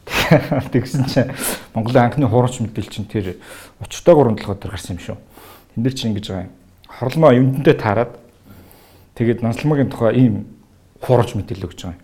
Тэгсэн 0.73 1.05
чинь 1.07 1.31
Монголын 1.73 2.11
анхны 2.11 2.27
хуурамч 2.27 2.59
мэдээлэл 2.59 2.91
чинь 2.91 3.07
тэр 3.07 3.39
30 3.79 4.03
3 4.03 4.35
7 4.41 4.51
өдөр 4.51 4.71
гарсан 4.73 4.97
юм 4.97 5.01
шүү. 5.01 5.17
Тэн 5.75 5.81
дээр 5.83 5.95
чинь 5.95 6.09
ингэж 6.11 6.27
байгаа 6.29 6.45
юм 6.49 6.53
хорломоо 6.95 7.31
юмдэнтэй 7.35 7.75
таарад 7.75 8.11
тэгээд 9.15 9.43
нансалмагийн 9.43 9.91
тухай 9.91 10.15
ийм 10.15 10.47
хуурж 11.01 11.35
мэдээлэл 11.35 11.67
өгч 11.67 11.79
байгаа 11.83 11.97
юм. 11.97 12.03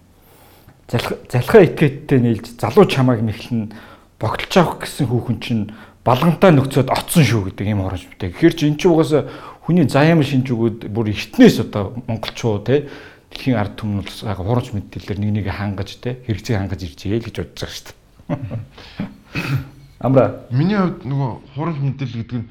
Залхаа 1.32 1.62
этгээдтэй 1.63 2.19
нийлж 2.19 2.60
залуу 2.60 2.86
чамааг 2.86 3.24
нэхлэн 3.24 3.71
богтолж 4.19 4.54
авах 4.60 4.84
гэсэн 4.84 5.08
хүүхэн 5.08 5.38
чинь 5.39 5.63
балгантай 6.04 6.52
нөхцөд 6.52 6.90
оцсон 6.90 7.24
шүү 7.24 7.42
гэдэг 7.54 7.68
ийм 7.68 7.86
хуурж 7.86 8.10
мэдээ. 8.10 8.34
Гэхдээ 8.34 8.58
чи 8.58 8.66
эн 8.70 8.78
чинь 8.78 8.92
угаасаа 8.92 9.30
хүний 9.66 9.86
заяам 9.86 10.26
шинж 10.26 10.50
өгөөд 10.50 10.90
бүр 10.90 11.14
эртнээс 11.14 11.62
одоо 11.70 11.94
монголчуу 12.10 12.66
те 12.66 12.90
дэлхийн 13.30 13.58
ард 13.58 13.78
түмэн 13.78 14.02
бол 14.02 14.10
хуурж 14.10 14.74
мэдээлэлээр 14.74 15.20
нэг 15.22 15.32
нэг 15.46 15.48
хангаж 15.54 16.02
те 16.02 16.18
хэрэгцээ 16.26 16.58
хангаж 16.58 16.82
иржээ 16.90 17.22
л 17.22 17.26
гэж 17.30 17.36
бодож 17.38 17.60
байгаа 17.62 17.78
шүү 17.78 17.86
дээ. 17.86 17.98
Амра 20.06 20.26
миний 20.50 20.78
хувьд 20.82 21.06
нөгөө 21.06 21.32
хуурж 21.54 21.78
мэдээлэл 21.78 22.20
гэдэг 22.26 22.38
нь 22.42 22.50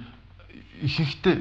ихэнхдээ 0.87 1.37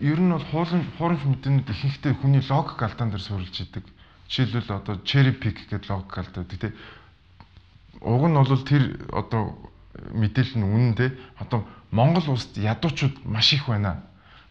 ер 0.00 0.20
нь 0.20 0.32
бол 0.32 0.46
хуулийн 0.52 0.84
хуурамч 0.96 1.24
мэдээнүүд 1.24 1.68
ихэнхдээ 1.68 2.12
хүний 2.20 2.40
логик 2.44 2.80
алдаан 2.80 3.10
дээр 3.12 3.20
суурилж 3.20 3.56
идэг. 3.60 3.84
Жишээлбэл 4.28 4.76
одоо 4.80 4.96
cherry 5.04 5.32
pick 5.36 5.68
гэдэг 5.68 5.88
логик 5.90 6.14
алдаа 6.16 6.44
гэдэг 6.44 6.60
тийм. 6.60 6.74
Уг 8.00 8.24
нь 8.28 8.36
бол 8.36 8.64
тэр 8.64 8.82
одоо 9.12 9.56
мэдээлэл 10.12 10.58
нь 10.58 10.66
үнэн 10.66 10.94
те. 10.96 11.12
Одоо 11.38 11.64
Монгол 11.90 12.36
улсад 12.36 12.56
ядуучууд 12.56 13.24
маш 13.24 13.52
их 13.52 13.66
байна. 13.66 14.02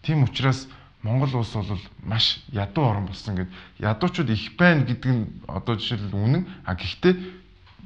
Тийм 0.01 0.23
учраас 0.23 0.67
Монгол 1.03 1.35
улс 1.35 1.53
бол 1.53 1.79
маш 2.03 2.43
ядуу 2.51 2.83
орн 2.83 3.05
болсон 3.07 3.35
гэд 3.35 3.49
ядуучууд 3.79 4.29
их 4.29 4.55
байна 4.57 4.83
гэдэг 4.83 5.11
нь 5.11 5.25
одоо 5.47 5.75
жишээлбэл 5.75 6.13
үнэн. 6.13 6.43
А 6.65 6.75
гэхдээ 6.75 7.13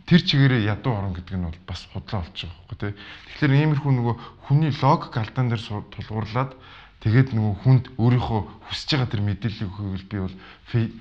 тэр 0.09 0.21
чигээрээ 0.25 0.65
ядуу 0.65 0.93
орн 0.97 1.13
гэдэг 1.13 1.37
нь 1.37 1.45
бол 1.45 1.59
бас 1.67 1.85
худлаа 1.93 2.25
болж 2.25 2.33
байгаа 2.33 2.57
байхгүй 2.65 2.77
тий. 2.81 2.93
Тэгэхээр 3.37 3.53
иймэрхүү 3.53 3.91
нөгөө 3.93 4.15
хүний 4.49 4.73
логик 4.81 5.13
алдаан 5.13 5.49
дээр 5.53 5.61
тулгуурлаад 5.93 6.51
тэгээд 7.05 7.29
нөгөө 7.37 7.55
хүнд 7.61 7.85
өөрийнхөө 8.01 8.41
хүсэж 8.67 8.89
байгаа 8.97 9.11
тэр 9.13 9.23
мэдээллийг 9.29 9.71
өгөхийг 9.77 10.09
би 10.09 10.17
бол 10.17 10.37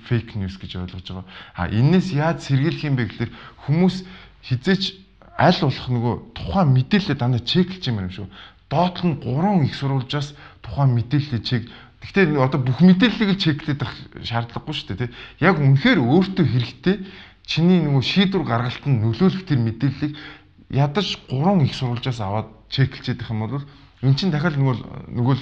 фейк 0.05 0.27
ньюс 0.37 0.55
гэж 0.61 0.71
ойлгож 0.85 1.07
байгаа. 1.09 1.25
А 1.57 1.65
энээс 1.65 2.13
яаж 2.13 2.45
сэргийлэх 2.45 2.85
юм 2.85 2.95
бэ 2.95 3.09
гэхээр 3.09 3.31
хүмүүс 3.65 4.05
хизээч 4.45 5.02
аль 5.37 5.59
болох 5.61 5.87
нөгөө 5.89 6.15
тухайн 6.37 6.69
мэдээлэлээ 6.73 7.17
дандаа 7.17 7.41
чеклж 7.41 7.83
юм 7.87 7.99
юм 8.05 8.11
шүү. 8.11 8.27
Доот 8.69 9.01
нь 9.03 9.21
3 9.21 9.65
их 9.65 9.75
сурвалжаас 9.75 10.33
тухайн 10.61 10.91
мэдээллээ 10.97 11.41
чек 11.41 11.63
Гэхдээ 12.03 12.35
одоо 12.35 12.59
бүх 12.59 12.83
мэдээллийг 12.83 13.31
л 13.31 13.39
чеклээд 13.39 13.79
байх 13.79 13.95
шаардлагагүй 14.27 14.75
шүү 14.75 14.87
дээ 14.91 14.99
тий. 15.07 15.11
Яг 15.39 15.55
үнэхээр 15.55 16.03
өөртөө 16.03 16.45
хэрэгтэй 16.51 16.95
чиний 17.47 17.79
нөгөө 17.79 18.03
шийдвэр 18.03 18.43
гаргалтанд 18.43 18.99
нөлөөлөх 19.07 19.47
тэр 19.47 19.63
мэдээллийг 19.63 20.11
ядаж 20.67 21.07
3 21.31 21.63
их 21.63 21.71
сурвалжаас 21.71 22.19
аваад 22.19 22.51
чеклж 22.67 23.07
ядах 23.07 23.31
юм 23.31 23.47
бол 23.47 23.63
Эн 24.03 24.19
чинь 24.19 24.35
дахиад 24.35 24.59
нөгөө 24.59 24.75
нөгөө 25.15 25.37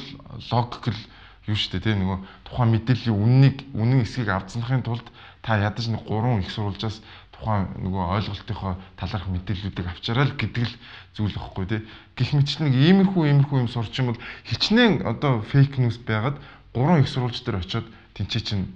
логик 0.54 0.94
л 0.94 1.02
юу 1.50 1.58
шүү 1.58 1.82
дээ 1.82 1.86
тий 1.90 1.96
нөгөө 1.98 2.18
тухайн 2.46 2.70
мэдээллийн 2.78 3.18
үннийг 3.18 3.58
үнэн 3.74 4.06
эсгийг 4.06 4.30
авцсанахын 4.30 4.86
тулд 4.86 5.08
та 5.42 5.58
ядаж 5.58 5.90
нэг 5.90 6.06
гурван 6.06 6.46
их 6.46 6.54
сурвалжаас 6.54 7.02
тухайн 7.42 7.66
нөгөө 7.82 8.22
ойлголтынхоо 8.22 8.78
талаарх 9.02 9.26
мэдээллүүдийг 9.34 9.88
авчираа 9.90 10.30
л 10.30 10.38
гэдэг 10.38 10.66
л 10.70 10.76
зүйл 11.18 11.34
واخгүй 11.34 11.66
тий. 11.66 11.82
Гэх 12.14 12.38
мэт 12.38 12.48
ч 12.54 12.62
нэг 12.62 12.78
иймэрхүү 12.78 13.24
иймэрхүү 13.34 13.58
юм 13.66 13.70
сурч 13.74 13.98
юм 13.98 14.14
бол 14.14 14.22
хичнээн 14.46 15.02
одоо 15.10 15.42
фейк 15.42 15.82
ньюс 15.82 15.98
байгаад 15.98 16.38
гурван 16.78 17.02
их 17.02 17.10
сурвалж 17.10 17.42
дээр 17.42 17.66
очиод 17.66 17.90
тэнцээ 18.14 18.42
чинь 18.46 18.70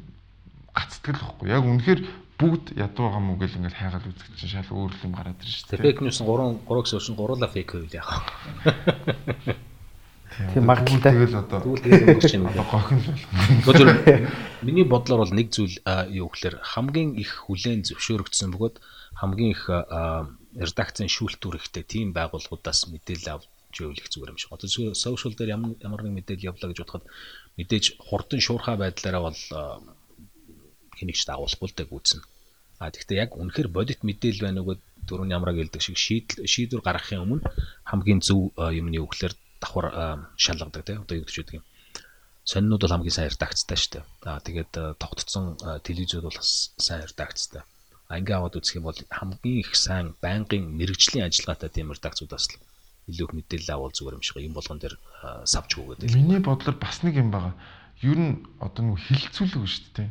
гацтгэл 0.73 1.21
واخгүй. 1.21 1.53
Яг 1.53 1.61
үнэхээр 1.61 2.01
бүгд 2.41 2.73
ядуу 2.73 3.05
байгаа 3.05 3.21
мүү 3.21 3.37
гэл 3.45 3.57
ингээл 3.61 3.79
хайгаал 3.79 4.09
үзэх 4.09 4.33
чинь 4.33 4.49
шал 4.49 4.73
өөр 4.73 4.93
юм 5.05 5.13
гараад 5.13 5.39
ирж 5.39 5.53
шүү 5.61 5.77
дээ. 5.77 5.85
Фейк 5.85 6.01
ньюс 6.01 6.19
нь 6.19 6.27
гурван 6.27 6.57
гурван 6.65 6.83
гэсэн 6.89 7.05
чинь 7.05 7.15
гурлаа 7.15 7.47
фейк 7.53 7.69
байв 7.69 7.93
яах. 7.93 8.25
Тийм 10.53 10.65
магадaltaй. 10.67 11.13
Тэгэл 11.15 11.39
одоо 11.39 11.59
өнгөрч 11.63 12.33
юм. 12.35 12.47
Одоо 12.49 12.65
гохин 12.67 12.99
л 12.99 13.07
болно. 13.63 14.29
Миний 14.65 14.83
бодлоор 14.83 15.23
бол 15.23 15.33
нэг 15.33 15.53
зүйл 15.53 15.79
юу 16.11 16.27
гэхээр 16.33 16.59
хамгийн 16.59 17.15
их 17.15 17.47
хүлээн 17.47 17.85
зөвшөөрөгдсөн 17.87 18.51
бөгөөд 18.51 18.75
хамгийн 19.21 19.51
их 19.55 19.63
редакцийн 20.57 21.07
шүүлтүүр 21.07 21.55
ихтэй 21.61 21.83
тийм 21.87 22.11
байгууллагуудаас 22.11 22.91
мэдээлэл 22.91 23.39
авч 23.39 23.75
явуулах 23.79 24.09
зүгээр 24.11 24.33
юм 24.33 24.39
шиг. 24.39 24.51
Одоо 24.51 24.67
сошиал 24.95 25.35
дээр 25.35 25.55
ямар 25.55 25.71
ямар 25.79 26.01
нэг 26.03 26.13
мэдээлэл 26.19 26.49
явлаа 26.51 26.67
гэж 26.71 26.79
бодоход 26.83 27.05
мэдээж 27.55 27.85
хурдан 27.99 28.39
шуурхай 28.43 28.75
байдлаараа 28.75 29.23
бол 29.31 29.39
хэнийгч 30.99 31.21
дагуулахгүй 31.27 31.67
л 31.69 31.77
дээ 31.79 31.87
гүйцэн. 31.91 32.21
А 32.79 32.91
тэгвэл 32.91 33.23
яг 33.23 33.31
үнэхээр 33.39 33.69
бодит 33.71 34.01
мэдээлэл 34.03 34.43
байна 34.43 34.59
уу 34.63 34.75
гэдэг 34.75 34.83
дөрөв 35.07 35.27
ямраг 35.31 35.55
хэлдэг 35.55 35.81
шиг 35.83 35.95
шийдэл 35.95 36.43
шийдвэр 36.43 36.83
гаргахын 36.83 37.23
өмнө 37.23 37.45
хамгийн 37.87 38.19
зөв 38.19 38.51
юмны 38.57 38.99
үгээр 38.99 39.33
давхар 39.65 40.29
шалгадаг 40.37 40.85
тий 40.85 40.95
одоо 41.01 41.17
юу 41.17 41.25
гэж 41.25 41.37
байдаг 41.41 41.57
юм 41.57 41.65
сонинууд 42.45 42.81
бол 42.81 42.93
хамгийн 42.93 43.15
сайн 43.17 43.33
редакцтай 43.33 43.77
шүү 43.77 43.91
дээ. 43.97 44.05
Аа 44.29 44.39
тэгээд 44.45 44.73
тогтцсон 45.01 45.57
телевизүүд 45.81 46.25
бол 46.29 46.39
сайн 46.77 47.01
редакцтай. 47.09 47.65
А 48.05 48.21
ингээ 48.21 48.37
аваад 48.37 48.61
үзэх 48.61 48.77
юм 48.77 48.85
бол 48.85 49.01
хамгийн 49.09 49.65
их 49.65 49.73
сайн 49.73 50.13
байнгын 50.21 50.77
мэрэгжлийн 50.77 51.25
ажиллагаатай 51.25 51.73
тийм 51.73 51.89
редакцууд 51.89 52.29
бас 52.29 52.45
л 52.53 52.61
илүү 53.09 53.25
их 53.25 53.33
мэдээлэл 53.33 53.73
авал 53.73 53.93
зүгээр 53.97 54.17
юм 54.21 54.25
шиг 54.25 54.37
юм 54.45 54.53
болгон 54.53 54.77
дээр 54.77 54.95
савч 55.41 55.73
өгөөд. 55.73 56.05
Миний 56.13 56.37
бодлоор 56.37 56.77
бас 56.77 57.01
нэг 57.01 57.17
юм 57.17 57.33
байгаа. 57.33 57.57
Ер 58.05 58.17
нь 58.21 58.45
одоо 58.61 58.93
нэг 58.93 59.01
хилцүүлэг 59.01 59.65
шүү 59.65 59.89
дээ. 59.97 60.09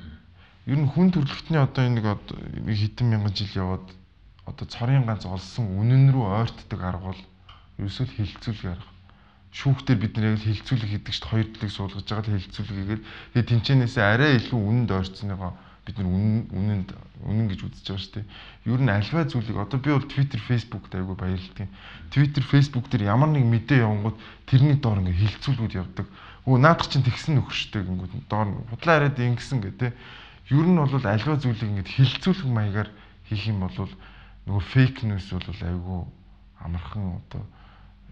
Ер 0.75 0.79
нь 0.83 0.90
хүн 0.90 1.14
төрөлхтний 1.14 1.62
одоо 1.62 1.87
нэг 1.87 2.03
хэдэн 2.03 3.14
мянган 3.14 3.31
жил 3.31 3.55
яваад 3.62 3.87
одоо 4.43 4.67
цорын 4.67 5.07
ганц 5.07 5.23
олсон 5.23 5.71
үнэн 5.79 6.11
рүү 6.11 6.27
ойртдог 6.35 6.81
арга 6.83 7.14
бол 7.14 7.23
ерөөсөө 7.79 8.07
хилцүүлэг 8.11 8.75
арга 8.75 8.93
шүүхтэр 9.55 9.99
бид 10.03 10.19
нэр 10.19 10.35
яг 10.35 10.43
л 10.43 10.49
хилцүүлэг 10.51 10.90
хийдэг 10.90 11.14
чинь 11.14 11.31
хоёр 11.31 11.47
төлөг 11.55 11.71
суулгаж 11.71 12.07
байгаа 12.11 12.35
л 12.35 12.43
хилцүүлэг 12.43 12.75
хийгээд 12.75 13.03
тэгээ 13.38 13.51
тэнцэнээсээ 13.55 14.03
арай 14.05 14.31
илүү 14.43 14.59
үнэнд 14.59 14.90
ойрцсныгоо 14.90 15.53
бид 15.85 15.97
нар 16.01 16.09
үнэн 16.11 16.49
үнэнд 16.51 16.88
үнэн 17.29 17.47
гэж 17.53 17.61
үзэж 17.62 17.87
байгаа 17.87 18.03
шүү 18.03 18.14
дээ. 18.17 18.27
Ер 18.73 18.81
нь 18.81 18.90
альва 18.90 19.23
зүйлийг 19.29 19.59
одоо 19.61 19.79
би 19.79 19.90
бол 19.93 20.09
Twitter, 20.09 20.40
Facebook 20.40 20.88
дайгуу 20.88 21.14
баярлдаг. 21.14 21.69
Twitter, 22.09 22.43
Facebook 22.43 22.88
дээр 22.88 23.12
ямар 23.12 23.29
нэг 23.29 23.45
мэдээ 23.45 23.85
явангууд 23.85 24.17
тэрний 24.49 24.81
доор 24.81 25.05
ингээ 25.05 25.23
хилцүүлгүүд 25.29 25.77
явдаг. 25.77 26.07
Өө 26.49 26.57
наадах 26.57 26.88
чинь 26.88 27.05
тэгсэн 27.05 27.37
нөхөрштэй 27.37 27.85
гингүүд 27.85 28.12
доор 28.33 28.49
худлаа 28.73 28.97
яриад 29.05 29.21
ингэсэн 29.21 29.61
гэдэг. 29.61 29.93
Ер 30.51 30.67
нь 30.67 30.81
бол 30.81 30.88
альва 31.05 31.37
зүйлийг 31.37 31.71
ингээ 31.85 31.95
хилцүүлэг 32.01 32.48
маягаар 32.48 32.90
хийх 33.29 33.44
юм 33.44 33.61
бол 33.61 33.88
нөгөө 34.48 34.65
фейк 34.73 35.05
ньюс 35.05 35.29
бол 35.33 35.44
айгүй 35.44 36.00
амархан 36.65 37.21
одоо 37.21 37.44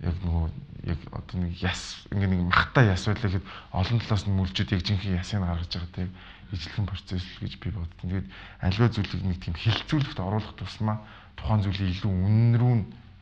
яг 0.03 0.17
нөгөө 0.23 0.47
яг 0.93 1.01
одоо 1.15 1.37
нэг 1.39 1.55
яс 1.63 2.03
ингээ 2.11 2.31
нэг 2.31 2.43
махта 2.51 2.83
яс 2.83 3.07
байлаа 3.07 3.31
гэхэд 3.31 3.47
олон 3.71 3.99
талаас 4.03 4.25
нь 4.27 4.35
мүлжид 4.35 4.75
яг 4.75 4.83
жинхэнэ 4.83 5.19
ясыг 5.23 5.39
гаргаж 5.39 5.71
байгаа 5.71 5.95
тийм 5.95 6.11
ижлэгэн 6.53 6.87
процесс 6.91 7.23
л 7.23 7.41
гэж 7.47 7.53
би 7.63 7.69
боддог. 7.71 8.03
Тэгээд 8.03 8.29
альва 8.61 8.87
зүйлийг 8.91 9.23
нэг 9.23 9.39
тийм 9.41 9.55
хилцүүлэгт 9.57 10.19
оруулах 10.19 10.55
тусмаа 10.59 11.01
тухайн 11.39 11.63
зүйлийг 11.65 11.97
илүү 11.97 12.13
үнэн 12.13 12.55
рүү 12.59 12.75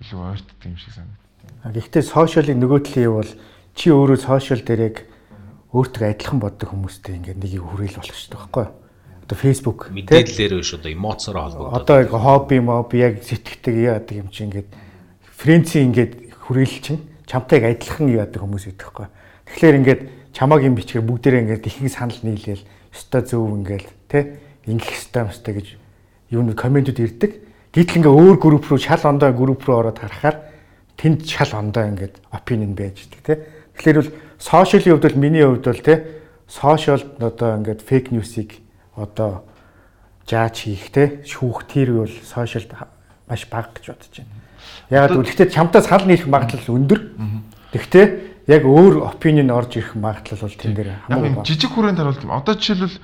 илүү 0.03 0.21
ойртдог 0.35 0.67
юм 0.67 0.77
шиг 0.81 0.93
санагдав. 0.97 1.77
Гэхдээ 1.77 2.05
сошиалын 2.09 2.59
нөгөө 2.59 2.81
талын 2.89 3.07
юм 3.07 3.17
бол 3.21 3.33
чи 3.77 3.87
өөрөө 3.93 4.19
сошиал 4.25 4.65
дээр 4.65 4.83
яг 4.89 4.97
өөртөө 5.71 6.05
адилхан 6.11 6.41
боддог 6.43 6.69
хүмүүстэй 6.75 7.21
ингээд 7.21 7.39
нэг 7.39 7.63
хүрээл 7.63 7.99
болох 8.01 8.17
шүү 8.19 8.31
дээ, 8.35 8.41
байхгүй 8.41 8.65
юу? 8.67 8.75
Одоо 9.23 9.37
Facebook 9.39 9.81
мэдээллээр 9.95 10.53
биш 10.59 10.73
одоо 10.75 10.91
эмоцороо 10.91 11.43
холбогдоод. 11.47 11.77
Одоо 11.87 12.19
хобби 12.19 12.59
моб 12.59 12.91
яг 12.99 13.23
сэтгэдэг 13.23 13.77
яадаг 13.79 14.17
юм 14.19 14.29
чи 14.35 14.43
ингээд 14.51 14.69
френци 15.39 15.79
ингээд 15.87 16.30
хүрээлчин 16.51 16.99
чамтайг 17.31 17.63
адилхан 17.63 18.11
яадаг 18.11 18.43
хүмүүс 18.43 18.75
идэх 18.75 18.91
байхгүй. 18.91 19.07
Тэгэхээр 19.47 19.79
ингээд 19.79 20.03
чамааг 20.35 20.67
юм 20.67 20.75
бичгээр 20.75 21.07
бүгдээрээ 21.07 21.43
ингээд 21.47 21.67
ихэнх 21.71 21.95
санал 21.95 22.19
нийлээл 22.27 22.67
өстой 22.91 23.23
зөв 23.23 23.47
ингээд 23.55 23.87
тэ 24.11 24.19
ингэх 24.67 24.91
ёстой 24.91 25.31
ёстой 25.31 25.55
гэж 25.55 25.67
юунууд 26.35 26.59
комментүүд 26.59 26.99
ирдэг. 26.99 27.33
Гэтэл 27.71 27.99
ингээ 28.03 28.15
өөр 28.19 28.37
групп 28.43 28.67
руу 28.67 28.83
шал 28.83 28.99
ондоо 29.07 29.31
групп 29.31 29.63
руу 29.63 29.79
ороод 29.79 30.03
харахаар 30.03 30.51
тэнд 30.99 31.23
шал 31.23 31.55
ондоо 31.55 31.87
ингээд 31.87 32.19
опинион 32.35 32.75
байж 32.75 33.07
идэг 33.07 33.23
тий. 33.23 33.39
Тэгэхээр 33.79 33.99
бол 34.03 34.11
сошиалын 34.43 34.91
хувьд 34.99 35.07
бол 35.07 35.23
миний 35.23 35.47
хувьд 35.47 35.67
бол 35.71 35.83
тий 35.87 35.99
сошиал 36.51 37.03
одоо 37.23 37.63
ингээд 37.63 37.81
фейк 37.87 38.11
ньюсыг 38.11 38.59
одоо 38.99 39.47
жаач 40.27 40.67
хийх 40.67 40.91
тий 40.91 41.23
шүүх 41.23 41.71
тэр 41.71 42.07
бол 42.07 42.15
сошиалд 42.27 42.75
маш 43.31 43.47
бага 43.47 43.71
гэж 43.71 43.87
бодож 43.87 44.15
байна. 44.19 44.40
Яг 44.91 45.11
л 45.15 45.23
гэхдээ 45.23 45.55
чамтаа 45.55 45.83
санал 45.83 46.11
нийлэх 46.11 46.27
магадлал 46.27 46.75
өндөр. 46.75 47.01
Тэгвэл 47.71 48.31
яг 48.51 48.63
өөр 48.67 49.07
опинион 49.07 49.55
орж 49.55 49.79
ирэх 49.79 49.95
магадлал 49.95 50.43
бол 50.43 50.59
тэн 50.59 50.75
дээр 50.75 50.91
хамаагүй 51.07 51.31
бага. 51.39 51.47
Жижиг 51.47 51.71
хүрээнд 51.71 51.99
харуулт 52.03 52.25
юм. 52.27 52.35
Одоо 52.35 52.55
жишээлбэл 52.59 52.99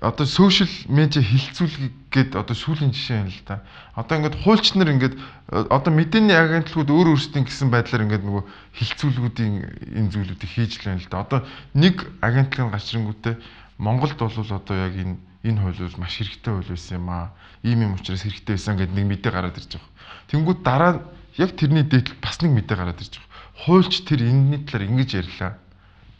одоо 0.00 0.26
сошиал 0.26 0.70
медиа 0.86 1.22
хилцүүлэг 1.24 1.92
гээд 2.12 2.30
одоо 2.36 2.54
сүүлийн 2.54 2.92
жишээ 2.92 3.26
юм 3.26 3.30
л 3.32 3.42
да. 3.48 3.64
Одоо 3.96 4.14
ингээд 4.22 4.38
хуульч 4.44 4.76
нар 4.76 4.92
ингээд 4.92 5.16
одоо 5.50 5.92
мэдээний 5.92 6.36
агентлагууд 6.36 6.90
өөр 6.92 7.08
өөрсдийн 7.16 7.48
гэсэн 7.48 7.72
байдлаар 7.72 8.04
ингээд 8.04 8.24
нөгөө 8.28 8.44
хилцүүлгүүдийн 8.76 9.54
энэ 9.96 10.12
зүйлүүдийг 10.12 10.52
хийж 10.52 10.72
л 10.78 10.86
байна 10.86 11.00
л 11.00 11.10
да. 11.10 11.24
Одоо 11.24 11.40
нэг 11.74 12.06
агентлагын 12.20 12.70
гачрангүүтээ 12.76 13.34
Монголд 13.80 14.20
бол 14.20 14.36
одоо 14.36 14.76
яг 14.76 14.94
энэ 14.94 15.16
энэ 15.48 15.60
хууль 15.64 15.80
бол 15.80 16.00
маш 16.04 16.14
хэрэгтэй 16.20 16.52
хууль 16.52 16.70
байсан 16.76 17.00
юм 17.00 17.08
аа. 17.08 17.32
Ийм 17.64 17.80
юм 17.82 17.92
учраас 17.96 18.22
хэрэгтэй 18.22 18.54
байсан 18.54 18.76
гэдэг 18.76 18.94
нэг 18.94 19.06
мэдээ 19.16 19.32
гараад 19.32 19.56
ирж 19.56 19.80
байгаа. 19.80 19.90
Тэнгүүд 20.28 20.60
дараа 20.60 20.92
яг 21.38 21.56
тэрний 21.56 21.84
дээдл 21.84 22.16
бас 22.20 22.40
нэг 22.40 22.52
мэдээ 22.52 22.76
гараад 22.76 23.00
ирж 23.00 23.20
байгаа. 23.20 23.32
Хуульч 23.66 24.04
тэр 24.04 24.20
энэний 24.24 24.60
талаар 24.64 24.88
ингэж 24.88 25.10
ярьлаа 25.16 25.52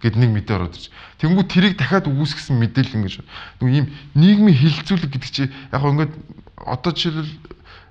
гэд 0.01 0.17
нэг 0.17 0.31
мэдээ 0.31 0.57
ороод 0.57 0.77
ирж. 0.77 0.93
Тэнгүү 1.21 1.45
тэрийг 1.49 1.75
дахиад 1.81 2.07
үүсгэсэн 2.09 2.57
мэдээлэл 2.61 2.97
ингэж 3.01 3.15
нөгөө 3.61 3.73
ийм 3.73 3.87
нийгмийн 4.13 4.57
хилцүүлэг 4.57 5.11
гэдэг 5.13 5.33
чи 5.33 5.49
яг 5.49 5.81
гоо 5.81 5.93
ингээд 5.97 6.15
одоо 6.69 6.93
жишээлбэл 6.93 7.33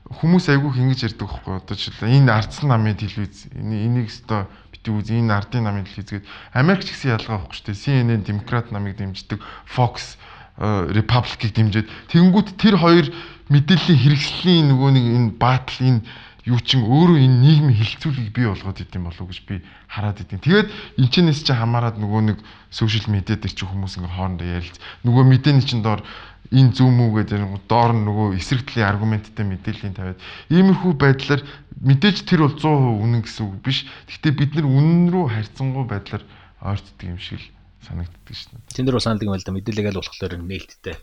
хүмүүс 0.05 0.45
айгүйх 0.53 0.78
ингэж 0.78 0.99
ярьдаг 1.09 1.26
байхгүй 1.26 1.53
одоо 1.65 1.76
жишээл 1.76 2.13
энэ 2.13 2.30
ардсан 2.30 2.69
намын 2.69 2.93
телевиз 2.93 3.49
энийг 3.57 4.05
өстой 4.05 4.45
бити 4.69 4.89
үз 4.93 5.09
энэ 5.09 5.34
ардын 5.34 5.65
намын 5.65 5.89
телевиз 5.89 6.21
гээд 6.21 6.30
Америкч 6.53 6.93
гэсэн 6.93 7.17
ялгаа 7.17 7.41
байхгүй 7.41 7.57
шүү 7.57 7.65
дээ 7.73 7.82
CNN 7.82 8.21
демократ 8.21 8.69
намыг 8.69 9.01
дэмждэг 9.01 9.41
Fox 9.65 10.21
Republic-ийг 10.61 11.57
дэмжиж 11.57 11.86
тэнгүүт 12.13 12.53
тэр 12.61 12.78
хоёр 12.78 13.09
мэдээллийн 13.49 13.97
хэрэгслийн 13.97 14.65
нөгөө 14.69 14.89
нэг 14.93 15.05
энэ 15.09 15.30
баатал 15.41 15.82
энэ 15.82 16.01
юу 16.46 16.62
чин 16.62 16.86
өөрөө 16.86 17.18
энэ 17.26 17.41
нийгмийн 17.41 17.80
хилцүүлгийг 17.82 18.30
бий 18.30 18.46
болгоод 18.46 18.78
идэм 18.78 19.10
болов 19.10 19.22
уу 19.26 19.34
гэж 19.34 19.39
би 19.50 19.66
хараад 19.89 20.22
идэв. 20.22 20.46
Тэгээд 20.46 20.70
энэчнээс 21.02 21.41
чи 21.41 21.54
хамаарад 21.58 21.98
нөгөө 21.98 22.22
нэг 22.22 22.38
сошиал 22.70 23.10
медиа 23.10 23.34
дээр 23.41 23.54
чи 23.58 23.66
хүмүүс 23.66 23.98
ингээ 23.98 24.14
хоорондоо 24.14 24.46
ярилц. 24.46 24.78
Нөгөө 25.02 25.24
мэдээний 25.26 25.66
чин 25.66 25.82
доор 25.82 26.06
энэ 26.54 26.78
зөв 26.78 26.89
мүү 26.93 27.10
гэдэг 27.26 27.66
доор 27.66 27.91
нь 27.98 28.06
нөгөө 28.06 28.38
эсрэг 28.38 28.70
талын 28.70 28.89
аргументтай 28.93 29.46
мэдээллийн 29.50 29.98
тавиад 29.98 30.22
иймэрхүү 30.54 30.93
байдлаар 30.93 31.41
мэдээж 31.82 32.18
тэр 32.30 32.46
бол 32.46 32.54
100% 32.54 33.02
үнэн 33.02 33.22
гэсэн 33.26 33.43
үг 33.50 33.56
биш. 33.66 33.89
Гэхдээ 34.06 34.34
бид 34.38 34.52
нар 34.54 34.70
үнэн 34.70 35.10
рүү 35.10 35.26
харьцангуй 35.34 35.86
байдлаар 35.89 36.24
ойртдаг 36.62 37.06
юм 37.10 37.18
шиг 37.18 37.41
л 37.41 37.50
санагддаг 37.89 38.36
шнэ. 38.38 38.62
Тэн 38.70 38.86
дээр 38.86 38.98
бол 39.02 39.06
саналдаг 39.06 39.26
юм 39.26 39.34
л 39.34 39.41
да 39.41 39.50
мэдээлэл 39.50 39.89
аль 39.89 39.98
болохоор 39.98 40.34
нээлттэй 40.38 40.96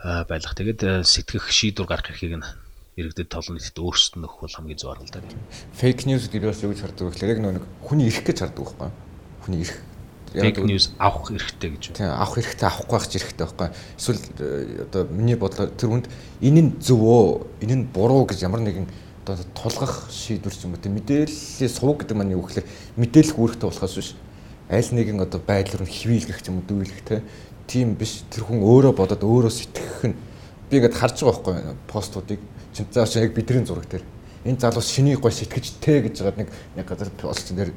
байлах. 0.00 0.56
Тэгээд 0.56 1.04
сэтгэх 1.04 1.52
шийдвэр 1.52 1.84
гарах 1.84 2.08
эрхийг 2.08 2.40
нь 2.40 2.48
иргэдэд 2.94 3.28
толон 3.28 3.58
нийтэд 3.58 3.78
өөрсдөд 3.78 4.22
нөх 4.22 4.38
бол 4.38 4.54
хамгийн 4.54 4.78
зөв 4.78 4.94
арга 4.94 5.06
л 5.06 5.14
даа. 5.14 5.22
Фейк 5.74 6.06
ньюс 6.06 6.30
гэж 6.30 6.42
юу 6.44 6.70
гэж 6.70 6.80
хардаг 6.80 7.02
вэ 7.02 7.10
гэхээр 7.10 7.32
яг 7.34 7.40
нэг 7.42 7.66
хүний 7.82 8.06
ирэх 8.06 8.22
гэж 8.22 8.38
хардаг 8.38 8.62
байхгүй 8.62 8.86
юу? 8.86 8.94
Хүний 9.42 9.60
ирэх. 9.66 9.78
Фейк 10.30 10.58
ньюс 10.62 10.94
авах 10.98 11.26
хэрэгтэй 11.30 11.70
гэж. 11.74 11.82
Тийм 11.98 12.14
авах 12.14 12.38
хэрэгтэй 12.38 12.68
авахгүй 12.70 12.94
байх 12.94 13.06
хэрэгтэй 13.10 13.46
байхгүй? 13.46 13.68
Эсвэл 13.98 14.22
э, 14.38 14.86
одоо 14.86 15.02
миний 15.10 15.34
бодлоор 15.34 15.70
тэр 15.74 15.90
хүнд 15.90 16.06
энэ 16.38 16.60
нь 16.62 16.70
зөв 16.78 17.02
өө, 17.02 17.66
энэ 17.66 17.74
нь 17.82 17.84
буруу 17.90 18.26
гэж 18.30 18.46
ямар 18.46 18.62
нэгэн 18.62 18.86
одоо 19.24 19.42
тулгах 19.58 20.10
шийдвэр 20.12 20.54
юм 20.62 20.76
уу 20.76 20.82
тийм 20.82 20.94
мэдээллийн 20.94 21.72
сувг 21.72 22.04
гэдэг 22.04 22.16
маань 22.18 22.36
юу 22.36 22.44
гэхээр 22.44 22.68
мэдээлэх 23.00 23.38
үүрэгтэй 23.40 23.68
болохоос 23.72 23.94
биш 23.96 24.10
аль 24.68 24.90
нэгэн 24.92 25.24
одоо 25.24 25.40
байдлаар 25.40 25.88
нь 25.88 25.94
хөвийлгэх 25.96 26.44
юм 26.44 26.60
уу 26.60 26.68
дүүлэх 26.68 27.24
тийм 27.66 27.96
биш 27.96 28.24
тэр 28.28 28.44
хүн 28.44 28.60
өөрөө 28.60 28.92
бодоод 28.92 29.24
өөрөө 29.24 29.52
сэтгэх 29.52 30.12
нь 30.12 30.16
би 30.68 30.76
ингээд 30.76 30.98
харж 31.00 31.24
байгаа 31.24 31.40
байхгүй 31.40 31.76
постуудыг 31.88 32.40
Чинцааш 32.74 33.16
яг 33.22 33.34
бидний 33.34 33.64
зураг 33.64 33.86
дээр 33.88 34.04
энэ 34.44 34.60
залуус 34.60 34.90
шиний 34.90 35.16
гой 35.16 35.32
сэтгэж 35.32 35.78
тэ 35.80 36.02
гэж 36.04 36.20
байгаа 36.20 36.42
нэг 36.44 36.50
нэг 36.76 36.86
газар 36.86 37.10
пост 37.16 37.54
дээр 37.54 37.72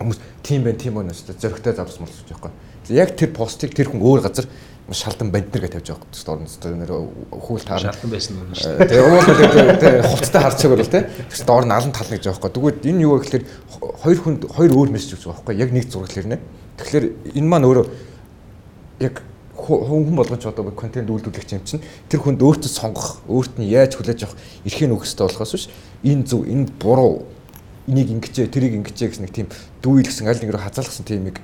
хүмүүс 0.00 0.18
тийм 0.42 0.64
байх 0.64 0.80
тийм 0.80 0.98
байна 0.98 1.14
шүү 1.14 1.30
дээ 1.30 1.42
зөрөгтэй 1.44 1.74
завс 1.76 2.00
мэлж 2.00 2.24
байгаа 2.26 2.50
байхгүй. 2.50 2.96
Яг 2.98 3.14
тэр 3.14 3.30
постыг 3.30 3.74
тэр 3.76 3.92
хүн 3.92 4.02
өөр 4.02 4.24
газар 4.26 4.48
шалдан 4.92 5.30
банднер 5.32 5.64
гэж 5.64 5.72
тавьж 5.78 5.88
байгаа 5.94 6.08
гэсэн 6.12 6.32
орон 6.34 6.48
зөөр 6.50 6.76
нэр 6.76 6.92
хүүл 7.30 7.64
таар 7.64 7.80
шалдан 7.80 8.10
байсан 8.10 8.36
юм 8.36 8.52
шүү 8.52 8.74
дээ. 8.74 8.88
Тэгээ 8.90 9.06
уур 9.08 9.24
тэгээ 9.80 10.02
хувцтай 10.04 10.42
харцаг 10.44 10.70
бол 10.74 10.84
тэ. 10.84 11.08
Тэгээс 11.30 11.44
доор 11.48 11.64
нь 11.64 11.72
алан 11.72 11.92
тал 11.94 12.10
гэж 12.12 12.24
байгаа 12.28 12.42
байхгүй. 12.42 12.80
Тэгвэл 12.80 12.90
энэ 12.92 13.04
юу 13.06 13.16
гэхээр 13.16 13.44
хоёр 14.04 14.18
хүнд 14.20 14.42
хоёр 14.52 14.72
өөр 14.76 14.90
мессеж 14.92 15.16
өгч 15.16 15.24
байгаа 15.24 15.40
байхгүй. 15.40 15.56
Яг 15.56 15.70
нэг 15.72 15.84
зураг 15.88 16.12
хэлнэ. 16.12 16.36
Тэгэхээр 16.76 17.04
энэ 17.32 17.48
маань 17.48 17.64
өөрөө 17.64 17.86
яг 19.08 19.24
хүн 19.64 20.16
болгож 20.16 20.44
одоо 20.44 20.70
контент 20.76 21.08
үйлдвэрлэгч 21.08 21.50
юм 21.56 21.64
чинь 21.64 21.82
тэр 22.08 22.20
хүнд 22.20 22.44
өөртөө 22.44 22.68
сонгох, 22.68 23.24
өөрт 23.24 23.56
нь 23.56 23.72
яаж 23.72 23.96
хүлээж 23.96 24.28
авах 24.28 24.36
эрхийг 24.68 24.92
өгөх 24.92 25.08
хэрэгтэй 25.08 25.24
болохоос 25.24 25.52
биш 25.56 25.66
энэ 26.04 26.28
зөв, 26.28 26.44
энэ 26.44 26.68
буруу, 26.76 27.24
энийг 27.88 28.12
ингэчээ, 28.12 28.52
тэрийг 28.52 28.76
ингэчээ 28.84 29.08
гэсэн 29.08 29.24
нэг 29.24 29.32
тийм 29.32 29.48
дүүйлгсэн 29.80 30.28
аль 30.28 30.40
нэг 30.44 30.52
рүү 30.52 30.62
хазаалгсан 30.68 31.08
тийм 31.08 31.32
нэг 31.32 31.40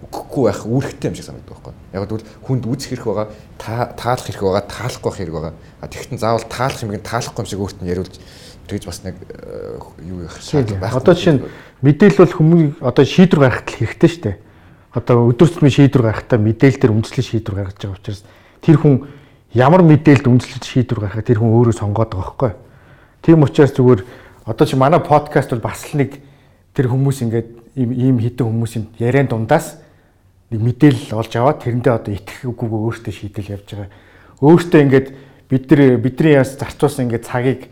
өгөхгүй 0.00 0.42
байх 0.48 0.64
үүрэгтэй 0.64 1.08
юм 1.12 1.16
шиг 1.16 1.28
санагддаг 1.28 1.60
байхгүй. 1.60 1.74
Яг 1.92 2.08
тэгвэл 2.08 2.28
хүнд 2.48 2.64
үзэх 2.66 2.88
хэрэг 2.96 3.04
байгаа, 3.04 3.28
таалах 3.60 4.24
хэрэг 4.24 4.42
байгаа, 4.42 4.64
таалахгүй 4.64 5.12
хэрэг 5.12 5.34
байгаа. 5.36 5.54
А 5.80 5.86
тэгтэн 5.92 6.18
заавал 6.18 6.48
таалах 6.48 6.80
юм 6.80 6.96
таалахгүй 6.96 7.40
юм 7.44 7.50
шиг 7.52 7.60
өөрт 7.60 7.78
нь 7.84 7.90
яриулж 7.92 8.16
тэгж 8.64 8.84
бас 8.88 9.04
нэг 9.04 9.14
э, 9.28 9.78
юу 10.08 10.24
их 10.24 10.34
шаардлага 10.40 10.80
байх. 10.80 10.96
Одоо 10.96 11.14
жишээ 11.14 11.34
нь 11.36 11.44
мэдээлэл 11.84 12.22
бол 12.24 12.36
хүмүүс 12.40 12.80
одоо 12.80 13.04
шийдвэр 13.04 13.44
гаргахад 13.44 13.70
хэрэгтэй 13.76 14.08
шүү 14.08 14.24
дээ 14.24 14.36
одоо 14.94 15.30
өдөр 15.30 15.48
тутмын 15.48 15.70
шийдвэр 15.70 16.10
гаргахтаа 16.10 16.38
мэдээлэл 16.38 16.80
дээр 16.82 16.94
үндэслэл 16.98 17.30
шийдвэр 17.30 17.56
гаргаж 17.62 17.78
байгаа 17.78 17.98
учраас 17.98 18.22
тэр 18.58 18.76
хүн 18.82 19.06
ямар 19.54 19.82
мэдээлэлд 19.86 20.26
үндэслэж 20.26 20.64
шийдвэр 20.66 21.00
гаргахаа 21.06 21.26
тэр 21.26 21.38
хүн 21.38 21.54
өөрөө 21.54 21.74
сонгоод 21.78 22.10
байгаа 22.10 22.26
байхгүй. 22.26 22.52
Тийм 23.22 23.42
учраас 23.46 23.72
зүгээр 23.74 24.02
одоо 24.50 24.66
чи 24.66 24.74
манай 24.74 24.98
подкаст 24.98 25.54
бол 25.54 25.62
бас 25.70 25.86
л 25.94 26.02
нэг 26.02 26.18
тэр 26.74 26.90
хүмүүс 26.90 27.22
ингээд 27.22 27.48
ийм 27.78 27.90
ийм 27.94 28.16
хитэн 28.18 28.50
хүмүүсийн 28.50 28.84
яриан 28.98 29.30
дундаас 29.30 29.78
нэг 30.50 30.58
мэдээлэл 30.58 31.14
олж 31.14 31.32
аваад 31.38 31.62
тэрэндээ 31.62 31.94
одоо 31.94 32.10
итгэх 32.10 32.50
үгүйгөө 32.50 32.80
өөртөө 32.90 33.14
шийдэл 33.14 33.54
явж 33.54 33.68
байгаа. 33.70 33.90
Өөртөө 34.42 34.80
ингээд 34.82 35.08
бид 35.46 35.64
нар 35.70 35.80
бидний 36.02 36.34
яс 36.34 36.58
зарцуулсан 36.58 37.06
ингээд 37.06 37.28
цагийг 37.30 37.70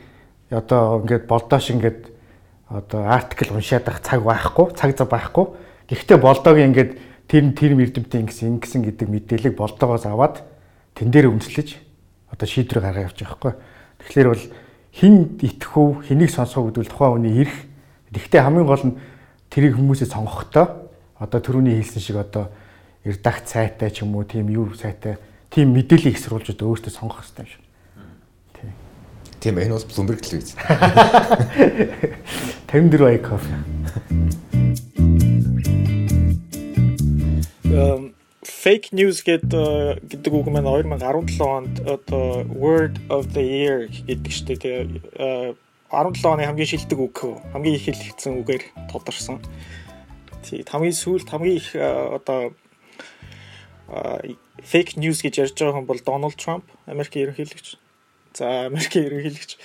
одоо 0.54 1.02
ингээд 1.02 1.26
болдоош 1.26 1.74
ингээд 1.74 2.00
одоо 2.70 3.00
артикл 3.10 3.58
уншаад 3.58 3.84
байх 3.84 3.98
цаг 4.02 4.22
байхгүй, 4.22 4.66
цаг 4.78 4.94
зав 4.94 5.08
байхгүй. 5.08 5.46
Гэхдээ 5.88 6.18
болдоог 6.20 6.58
ингээд 6.58 6.90
тэр 7.28 7.52
тэр 7.52 7.76
эрдэмтэн 7.76 8.24
ингэсэн 8.24 8.56
ингэсэн 8.56 8.82
гэдэг 8.88 9.08
мэдээллийг 9.08 9.54
болтоогоос 9.54 10.08
аваад 10.08 10.42
тэн 10.96 11.12
дээр 11.12 11.28
үндэслэж 11.28 11.76
одоо 12.32 12.46
шийдвэр 12.48 12.80
гаргаа 12.80 13.06
явж 13.12 13.20
байгаа 13.20 13.36
хгүй. 13.36 13.54
Тэгэхээр 14.00 14.28
бол 14.32 14.44
хин 14.96 15.14
итгэх 15.36 15.76
үү, 15.76 16.08
хэнийг 16.08 16.32
сонсох 16.32 16.72
гэдэг 16.72 16.88
бол 16.88 16.92
тухайн 16.92 17.12
хүний 17.20 17.44
эрх. 17.44 17.56
Гэхдээ 18.16 18.40
хамгийн 18.40 18.64
гол 18.64 18.84
нь 18.88 18.96
тэрийг 19.52 19.76
хүмүүсээ 19.76 20.08
сонгохдоо 20.08 20.88
одоо 21.20 21.40
төрөний 21.44 21.76
хэлсэн 21.76 22.00
шиг 22.00 22.16
одоо 22.16 22.48
эрдагт 23.04 23.44
сайтай 23.48 23.92
ч 23.92 24.02
юм 24.02 24.16
уу 24.16 24.24
тийм 24.24 24.48
юу 24.48 24.72
сайтай 24.72 25.20
тийм 25.52 25.76
мэдээллийг 25.76 26.16
эсруулж 26.16 26.48
одоо 26.56 26.72
өөртөө 26.72 26.92
сонгох 26.92 27.20
хэрэгтэй 27.20 27.44
юм 27.44 27.52
шиг. 27.52 27.60
Тийм. 28.56 28.72
Тийм 29.40 29.54
энэ 29.60 29.76
бол 29.76 29.84
Bloomberg 29.84 30.20
телевиз. 30.24 30.56
54 32.72 33.04
ай 33.04 33.20
fake 38.42 38.92
news 38.92 39.20
гэдэг 39.20 40.00
гэдэг 40.08 40.32
үг 40.32 40.46
маань 40.48 40.64
2017 40.64 41.40
онд 41.42 41.74
одоо 41.84 42.46
word 42.48 42.96
of 43.12 43.34
the 43.36 43.44
year 43.44 43.92
гэдэг 44.08 44.32
штэ 44.32 44.56
тэгээ 44.56 45.54
17 45.92 46.24
оны 46.24 46.48
хамгийн 46.48 46.68
шилдэг 46.68 46.98
үг 47.00 47.16
хамгийн 47.52 47.76
их 47.76 47.84
хэлэгдсэн 47.84 48.40
үгээр 48.40 48.64
тодорсон. 48.88 49.40
Тий 50.44 50.64
хамгийн 50.64 50.96
сүүлд 50.96 51.28
хамгийн 51.28 51.60
их 51.60 51.68
одоо 51.76 52.56
fake 54.64 54.96
news 54.96 55.20
гэж 55.24 55.34
ярьж 55.48 55.56
байгаа 55.56 55.80
хүн 55.80 55.88
бол 55.88 56.00
Donald 56.04 56.36
Trump, 56.36 56.64
Америкийн 56.86 57.28
ерөнхийлөгч. 57.28 57.76
За 58.36 58.68
Америкийн 58.68 59.08
ерөнхийлөгч 59.08 59.56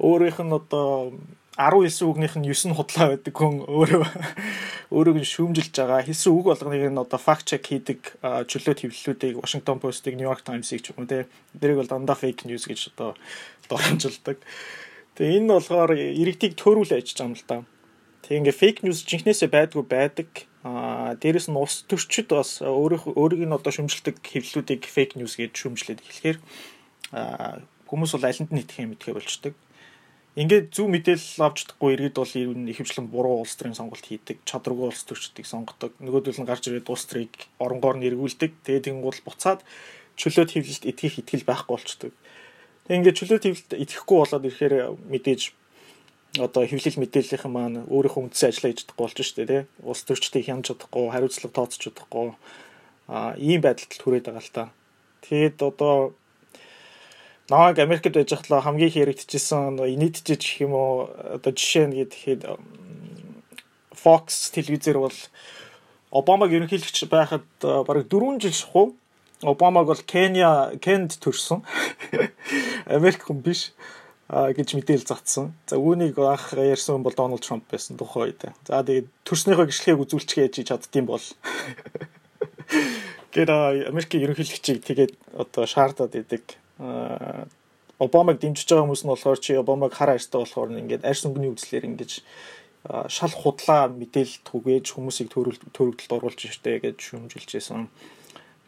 өөрийнх 0.00 0.40
нь 0.40 0.56
одоо 0.56 1.16
19 1.58 2.06
үгнийх 2.06 2.38
нь 2.38 2.46
9 2.46 2.70
нь 2.70 2.78
худлаа 2.78 3.18
байдаг 3.18 3.34
хүн 3.34 3.66
өөрөө 3.66 4.04
өөрөөг 4.94 5.18
нь 5.18 5.26
шүүмжилж 5.26 5.74
байгаа. 5.74 6.06
Хэлсэн 6.06 6.30
үг 6.30 6.46
болгоныг 6.54 6.86
нь 6.86 7.02
одоо 7.02 7.18
факт 7.18 7.50
чек 7.50 7.66
хийдэг 7.66 8.22
чөлөөт 8.22 8.86
хэвлэлүүдийг 8.86 9.42
Washington 9.42 9.82
Post-ыг, 9.82 10.14
New 10.14 10.30
York 10.30 10.46
Times-ыг 10.46 10.86
ч 10.86 10.94
юм 10.94 11.02
уу 11.02 11.10
те. 11.10 11.26
Тэрийг 11.58 11.82
бол 11.82 11.90
дандаа 11.90 12.14
fake 12.14 12.46
news 12.46 12.70
гэж 12.70 12.94
одоо 12.94 13.18
доромжилдаг. 13.66 14.38
Тэгээ 15.18 15.42
энэ 15.42 15.50
болохоор 15.58 15.98
иргэдийг 15.98 16.54
төөрүүл 16.54 16.94
ажиж 16.94 17.18
байгаа 17.18 17.26
юм 17.26 17.34
л 17.34 17.44
да. 17.50 17.58
Тэг 18.22 18.34
ингээ 18.38 18.54
фейк 18.54 18.76
ньюс 18.86 19.02
жинхнээсээ 19.02 19.50
байдгүй 19.50 19.82
байдаг. 19.82 20.30
Аа 20.62 21.18
дээрэс 21.18 21.50
нь 21.50 21.58
ус 21.58 21.82
төрчид 21.90 22.30
бас 22.30 22.62
өөрөөх 22.62 23.18
өөрийг 23.18 23.50
нь 23.50 23.56
одоо 23.56 23.74
шүмжилдэг 23.74 24.22
хэвлэлүүдийг 24.22 24.86
фейк 24.86 25.18
ньюс 25.18 25.34
гэж 25.34 25.58
шүмжлээд 25.58 26.06
эхлэхээр 26.06 26.38
аа 27.18 27.66
хүмүүс 27.88 28.14
бол 28.14 28.28
алинд 28.28 28.52
нь 28.52 28.62
итгэх 28.62 28.84
юм 28.84 28.94
итгэе 28.94 29.16
болчдөг. 29.16 29.54
Ингээд 30.38 30.70
зөв 30.70 30.86
мэдээлэл 30.86 31.42
авч 31.42 31.66
чадахгүй 31.66 31.98
иргэд 31.98 32.14
бол 32.14 32.30
ихэвчлэн 32.70 33.10
буруу 33.10 33.42
улс 33.42 33.58
төрийн 33.58 33.74
сонголт 33.74 34.06
хийдэг, 34.06 34.38
чадваргүй 34.46 34.86
улс 34.94 35.02
төрчдийг 35.02 35.50
сонгодог. 35.50 35.98
Нөгөөдөл 35.98 36.38
нь 36.38 36.46
гарч 36.46 36.70
ирээд 36.70 36.86
улс 36.86 37.10
төрийг 37.10 37.34
оронгоор 37.58 37.98
нь 37.98 38.06
эргүүлдэг. 38.06 38.54
Тэгээд 38.62 38.86
тэнгуул 38.86 39.18
буцаад 39.26 39.66
чөлөөт 40.14 40.54
хэвлэлд 40.54 40.84
итгэх 40.86 41.18
итгэл 41.26 41.42
байхгүй 41.42 41.74
болчдөг. 41.74 42.12
Тэгээд 42.86 42.98
ингээд 43.02 43.18
чөлөөт 43.18 43.44
хэвлэлд 43.50 43.72
итгэхгүй 43.82 44.16
болоод 44.22 44.46
ирэхээр 44.46 44.74
мэдээж 45.10 45.42
одоо 46.38 46.62
хэвлэл 46.70 47.02
мэдээллийнхэн 47.02 47.50
маань 47.50 47.82
өөрийнхөө 47.90 48.22
үндсэн 48.30 48.48
ажиллаа 48.54 48.70
хийж 48.70 48.80
чадахгүй 48.86 49.04
болж 49.10 49.18
штэ 49.18 49.42
тий. 49.42 49.62
Улс 49.82 50.02
төрчдийг 50.06 50.46
хянаж 50.46 50.70
чадахгүй, 50.70 51.10
хариуцлага 51.10 51.56
тооцож 51.56 51.82
чадахгүй 51.82 52.38
а 53.08 53.34
ийм 53.40 53.64
байдалд 53.64 53.90
хүрээд 53.90 54.28
байгаа 54.30 54.44
л 54.44 54.54
та. 54.54 54.64
Тэгээд 55.24 55.58
одоо 55.64 56.12
Намайг 57.48 57.78
Америкт 57.78 58.12
байж 58.12 58.28
хахлаа 58.28 58.60
хамгийн 58.60 58.92
их 58.92 58.96
яригдчихсэн 59.00 59.80
инээдэж 59.80 60.36
гэх 60.36 60.60
юм 60.68 60.76
уу 60.76 61.08
одоо 61.08 61.52
жишээ 61.56 61.88
нь 61.88 61.96
гэхэд 61.96 62.44
Fox 63.96 64.52
телевизээр 64.52 65.00
бол 65.00 65.18
Обамаг 66.12 66.52
ерөнхийлөгч 66.52 67.08
байхад 67.08 67.48
бараг 67.64 68.04
4 68.12 68.44
жил 68.44 68.52
шахуу 68.52 68.86
Обамаг 69.40 69.88
бол 69.88 70.02
Кenya 70.04 70.76
Кенд 70.76 71.16
төрсөн. 71.24 71.64
Америк 72.84 73.24
хүн 73.24 73.40
биш 73.40 73.72
гэж 74.28 74.76
мэдээлэл 74.76 75.08
затсан. 75.08 75.56
За 75.64 75.80
үүнийг 75.80 76.20
анх 76.20 76.52
ярьсан 76.52 77.00
бол 77.00 77.16
Дональд 77.16 77.48
Трамп 77.48 77.64
байсан 77.72 77.96
тухай 77.96 78.28
үед. 78.28 78.44
За 78.68 78.84
тэгээд 78.84 79.08
төрснийхөө 79.24 79.72
гიშлэгийг 79.72 80.04
үзүүлчихээ 80.04 80.52
хийж 80.52 80.68
чаддсан 80.68 81.08
бол 81.08 81.24
гэр 83.32 83.48
Америкийн 83.88 84.28
ерөнхийлөгчийг 84.28 84.84
тэгээд 84.84 85.16
одоо 85.32 85.64
шаардаад 85.64 86.12
идэг 86.12 86.60
Обамаг 86.78 88.38
дэмжиж 88.38 88.70
байгаа 88.70 88.86
хүмүүс 88.86 89.02
нь 89.02 89.10
болохоор 89.10 89.38
чи 89.42 89.58
Обамаг 89.58 89.92
хар 89.94 90.14
арьстай 90.14 90.38
болохоор 90.38 90.70
ингээд 90.70 91.02
арьс 91.02 91.26
өнгөний 91.26 91.50
үзлэр 91.50 91.90
ингэж 91.90 92.22
шал 93.10 93.34
худлаа 93.34 93.90
мэдээлэл 93.90 94.46
түгээж 94.46 94.86
хүмүүсийг 94.94 95.28
төрөлдөлд 95.34 96.14
оруулж 96.14 96.38
штэ 96.38 96.78
гэж 96.78 96.96
шүмжилж 97.02 97.50
байсан. 97.58 97.90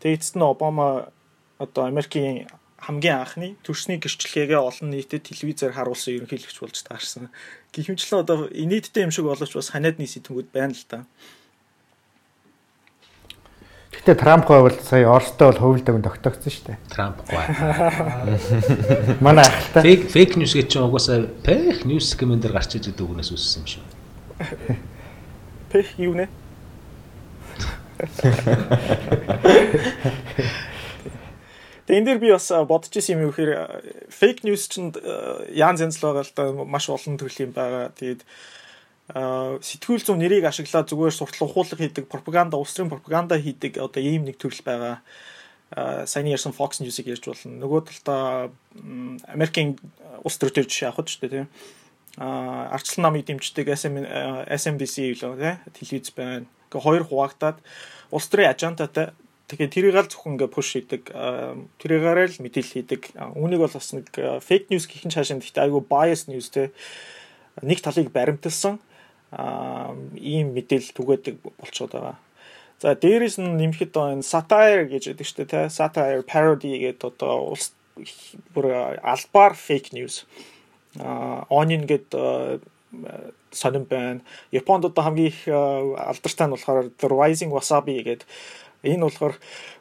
Тэгээд 0.02 0.18
эцэст 0.18 0.34
нь 0.34 0.42
Обама 0.42 1.14
одоо 1.62 1.86
Америкийн 1.86 2.50
хамгийн 2.80 3.22
анхны 3.22 3.54
төрсний 3.62 4.00
гэрчлэгээ 4.00 4.58
олон 4.58 4.90
нийтэд 4.90 5.28
телевизээр 5.28 5.76
харуулсан 5.76 6.16
ерөнхийлөгч 6.16 6.58
болж 6.58 6.76
таарсан. 6.82 7.28
Гэхмэчлэн 7.76 8.24
одоо 8.24 8.48
инээдтэй 8.50 9.04
юм 9.04 9.12
шиг 9.12 9.28
боловч 9.28 9.52
бас 9.52 9.70
ханиадны 9.70 10.08
сэтгэнгүүд 10.08 10.48
байна 10.50 10.72
л 10.72 10.84
да. 10.88 11.04
Гэтэ 14.00 14.16
Трамп 14.16 14.48
бол 14.48 14.72
сая 14.80 15.12
Оростой 15.12 15.52
бол 15.52 15.76
хувилдаг 15.76 16.00
тогтогдсон 16.00 16.48
шүү 16.48 16.72
дээ. 16.72 16.80
Трамп 16.88 17.20
гоо. 17.28 17.36
Манай 19.20 19.44
ахалтай. 19.44 19.84
Фейк 19.84 20.08
фейк 20.08 20.40
ньюс 20.40 20.56
гэж 20.56 20.72
чинь 20.72 20.88
угаасаа 20.88 21.28
фейк 21.44 21.84
ньюс 21.84 22.16
гэмээр 22.16 22.48
гарч 22.48 22.80
иж 22.80 22.88
гэдэг 22.88 23.04
үгнээс 23.04 23.28
үссэн 23.28 23.60
юм 23.60 23.68
шиг. 23.68 23.84
Фейк 25.68 25.92
юу 26.00 26.16
нэ? 26.16 26.32
Тэгээ 31.84 32.00
энэ 32.00 32.08
дэр 32.08 32.24
би 32.24 32.32
бас 32.32 32.48
бодож 32.64 32.96
исэн 32.96 33.20
юм 33.20 33.28
юу 33.28 33.36
гэхээр 33.36 34.08
фейк 34.08 34.48
ньюс 34.48 34.64
чинь 34.64 34.96
яан 35.52 35.76
зэнзэл 35.76 36.08
байгаа 36.08 36.24
л 36.24 36.32
да 36.32 36.48
маш 36.64 36.88
олон 36.88 37.20
төрлийн 37.20 37.52
байгаа. 37.52 37.92
Тэгээд 37.92 38.24
сэтгүүл 39.10 40.04
зүйн 40.06 40.22
нэрийг 40.22 40.46
ашиглаад 40.46 40.86
зүгээр 40.86 41.14
суртал 41.14 41.50
ухуулга 41.50 41.74
хийдэг 41.74 42.06
пропаганда 42.06 42.54
улс 42.60 42.74
төрийн 42.76 42.94
пропаганда 42.94 43.42
хийдэг 43.42 43.82
одоо 43.82 43.98
ийм 43.98 44.22
нэг 44.22 44.38
төрөл 44.38 44.62
байгаа 44.62 45.02
сайн 46.06 46.30
ярьсан 46.30 46.54
Fox 46.54 46.78
News-ийг 46.78 47.10
ярьж 47.10 47.26
болно. 47.26 47.58
Нөгөө 47.58 47.80
талдаа 47.90 48.50
Америкийн 49.30 49.78
улс 50.22 50.38
төр 50.38 50.50
төр 50.54 50.66
жишээ 50.66 50.90
авах 50.90 51.06
дээ 51.06 51.30
тийм. 51.30 51.48
А 52.18 52.74
арчлан 52.74 53.10
намыг 53.10 53.26
дэмждэг 53.26 53.66
SMBC 53.70 54.94
юу 55.14 55.34
лөө 55.34 55.58
телевиз 55.74 56.10
байна. 56.14 56.46
Ингээ 56.70 56.82
хоёр 56.82 57.04
хуваагдаад 57.06 57.58
улс 58.10 58.26
төрийн 58.30 58.50
ажентатай 58.50 59.14
тэгээ 59.50 59.74
тэрийг 59.74 59.94
л 59.94 60.10
зөвхөн 60.10 60.38
ингээ 60.38 60.50
пуш 60.54 60.74
хийдэг. 60.74 61.02
Тэрийгээрээ 61.82 62.26
л 62.34 62.42
мэдээлэл 62.46 62.74
хийдэг. 62.78 63.02
Үүнийг 63.38 63.62
бол 63.62 63.74
бас 63.74 63.90
нэг 63.94 64.10
фейк 64.42 64.70
ньюс 64.70 64.90
гэх 64.90 65.06
нь 65.06 65.14
цаашаа 65.14 65.38
гэхдээ 65.38 65.66
айгүй 65.70 65.82
bias 65.86 66.26
news 66.26 66.50
те 66.50 66.70
нэг 67.62 67.78
талыг 67.82 68.10
баримталсан 68.10 68.82
ийм 69.30 70.54
мэдээлэл 70.54 70.96
түгээдэг 70.96 71.36
болчиход 71.58 71.92
байгаа. 71.94 72.16
За 72.82 72.94
дээрэс 72.96 73.38
нь 73.38 73.60
нэмэхэд 73.60 73.94
энэ 73.94 74.26
satire 74.26 74.88
гэж 74.90 75.12
байдаг 75.14 75.26
шүү 75.26 75.38
дээ 75.44 75.50
тий. 75.52 75.66
Satire 75.70 76.24
parody 76.26 76.72
гэдэг 76.80 77.14
одоо 77.14 77.54
улс 77.54 77.76
бүр 78.54 78.98
албаар 79.04 79.54
fake 79.54 79.92
news. 79.94 80.26
Аа 80.98 81.46
onion 81.52 81.86
гэдэг 81.86 82.64
сонирн 83.52 83.86
байна. 83.86 84.20
Японд 84.50 84.84
одоо 84.84 85.04
хамгийн 85.04 85.30
их 85.30 85.46
алдартай 85.46 86.46
нь 86.48 86.54
болохоор 86.56 86.90
The 86.98 87.08
Rising 87.08 87.52
Wasabi 87.54 88.02
гэдэг 88.02 88.26
энэ 88.82 89.04
болохоор 89.06 89.36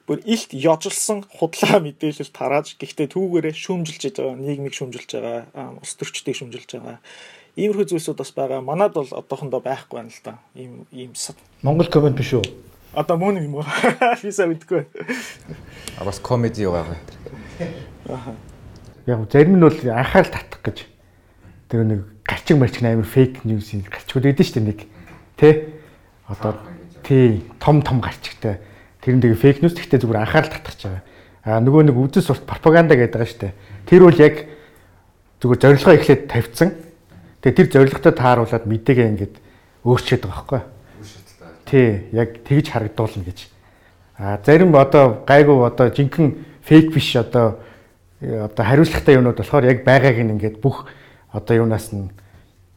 бүр 0.06 0.20
илт 0.26 0.52
ёжлсон 0.54 1.24
худлаа 1.24 1.80
мэдээлэл 1.86 2.36
тарааж 2.36 2.76
гэхдээ 2.76 3.08
түүгээрээ 3.16 3.56
шүүмжилж 3.56 4.04
байгаа 4.14 4.36
нийгмийг 4.36 4.76
шүүмжилж 4.76 5.10
байгаа 5.16 5.80
улс 5.80 5.94
төрчдийг 5.96 6.36
шүүмжилж 6.36 6.70
байгаа 6.76 6.98
Иймэрхүү 7.60 7.92
зүйлсүүд 7.92 8.20
бас 8.24 8.32
байгаа. 8.32 8.64
Манад 8.64 8.96
бол 8.96 9.10
одоохондоо 9.12 9.60
байхгүй 9.60 10.00
байна 10.00 10.14
л 10.16 10.22
да. 10.24 10.40
Ийм 10.56 10.88
ийм 10.96 11.12
Монгол 11.60 11.92
комент 11.92 12.16
биш 12.16 12.32
үү? 12.40 12.44
Одоо 12.96 13.20
мөн 13.20 13.44
юм 13.44 13.60
уу? 13.60 13.68
Виза 14.24 14.48
мэдгүй. 14.48 14.88
А 16.00 16.06
бас 16.08 16.24
комеди 16.24 16.64
юу 16.64 16.72
байгаа. 16.72 16.96
Аа. 18.08 18.32
Яг 19.06 19.28
зарим 19.28 19.60
нь 19.60 19.62
бол 19.62 19.76
анхаарал 19.76 20.32
татах 20.32 20.64
гэж 20.64 20.88
тэр 21.68 21.84
нэг 21.84 22.08
гарчиг 22.24 22.58
марчиг 22.58 22.88
амар 22.88 23.04
фейк 23.04 23.44
ньюс 23.44 23.76
гарчгууд 23.76 24.32
өгдөн 24.32 24.48
шүү 24.48 24.56
дээ 24.56 24.70
нэг. 24.72 24.80
Тэ? 25.36 25.50
Одоо 26.32 26.56
тий 27.04 27.44
том 27.60 27.84
том 27.84 28.00
гарчигтай. 28.00 28.64
Тэр 29.04 29.20
нь 29.20 29.22
тэгээ 29.22 29.36
фейк 29.36 29.58
ньюс 29.60 29.76
гэхдээ 29.76 30.00
зүгээр 30.00 30.24
анхаарал 30.24 30.50
татах 30.50 30.80
гэж 30.80 30.82
байгаа. 30.88 31.04
А 31.44 31.60
нөгөө 31.60 31.92
нэг 31.92 31.98
үдэс 32.00 32.24
сурт 32.24 32.48
пропаганда 32.48 32.96
гэдэг 32.96 33.20
байгаа 33.20 33.28
шүү 33.28 33.42
дээ. 33.44 33.54
Тэр 33.84 34.02
бол 34.08 34.18
яг 34.18 34.36
зүгээр 35.44 35.60
зорилгоо 35.60 35.94
эхлээд 36.00 36.24
тавьсан 36.32 36.89
Тэгээ 37.40 37.56
тэр 37.56 37.68
зоригтой 37.72 38.14
тааруулаад 38.14 38.66
мэдээгээ 38.68 39.08
ингээд 39.16 39.36
өөрчилөд 39.88 40.24
байгаа 40.28 40.36
байхгүй. 40.36 40.62
Тий, 41.70 41.88
яг 42.12 42.44
тэгж 42.44 42.66
харагдуулна 42.76 43.24
гэж. 43.24 43.40
А 44.20 44.40
зарим 44.44 44.76
одоо 44.76 45.24
гайгүй 45.24 45.58
одоо 45.64 45.88
жинхэнэ 45.88 46.36
фейк 46.68 46.92
биш 46.92 47.16
одоо 47.16 47.64
одоо 48.20 48.64
хариуцлагатай 48.66 49.16
юмнууд 49.16 49.40
болохоор 49.40 49.64
яг 49.64 49.88
байгааг 49.88 50.20
нь 50.20 50.36
ингээд 50.36 50.60
бүх 50.60 50.92
одоо 51.32 51.56
юунаас 51.64 51.96
нь 51.96 52.12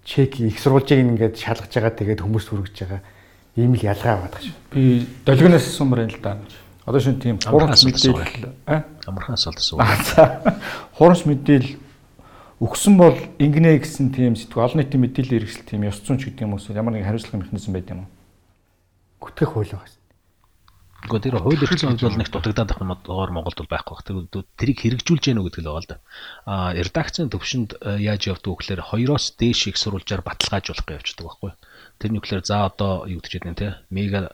чек 0.05 0.39
их 0.39 0.59
сурвалжийг 0.63 1.03
ингээд 1.03 1.35
шалгаж 1.35 1.75
байгаа 1.75 1.99
тэгээд 1.99 2.23
хүмүүс 2.23 2.47
хүргэж 2.47 2.77
байгаа 2.87 3.01
ийм 3.59 3.75
л 3.75 3.83
ялгаа 3.83 4.23
байдаг 4.23 4.43
шүү. 4.47 4.55
Би 4.71 5.07
долгионоос 5.27 5.67
сумар 5.67 6.07
юм 6.07 6.15
л 6.15 6.23
да. 6.23 6.39
Одоо 6.87 7.01
шин 7.01 7.19
тийм 7.19 7.39
хурамч 7.43 7.83
мэдээлэл 7.85 8.55
амархан 9.07 9.35
асуулт 9.35 9.59
асуу. 9.59 9.79
Хурамч 10.99 11.27
мэдээлэл 11.27 11.75
өгсөн 12.63 12.95
бол 12.95 13.19
ингэнэ 13.43 13.83
гэсэн 13.83 14.15
тийм 14.15 14.39
сэтгүү 14.39 14.63
олон 14.63 14.79
нийтийн 14.87 15.03
мэдээлэл 15.03 15.35
хэрэгсэл 15.43 15.67
тийм 15.67 15.83
ёс 15.83 15.99
зүйн 15.99 16.19
ч 16.23 16.31
гэдэг 16.31 16.47
юм 16.47 16.55
уу 16.55 16.63
ямар 16.71 16.95
нэг 16.95 17.11
хариуцлагын 17.11 17.43
механизм 17.43 17.75
байд 17.75 17.91
юм 17.91 18.07
уу? 18.07 18.11
Гүтгэх 19.19 19.51
хууль 19.51 19.75
байгаа. 19.75 19.91
Гэхдээ 21.03 21.23
тэр 21.27 21.43
хууль 21.43 21.59
эрхлэн 21.59 21.99
хувьд 21.99 22.07
бол 22.07 22.21
нэг 22.23 22.31
дутагдаад 22.31 22.71
байх 22.71 22.79
юм 22.79 22.95
доор 23.03 23.31
Монголд 23.35 23.59
бол 23.59 23.75
байхгүй 23.75 23.95
бах. 23.99 24.47
Тэрийг 24.55 24.79
хэрэгжүүлж 24.79 25.25
гэнэ 25.27 25.43
гэдэг 25.43 25.59
л 25.59 25.67
байгаа 25.67 25.83
л 25.83 25.91
да. 25.91 25.99
А 26.47 26.71
редакцийн 26.71 27.27
төвшөнд 27.35 27.71
э, 27.83 27.99
яаж 27.99 28.31
явдаг 28.31 28.55
вэ 28.55 28.59
гэхээр 28.63 28.83
хоёроос 28.95 29.35
дээш 29.35 29.75
их 29.75 29.77
сурвалжаар 29.83 30.23
баталгаажуулах 30.23 30.87
гэж 30.87 31.03
явждаг 31.03 31.27
байхгүй. 31.27 31.51
Тэрний 31.99 32.23
үгээр 32.23 32.47
за 32.47 32.71
одоо 32.71 33.11
юу 33.11 33.19
гэж 33.19 33.43
хэлнэ 33.43 33.59
те 33.59 33.83
мега 33.91 34.31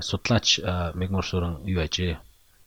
судлаач 0.00 0.60
мегмор 0.96 1.24
сүрэн 1.28 1.68
юу 1.68 1.84
ажээ 1.84 2.16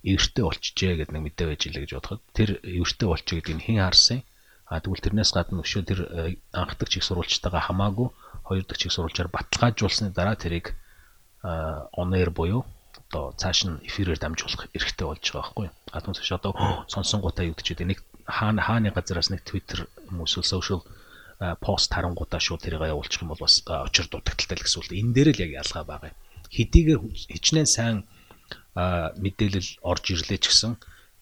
эвэртэй 0.06 0.44
болчихжээ 0.46 0.94
гэдэг 1.02 1.14
нэг 1.14 1.24
мэдээ 1.26 1.48
байж 1.50 1.62
илээ 1.66 1.82
гэж 1.86 1.92
бодоход 1.98 2.22
тэр 2.34 2.50
эвэртэй 2.62 3.08
болчих 3.10 3.36
гэдэг 3.42 3.56
нь 3.58 3.66
хин 3.66 3.82
харсан 3.82 4.20
А 4.66 4.82
тэгвэл 4.82 5.03
тэрнээс 5.05 5.32
гадна 5.34 5.61
өшөө 5.61 5.84
тэр 5.86 5.99
э, 6.09 6.41
анхдаг 6.53 6.89
чиг 6.89 7.05
сурвалжтайгаа 7.05 7.70
хамаагүй 7.70 8.09
хоёр 8.49 8.66
дахь 8.66 8.82
чиг 8.82 8.91
сурвалжаар 8.91 9.30
баталгаажуулсны 9.30 10.09
дараа 10.09 10.36
тэрийг 10.36 10.74
онээр 11.45 12.30
буюу 12.34 12.66
одоо 12.97 13.34
цааш 13.38 13.59
нь 13.70 13.82
эфирээр 13.86 14.18
дамжуулах 14.18 14.66
эрхтэй 14.74 15.05
болж 15.05 15.22
байгаа 15.22 15.53
байхгүй. 15.53 15.68
А 15.93 16.01
түнш 16.01 16.32
одоо 16.34 16.53
сонсонгуудаа 16.93 17.45
юу 17.45 17.53
гэж 17.53 17.78
нэг 17.86 18.01
хаана 18.26 18.61
хааны 18.66 18.89
газараас 18.89 19.30
нэг 19.30 19.45
Twitter 19.45 19.86
хүмүүс 20.09 20.41
social 20.41 20.82
пост 21.61 21.93
харангуудаа 21.93 22.41
шууд 22.41 22.66
тэрийг 22.66 22.82
явуулчих 22.82 23.22
юм 23.22 23.30
бол 23.30 23.45
бас 23.45 23.61
очир 23.68 24.09
дутагдaltaй 24.09 24.57
л 24.57 24.66
гэсэн 24.66 24.80
үг. 24.82 24.89
Энэ 24.89 25.13
дээр 25.13 25.30
л 25.36 25.43
яг 25.45 25.51
ялгаа 25.61 25.84
байгаа 25.86 26.09
юм. 26.09 26.18
Хэдийгээр 26.49 26.99
хичнээн 27.13 27.70
сайн 27.70 27.97
мэдээлэл 28.76 29.86
орж 29.86 30.05
ирлээ 30.16 30.39
ч 30.41 30.45
гэсэн 30.49 30.74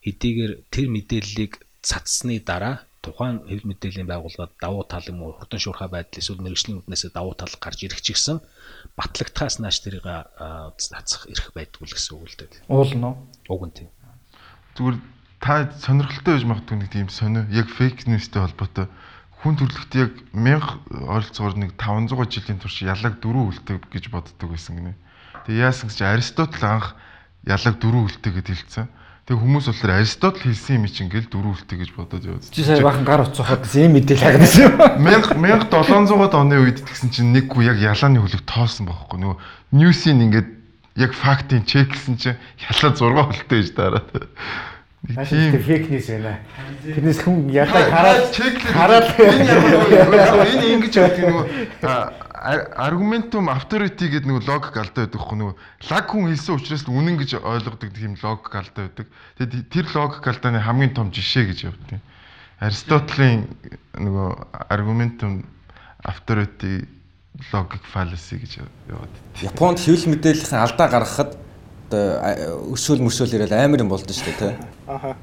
хэдийгээр 0.06 0.54
тэр 0.72 0.88
мэдээллийг 0.88 1.54
цацсны 1.82 2.40
дараа 2.40 2.86
тухайн 3.04 3.44
хэвлэл 3.44 3.68
мэдээллийн 3.68 4.08
байгууллагад 4.08 4.56
давуу 4.64 4.88
тал 4.88 5.04
юм 5.12 5.20
уу 5.28 5.36
хурдан 5.36 5.60
шуурхай 5.60 5.92
байдал 5.92 6.20
эсвэл 6.24 6.40
мэрэгжлийн 6.40 6.80
үднээсээ 6.80 7.12
давуу 7.12 7.36
тал 7.36 7.52
гарч 7.60 7.84
ирэх 7.84 8.00
ч 8.00 8.16
гэсэн 8.16 8.40
батлагдхаас 8.96 9.60
нааш 9.60 9.84
тэрийг 9.84 10.08
цацах 10.80 11.28
эрх 11.28 11.52
байдгүй 11.52 11.84
л 11.84 11.96
гэсэн 11.96 12.16
үг 12.16 12.32
л 12.32 12.38
дээ. 12.40 12.64
Уулна 12.72 13.08
уу? 13.12 13.52
Уг 13.52 13.64
нь 13.68 13.76
тийм. 13.76 13.90
Зүгээр 14.80 14.98
та 15.44 15.68
сонирхолтой 15.84 16.34
байж 16.40 16.46
магадгүй 16.48 16.78
нэг 16.80 16.90
тийм 16.96 17.08
сонио 17.12 17.44
яг 17.52 17.68
фейк 17.68 18.08
ньюстэй 18.08 18.40
холбоотой 18.40 18.88
хүн 19.44 19.60
төрлөخت 19.60 19.92
яг 20.00 20.12
1000 20.32 21.04
ойролцоогоор 21.04 21.56
нэг 21.60 21.76
500 21.76 22.32
жилийн 22.32 22.60
турш 22.64 22.80
ялаг 22.88 23.20
дөрөв 23.20 23.52
үлдэг 23.52 23.92
гэж 23.92 24.08
боддог 24.08 24.56
байсан 24.56 24.80
гинэ. 24.80 24.96
Тэгээ 25.44 25.68
яасан 25.68 25.92
гэж 25.92 26.00
Аристотл 26.08 26.64
анх 26.64 26.96
ялаг 27.44 27.76
дөрөв 27.84 28.08
үлдэг 28.08 28.40
гэж 28.40 28.48
хэлсэн. 28.48 28.88
Тэгээ 29.24 29.40
хүмүүс 29.40 29.66
болохоор 29.72 30.04
Аристотл 30.04 30.44
хэлсэн 30.44 30.84
юм 30.84 30.92
чинь 30.92 31.08
ингээл 31.08 31.32
дөрөв 31.32 31.56
үлдэг 31.56 31.80
гэж 31.80 31.92
бодоод 31.96 32.28
яваад. 32.28 32.44
Чи 32.52 32.60
сая 32.60 32.84
бахан 32.84 33.08
гар 33.08 33.24
уцаахад 33.24 33.64
ийм 33.72 33.96
мэдээлэл 33.96 34.20
хагнасан 34.20 34.68
юм. 34.68 34.76
1000 35.00 35.72
1700-аад 35.72 36.36
оны 36.36 36.60
үед 36.60 36.84
тэгсэн 36.84 37.08
чинь 37.08 37.32
нэг 37.32 37.48
хүү 37.48 37.72
яг 37.72 37.80
ялааны 37.80 38.20
хөлөг 38.20 38.44
тоосон 38.44 38.92
байхгүй 38.92 39.24
нөгөө 39.24 39.40
ньюсийн 39.80 40.28
ингээд 40.28 40.50
яг 41.00 41.16
фактын 41.16 41.64
чеклсэн 41.64 42.20
чинь 42.20 42.36
ялаа 42.68 42.92
6 42.92 43.00
хөлтэй 43.00 43.64
гэж 43.64 43.72
дараад. 43.72 44.12
Тийм 45.08 45.56
фейк 45.56 45.88
ньюс 45.88 46.08
байна. 46.12 46.44
Тэрнээс 46.84 47.24
хүн 47.24 47.48
ядаа 47.48 47.84
хараад 47.92 48.28
хараад 48.76 49.08
энэ 50.52 50.68
ингэж 50.84 50.94
байдаг 51.00 51.24
нөгөө 51.32 51.46
аргументум 52.44 53.48
авторити 53.48 54.10
гэдэг 54.12 54.28
нөгөө 54.28 54.48
логик 54.52 54.76
алдаа 54.76 55.08
байдаг 55.08 55.22
хөө 55.24 55.38
нөгөө 55.40 55.56
лаг 55.88 56.06
хүн 56.12 56.28
хэлсэн 56.28 56.56
учраас 56.60 56.84
үнэн 56.92 57.16
гэж 57.16 57.40
ойлгодог 57.40 57.90
тийм 57.96 58.20
логик 58.20 58.52
алдаа 58.52 58.84
байдаг. 58.92 59.08
Тэгээд 59.40 59.72
тэр 59.72 59.86
логик 59.96 60.28
алдааны 60.28 60.60
хамгийн 60.60 60.92
том 60.92 61.08
жишээ 61.16 61.56
гэж 61.56 61.60
явдیں۔ 61.72 62.04
Аристотлийн 62.60 63.48
нөгөө 63.96 64.30
аргументум 64.68 65.48
авторити 66.04 66.84
логик 67.52 67.84
фаласи 67.88 68.36
гэж 68.36 68.60
яваад. 68.92 69.14
Японд 69.40 69.80
хэвлэл 69.80 70.12
мэдээллийн 70.12 70.60
алдаа 70.60 70.88
гаргахад 70.92 71.32
өсөөл 71.96 73.08
мөсөөл 73.08 73.40
ирэл 73.40 73.56
амар 73.56 73.88
юм 73.88 73.90
болдсон 73.90 74.12
шүү 74.12 74.28
дээ 74.28 74.40
тий. 74.40 74.54
Аха. 74.88 75.16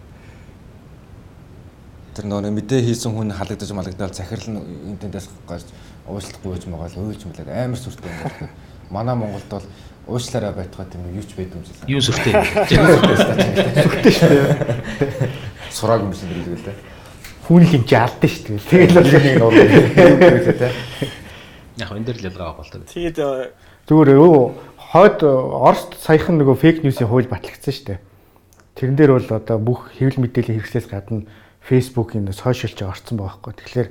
Тэр 2.17 2.27
нөгөө 2.27 2.49
мэдээ 2.49 2.81
хийсэн 2.81 3.13
хүн 3.15 3.31
халагдаж 3.37 3.71
малагдаад 3.71 4.15
захирал 4.17 4.51
нь 4.57 4.61
энтэндээс 4.97 5.29
гарч 5.47 5.69
уушлахгүй 6.11 6.51
байж 6.53 6.65
байгаа 6.67 6.91
л 6.91 7.01
уйлж 7.07 7.23
мэлээд 7.25 7.49
амар 7.49 7.79
сүртэй 7.79 8.11
юм 8.11 8.19
байна. 8.27 8.51
Манай 8.91 9.15
Монголд 9.15 9.49
бол 9.51 9.67
уушлаараа 10.11 10.53
байтгаа 10.53 10.87
тийм 10.91 11.07
юу 11.15 11.23
ч 11.23 11.35
байд 11.39 11.55
юм 11.55 11.65
шиг. 11.65 11.77
Юу 11.87 12.03
сүртэй. 12.03 12.35
Сүртэй 12.71 14.13
шүү 14.13 14.29
дээ. 14.29 15.31
Сурааг 15.71 16.03
юм 16.03 16.15
шиг 16.15 16.29
хэлдэг 16.35 16.59
л 16.59 16.67
дээ. 16.67 16.79
Хүн 17.47 17.65
хэмжээ 17.71 18.01
алдсан 18.03 18.31
шүү 18.31 18.45
дээ. 18.47 18.67
Тэгэл 18.71 18.95
бол 18.99 19.11
нэг 19.11 19.43
уран 19.43 19.67
хэлээ 19.71 20.59
тий. 20.59 20.73
Яг 21.79 21.91
энэ 21.95 22.07
дэр 22.11 22.19
л 22.19 22.29
ялгаа 22.31 22.59
болтой. 22.59 22.83
Тэгээд 22.91 23.19
зүгээр 23.87 24.11
өө 24.19 24.39
хойд 24.91 25.23
Оросд 25.23 25.95
саяхан 26.03 26.43
нөгөө 26.43 26.57
фейк 26.59 26.83
ньюсийн 26.83 27.07
хууль 27.07 27.31
батлагдсан 27.31 27.71
шүү 27.71 27.87
дээ. 27.95 28.01
Тэрэн 28.75 28.97
дээр 28.99 29.13
бол 29.15 29.31
одоо 29.39 29.59
бүх 29.63 29.95
хэвлэл 29.95 30.27
мэдээллийн 30.27 30.59
хэрэгслээс 30.59 30.91
гадна 30.91 31.31
Facebook-ийн 31.63 32.27
сошиал 32.35 32.75
ч 32.75 32.83
орцсон 32.83 33.23
байгаа 33.23 33.39
байхгүй. 33.39 33.55
Тэгэхээр 33.55 33.89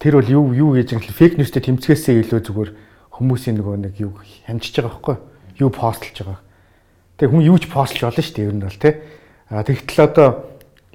тэр 0.00 0.16
бол 0.16 0.28
юу 0.32 0.44
юу 0.56 0.70
гэж 0.80 0.96
юм 0.96 1.04
фейк 1.04 1.36
ньюстэй 1.36 1.60
тэмцгээсээ 1.60 2.24
илүү 2.24 2.40
зүгээр 2.40 2.70
хүмүүсийн 3.12 3.60
нөгөө 3.60 3.76
нэг 3.84 3.94
юу 4.00 4.16
хянчиж 4.48 4.80
байгаа 4.80 4.96
байхгүй. 4.96 5.16
Юу 5.60 5.68
постлж 5.68 6.16
байгаа. 6.24 6.40
Тэгээ 7.20 7.32
хүн 7.36 7.44
юу 7.44 7.58
ч 7.60 7.68
постлж 7.68 8.00
болно 8.08 8.24
шүү 8.24 8.32
дээ 8.32 8.48
ер 8.48 8.56
нь 8.56 8.64
бол 8.64 8.80
тий. 8.80 8.94
А 9.52 9.60
тэгтэл 9.60 10.00
одоо 10.08 10.28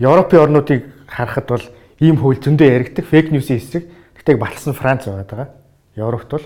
Европын 0.02 0.42
орнуудыг 0.42 0.82
харахад 1.06 1.46
бол 1.46 1.66
ийм 2.02 2.18
хууль 2.18 2.42
зөндөө 2.42 2.66
яригддаг 2.66 3.06
фейк 3.06 3.30
ньюсийн 3.30 3.62
хэсэг. 3.62 3.86
Тэгтээ 4.18 4.42
батлсан 4.42 4.74
Франц 4.74 5.06
байгаа. 5.06 5.54
Европт 5.94 6.30
бол 6.34 6.46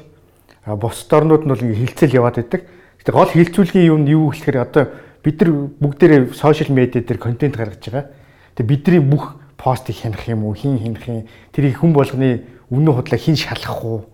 а 0.68 0.76
бусад 0.76 1.16
орнууд 1.16 1.48
нь 1.48 1.52
бол 1.56 1.64
хилцэл 1.64 2.12
яваад 2.12 2.44
байдаг. 2.44 2.68
Гэтэ 3.00 3.16
гол 3.16 3.32
хилцүүлгийн 3.32 3.88
юм 3.88 4.04
нь 4.04 4.12
юу 4.12 4.36
гэхээр 4.36 4.60
одоо 4.60 4.92
бид 5.24 5.40
нар 5.40 5.72
бүгдээрээ 5.80 6.36
сошиал 6.36 6.76
медиа 6.76 7.08
дээр 7.08 7.24
контент 7.24 7.56
гаргаж 7.56 7.80
байгаа. 7.88 8.12
Тэгээ 8.60 8.68
бидний 8.68 9.00
бүх 9.00 9.39
постыг 9.60 10.00
хянах 10.00 10.24
юм 10.32 10.48
уу, 10.48 10.56
хин 10.56 10.80
хянах 10.80 11.04
юм, 11.04 11.28
тэрийг 11.52 11.84
хүн 11.84 11.92
болгоны 11.92 12.48
үнэн 12.72 12.96
худлаа 12.96 13.20
хин 13.20 13.36
шалгах 13.36 13.84
уу? 13.84 14.08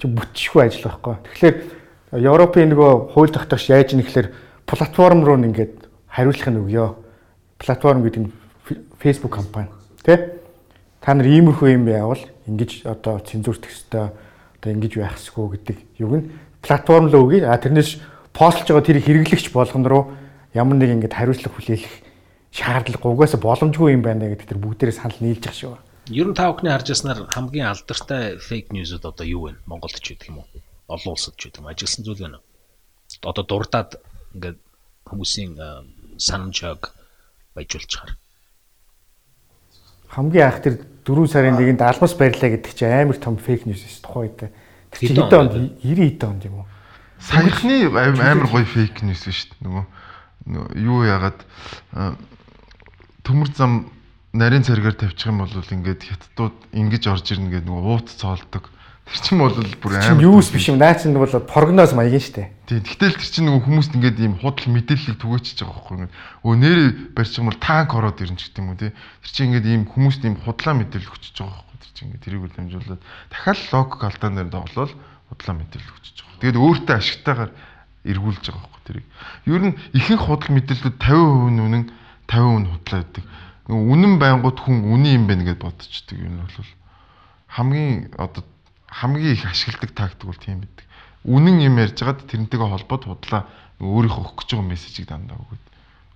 Чи 0.00 0.08
бүтчихгүй 0.08 0.62
ажил 0.64 0.88
байхгүй. 0.88 1.14
Тэгэхээр 1.36 1.56
Европын 2.16 2.72
нөгөө 2.72 3.12
хууль 3.12 3.32
тогтоогч 3.32 3.68
яаж 3.68 3.92
ийм 3.92 4.00
гэхээр 4.00 4.32
платформ 4.64 5.20
руу 5.20 5.36
ингээд 5.36 5.84
хариулах 6.08 6.48
нь 6.48 6.60
өгөө. 6.64 6.88
Платформ 7.60 8.00
гэдэг 8.08 8.22
нь 8.24 8.32
Facebook 8.96 9.36
компани. 9.36 9.68
Тэ? 10.00 10.40
Та 11.04 11.12
нар 11.12 11.28
иймэрхүү 11.28 11.76
юм 11.76 11.84
байвал 11.84 12.22
ингэж 12.48 12.88
одоо 12.88 13.20
цензурт 13.20 13.68
төстэй 13.68 14.08
одоо 14.08 14.70
ингэж 14.72 14.96
байх 14.96 15.20
хэсгүү 15.20 15.46
гэдэг 15.60 15.76
юг 16.00 16.12
нь 16.16 16.30
платформ 16.64 17.12
руу 17.12 17.28
өгье. 17.28 17.44
А 17.44 17.58
тэрнээс 17.60 18.00
постлж 18.32 18.72
байгаа 18.72 18.86
тэрийг 18.86 19.04
хэрэглэгч 19.04 19.52
болгон 19.52 19.84
руу 19.84 20.02
ямар 20.54 20.76
нэг 20.80 20.94
ингэж 20.96 21.12
хариуцлага 21.12 21.54
хүлээх 21.58 22.05
шаардлага 22.52 23.06
угаасаа 23.08 23.40
боломжгүй 23.40 23.96
юм 23.96 24.02
байна 24.02 24.30
гэдэг 24.30 24.48
тэр 24.48 24.60
бүгдээрээ 24.62 24.96
санал 24.96 25.20
нийлж 25.20 25.42
байгаа 25.44 25.60
шүү. 25.60 25.76
Ер 26.14 26.26
нь 26.30 26.38
та 26.38 26.52
бүхний 26.52 26.70
харж 26.70 26.94
яснаар 26.94 27.26
хамгийн 27.26 27.66
алдартай 27.66 28.38
фейк 28.38 28.70
ньюсуд 28.70 29.02
одоо 29.02 29.26
юу 29.26 29.50
вэ? 29.50 29.58
Монголд 29.66 29.98
ч 29.98 30.14
гэдэг 30.14 30.30
юм 30.30 30.38
уу? 30.44 30.48
Олон 30.86 31.18
улсад 31.18 31.34
ч 31.34 31.50
гэдэг 31.50 31.66
юм. 31.66 31.70
Ажилласан 31.72 32.04
зүйл 32.06 32.22
байна. 32.22 32.38
Одоо 33.26 33.42
дурдаад 33.42 33.98
ингээд 34.38 34.58
хүмүүсийн 35.10 35.58
санамжааг 36.18 36.94
баяжуулчихаар. 37.58 38.14
Хамгийн 40.14 40.46
анх 40.46 40.62
тэр 40.62 40.74
4 41.06 41.26
сарын 41.26 41.58
нэгэнд 41.58 41.82
албас 41.82 42.14
барьлаа 42.14 42.50
гэдэг 42.54 42.72
чинь 42.74 42.90
амар 42.90 43.18
том 43.18 43.36
фейк 43.36 43.66
ньюс 43.66 43.82
шүү 43.82 44.06
тухайн 44.06 44.22
үед. 44.30 44.38
Тэр 44.94 45.00
чинь 45.02 45.18
хэдэн 45.18 45.40
онд 45.42 45.54
90 45.82 45.82
хэдэн 45.82 46.30
онд 46.30 46.42
юм 46.46 46.54
уу? 46.62 46.66
Саяхны 47.18 47.90
амар 47.90 48.46
гоё 48.46 48.66
фейк 48.66 49.02
ньюс 49.02 49.26
шүү 49.26 49.58
дээ. 49.58 49.62
Нөгөө 49.66 49.84
юу 50.78 51.02
яагаад 51.02 51.42
төмөр 53.26 53.50
зам 53.50 53.90
нарийн 54.30 54.62
царгаар 54.62 54.94
тавьчих 54.94 55.26
юм 55.26 55.42
бол 55.42 55.50
ингээд 55.50 56.06
хятадууд 56.06 56.56
ингэж 56.70 57.02
орж 57.10 57.26
ирнэ 57.34 57.50
гэдэг 57.50 57.66
нөгөө 57.66 57.90
уут 57.90 58.08
цоолдог. 58.14 58.70
Тэр 59.06 59.22
чинь 59.22 59.38
бол 59.38 59.54
бүр 59.54 59.92
амар 59.98 60.22
юус 60.22 60.50
биш 60.50 60.66
юм. 60.70 60.78
Наа 60.78 60.94
чинь 60.94 61.14
бол 61.14 61.30
прогноз 61.30 61.94
маягийн 61.94 62.22
штэ. 62.22 62.50
Тийм. 62.66 62.82
Тэгтэл 62.82 63.18
тэр 63.18 63.26
чинь 63.26 63.46
нөгөө 63.46 63.62
хүмүүст 63.66 63.92
ингээд 63.98 64.18
ийм 64.18 64.34
худал 64.42 64.66
мэдээллийг 64.66 65.18
түгээчихэж 65.22 65.58
байгаа 65.62 65.78
байхгүй 65.78 65.96
юу. 66.06 66.10
Өө 66.42 66.54
нэр 66.58 66.78
барьчих 67.14 67.38
юм 67.38 67.50
бол 67.50 67.62
танк 67.62 67.90
ороод 67.94 68.18
ирнэ 68.18 68.34
ч 68.34 68.50
гэдэг 68.50 68.62
юм 68.62 68.70
уу 68.74 68.78
тий. 68.82 68.90
Тэр 68.90 69.30
чинь 69.30 69.46
ингээд 69.54 69.66
ийм 69.70 69.82
хүмүүст 69.86 70.22
ийм 70.26 70.36
худлаа 70.42 70.74
мэдээлэл 70.74 71.10
өгчөж 71.14 71.34
байгаа 71.38 71.54
байхгүй. 71.54 71.78
Тэр 71.78 71.92
чинь 71.94 72.06
ингээд 72.10 72.24
тэрийг 72.26 72.42
дамжуулаад 72.50 73.02
дахиад 73.30 73.60
логик 73.70 74.02
алдаан 74.02 74.34
дээр 74.34 74.50
тоглол 74.50 74.92
худлаа 75.30 75.54
мэдээлэл 75.54 75.94
өгчөж 75.94 76.16
байгаа. 76.18 76.40
Тэгээд 76.42 76.62
өөртөө 76.66 76.94
ашигтайгаар 76.98 77.52
эргүүлж 78.10 78.42
байгаа 78.42 78.62
байхгүй 78.66 78.82
тэрийг. 78.90 79.06
Ер 79.46 79.62
нь 79.70 79.78
ихэнх 79.94 80.22
худал 80.26 80.50
мэдээллүүд 80.50 80.96
50% 80.98 81.54
нь 81.54 81.62
үнэн 81.62 81.84
50% 82.36 82.60
нь 82.60 82.68
худлаа 82.68 83.00
гэдэг. 83.02 83.24
Үнэн 83.66 84.14
байнгут 84.20 84.58
хүн 84.60 84.84
үнэн 84.84 85.12
юм 85.16 85.24
байна 85.26 85.44
гэж 85.48 85.58
бодчихдөг 85.64 86.18
юм 86.20 86.44
бол 86.44 86.70
хамгийн 87.48 88.12
одоо 88.20 88.44
хамгийн 88.86 89.32
их 89.32 89.44
ашигладаг 89.48 89.90
тактик 89.96 90.28
бол 90.28 90.36
тийм 90.36 90.60
байдаг. 90.60 90.84
Үнэн 91.24 91.64
юм 91.64 91.80
ярьж 91.80 91.98
байгаад 91.98 92.28
тэрнтэйгээ 92.28 92.68
холбоод 92.68 93.04
худлаа 93.08 93.48
өөрийнхөө 93.80 94.22
өгөх 94.22 94.36
гэж 94.44 94.48
байгаа 94.54 94.70
мессежийг 94.70 95.08
дандаа 95.08 95.40
өгöd 95.40 95.64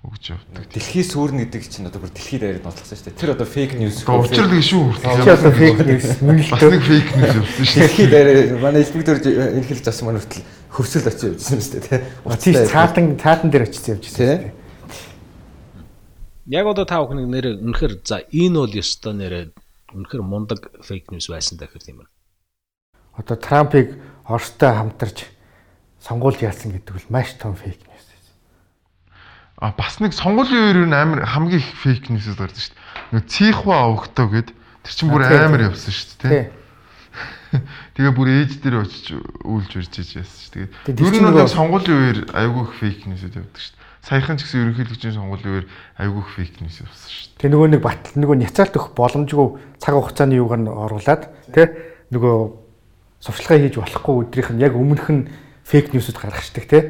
өгч 0.01 0.33
явдаг. 0.33 0.65
Дэлхий 0.73 1.05
сүрнэ 1.05 1.45
гэдэг 1.45 1.63
чинь 1.69 1.85
одоо 1.85 2.01
бүр 2.01 2.09
дэлхийд 2.15 2.41
яриад 2.41 2.65
нотлогсон 2.65 2.97
шүү 2.97 3.07
дээ. 3.13 3.21
Тэр 3.21 3.31
одоо 3.37 3.45
фейк 3.45 3.77
ньюс. 3.77 4.01
Учир 4.09 4.49
л 4.49 4.57
шүү. 4.65 4.97
Тэр 4.97 5.29
одоо 5.29 5.53
фейк 5.53 5.77
ньюс. 5.85 6.09
Бас 6.49 6.63
нэг 6.65 6.83
фейк 6.89 7.09
ньюс 7.21 7.35
явсан 7.37 7.65
шүү. 7.69 7.81
Дэлхийд 7.85 8.13
яриад 8.17 8.51
манай 8.65 8.81
инспектор 8.81 9.21
энэ 9.21 9.69
хэлж 9.69 9.85
авсан 9.93 10.05
маань 10.09 10.23
хүртэл 10.25 10.47
хөвсөл 10.73 11.05
очиж 11.05 11.25
явжсэн 11.37 11.61
шүү 11.61 11.81
дээ. 11.85 12.01
Утас 12.25 12.73
цаатан 12.73 13.07
цаатан 13.21 13.53
дээр 13.53 13.69
очиж 13.69 13.85
явжсэн. 13.93 14.17
Тийм. 14.17 14.60
Яг 16.51 16.67
одоо 16.67 16.83
та 16.85 16.99
бүхний 16.99 17.31
нэр 17.31 17.63
үнэхэр 17.63 18.03
за 18.03 18.27
энэ 18.27 18.59
бол 18.59 18.75
ёстой 18.75 19.15
нэрээ 19.15 19.55
үнэхэр 19.95 20.23
мундаг 20.27 20.67
фейк 20.83 21.07
ньюс 21.15 21.31
байсан 21.31 21.63
дахир 21.63 21.79
тийм 21.79 22.03
байна. 22.03 22.11
Одоо 23.15 23.39
Трампыг 23.39 23.95
Оростой 24.27 24.75
хамтарч 24.75 25.31
сонгуульд 26.03 26.43
яасан 26.43 26.75
гэдэг 26.75 26.91
бол 26.91 27.07
маш 27.15 27.39
том 27.39 27.55
фейк 27.55 27.79
ньюс. 27.87 28.07
А 29.63 29.71
бас 29.79 30.03
нэг 30.03 30.11
сонгуулийн 30.11 30.91
үеэр 30.91 30.91
амар 30.91 31.23
хамгийн 31.23 31.63
их 31.63 31.71
фейк 31.87 32.11
ньюс 32.11 32.35
гардаг 32.35 32.59
шүү 32.59 32.75
дээ. 32.75 33.15
Нэг 33.15 33.25
цихва 33.31 33.87
өгтөө 33.95 34.27
гэд 34.35 34.49
тэр 34.51 34.91
чинь 34.91 35.11
бүр 35.15 35.23
амар 35.31 35.71
явсан 35.71 35.95
шүү 35.95 36.19
дээ. 36.27 36.51
Тэгээ 37.95 38.15
бүр 38.17 38.27
ээж 38.27 38.59
дээр 38.59 38.83
очиж 38.83 39.07
үйлж 39.47 39.71
иж 39.77 40.19
яасан 40.19 40.41
шүү 40.41 40.55
дээ. 40.67 40.99
Ер 40.99 41.15
нь 41.15 41.23
нэг 41.31 41.47
сонгуулийн 41.47 41.95
үеэр 41.95 42.19
айгүй 42.35 42.63
их 42.67 42.75
фейк 42.75 42.99
ньюсуд 43.07 43.39
явдаг 43.39 43.55
шүү 43.61 43.75
дээ. 43.77 43.80
Саяхан 44.01 44.41
ч 44.41 44.49
гэсэн 44.49 44.73
ерөнхийлөгчийн 44.73 45.13
сонгуулийн 45.13 45.53
үеэр 45.61 45.67
айгүй 46.01 46.21
их 46.25 46.31
фейк 46.33 46.55
ньюс 46.65 46.81
явсан 46.81 47.09
шүү 47.13 47.27
дээ. 47.29 47.39
Тэгээ 47.41 47.53
нөгөө 47.53 47.69
нэг 47.77 47.83
батал 47.85 48.17
нөгөө 48.17 48.37
няцаалт 48.41 48.75
өгөх 48.81 48.93
боломжгүй 48.97 49.47
цаг 49.77 49.93
хугацааны 49.93 50.41
юугаар 50.41 50.63
нь 50.65 50.73
оруулаад 50.73 51.23
тий 51.53 51.67
нөгөө 52.09 52.37
сурчлагаа 53.21 53.61
хийж 53.61 53.77
болохгүй 53.77 54.15
өдрийнх 54.25 54.51
нь 54.57 54.65
яг 54.65 54.73
өмнөх 54.73 55.07
нь 55.13 55.29
фейк 55.69 55.93
ньюсуд 55.93 56.17
гаргахдаг 56.17 56.65
тий. 56.65 56.83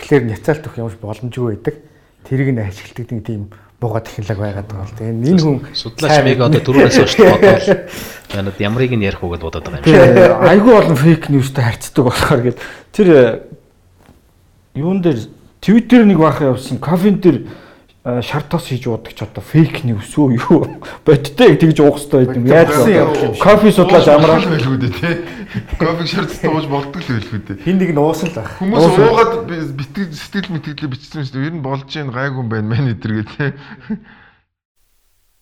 Тэгэхээр 0.00 0.24
няцаалт 0.32 0.64
өгөх 0.64 0.80
ямар 0.80 0.96
боломжгүй 0.96 1.60
байдаг 1.60 1.76
тэрийг 2.24 2.50
нь 2.56 2.64
ашигладаг 2.64 3.12
нэг 3.12 3.24
тийм 3.28 3.42
бууга 3.76 4.00
технологи 4.00 4.40
байгаад 4.40 4.68
байгаа 4.72 4.88
л 4.88 4.96
тийм 4.96 5.20
энэ 5.20 5.42
хүн 5.44 5.58
судлаач 5.76 6.24
мэг 6.24 6.40
одоо 6.40 6.60
түрүүнээс 6.64 6.96
хойш 6.96 7.14
бодволянад 7.20 8.56
ямрыг 8.64 8.92
нь 8.96 9.04
ярих 9.04 9.20
уу 9.20 9.36
гэж 9.36 9.42
бодоод 9.44 9.68
байгаа 9.68 9.84
юм 9.84 9.92
шиг. 9.92 10.40
Айгүй 10.40 10.72
олон 10.72 10.96
фейк 10.96 11.28
ньюстэй 11.28 11.64
харьцдаг 11.68 12.04
болохоор 12.08 12.40
гээд 12.40 12.58
тэр 12.96 13.08
юун 14.72 15.04
дээр 15.04 15.20
Twitter 15.66 16.06
нэг 16.06 16.22
баах 16.22 16.38
явсан 16.46 16.78
кофен 16.78 17.18
дээр 17.18 17.42
шар 18.22 18.46
тос 18.46 18.70
хийж 18.70 18.86
уудаг 18.86 19.18
ч 19.18 19.26
одоо 19.26 19.42
фейк 19.42 19.82
ньюс 19.82 20.14
үү 20.14 20.38
юу 20.38 20.78
бодтой 21.06 21.58
тэгж 21.58 21.82
уух 21.82 21.98
хэрэгтэй 21.98 22.38
юм. 22.38 22.46
Яаж 22.46 22.70
кофе 23.42 23.74
судлаач 23.74 24.06
амраа 24.06 24.38
байлгүй 24.46 24.78
дээ 24.78 24.94
тий. 24.94 25.14
Кофе 25.74 26.06
шар 26.06 26.30
тос 26.30 26.38
ууж 26.46 26.70
болдог 26.70 27.02
л 27.02 27.10
байлгүй 27.18 27.40
дээ. 27.42 27.66
Хин 27.66 27.82
нэг 27.82 27.90
нь 27.90 27.98
уусан 27.98 28.30
л 28.30 28.38
байх. 28.38 28.54
Хүмүүс 28.62 28.94
уугаад 28.94 29.34
битгэл 29.50 30.14
сэтгэл 30.14 30.54
мэтгэлээ 30.54 30.86
бичсэн 30.86 31.26
шүү 31.26 31.34
дээ. 31.34 31.46
Ер 31.50 31.54
нь 31.58 31.66
болж 31.66 31.90
гин 31.90 32.14
гайгүй 32.14 32.46
юм 32.46 32.48
байна 32.48 32.70
мэн 32.70 32.94
эдэргээ 32.94 33.26
тий. 33.26 33.50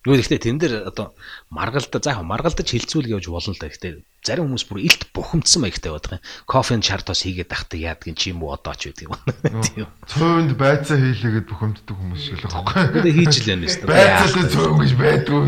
Юу 0.05 0.13
гэхдээ 0.13 0.37
тэн 0.37 0.61
дээр 0.61 0.85
одоо 0.85 1.17
маргалда 1.49 1.97
за 1.97 2.13
яг 2.13 2.21
маргалдаж 2.21 2.69
хилцүүл 2.69 3.09
гэж 3.09 3.25
болно 3.25 3.57
л 3.57 3.57
да. 3.57 3.73
Гэхдээ 3.73 4.05
зарим 4.21 4.53
хүмүүс 4.53 4.65
бүр 4.69 4.85
илт 4.85 5.09
бухимдсан 5.09 5.65
маягтай 5.65 5.89
байдаг 5.89 6.21
юм. 6.21 6.25
Кофенд 6.45 6.85
шартос 6.85 7.25
хийгээд 7.25 7.49
тахдаг 7.49 7.81
яадаг 7.81 8.05
юм 8.05 8.13
чи 8.13 8.29
юм 8.29 8.45
уу 8.45 8.53
одоо 8.53 8.77
ч 8.77 8.93
гэдэг 8.93 9.09
юм. 9.09 9.17
Тийм. 9.65 9.89
Цовнд 10.05 10.53
байцаа 10.61 11.01
хийлээгээд 11.01 11.49
бухимддаг 11.49 11.95
хүмүүс 11.97 12.21
шиг 12.21 12.37
л 12.37 12.53
байхгүй. 12.53 13.01
Тэгээ 13.01 13.17
хийж 13.17 13.33
л 13.33 13.49
байна 13.49 13.65
шүү 13.65 13.81
дээ. 13.81 13.97
Байцаа 13.97 14.45
цов 14.53 14.73
гэж 14.77 14.91
байдгүй. 14.93 15.41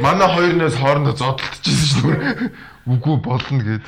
Манай 0.00 0.28
хоёрноос 0.32 0.76
хоорондоо 0.80 1.14
зодтолчихсон 1.20 1.84
шүү 1.92 2.08
дээ. 2.08 2.52
Үгүй 2.88 3.16
болно 3.20 3.60
гэд. 3.68 3.84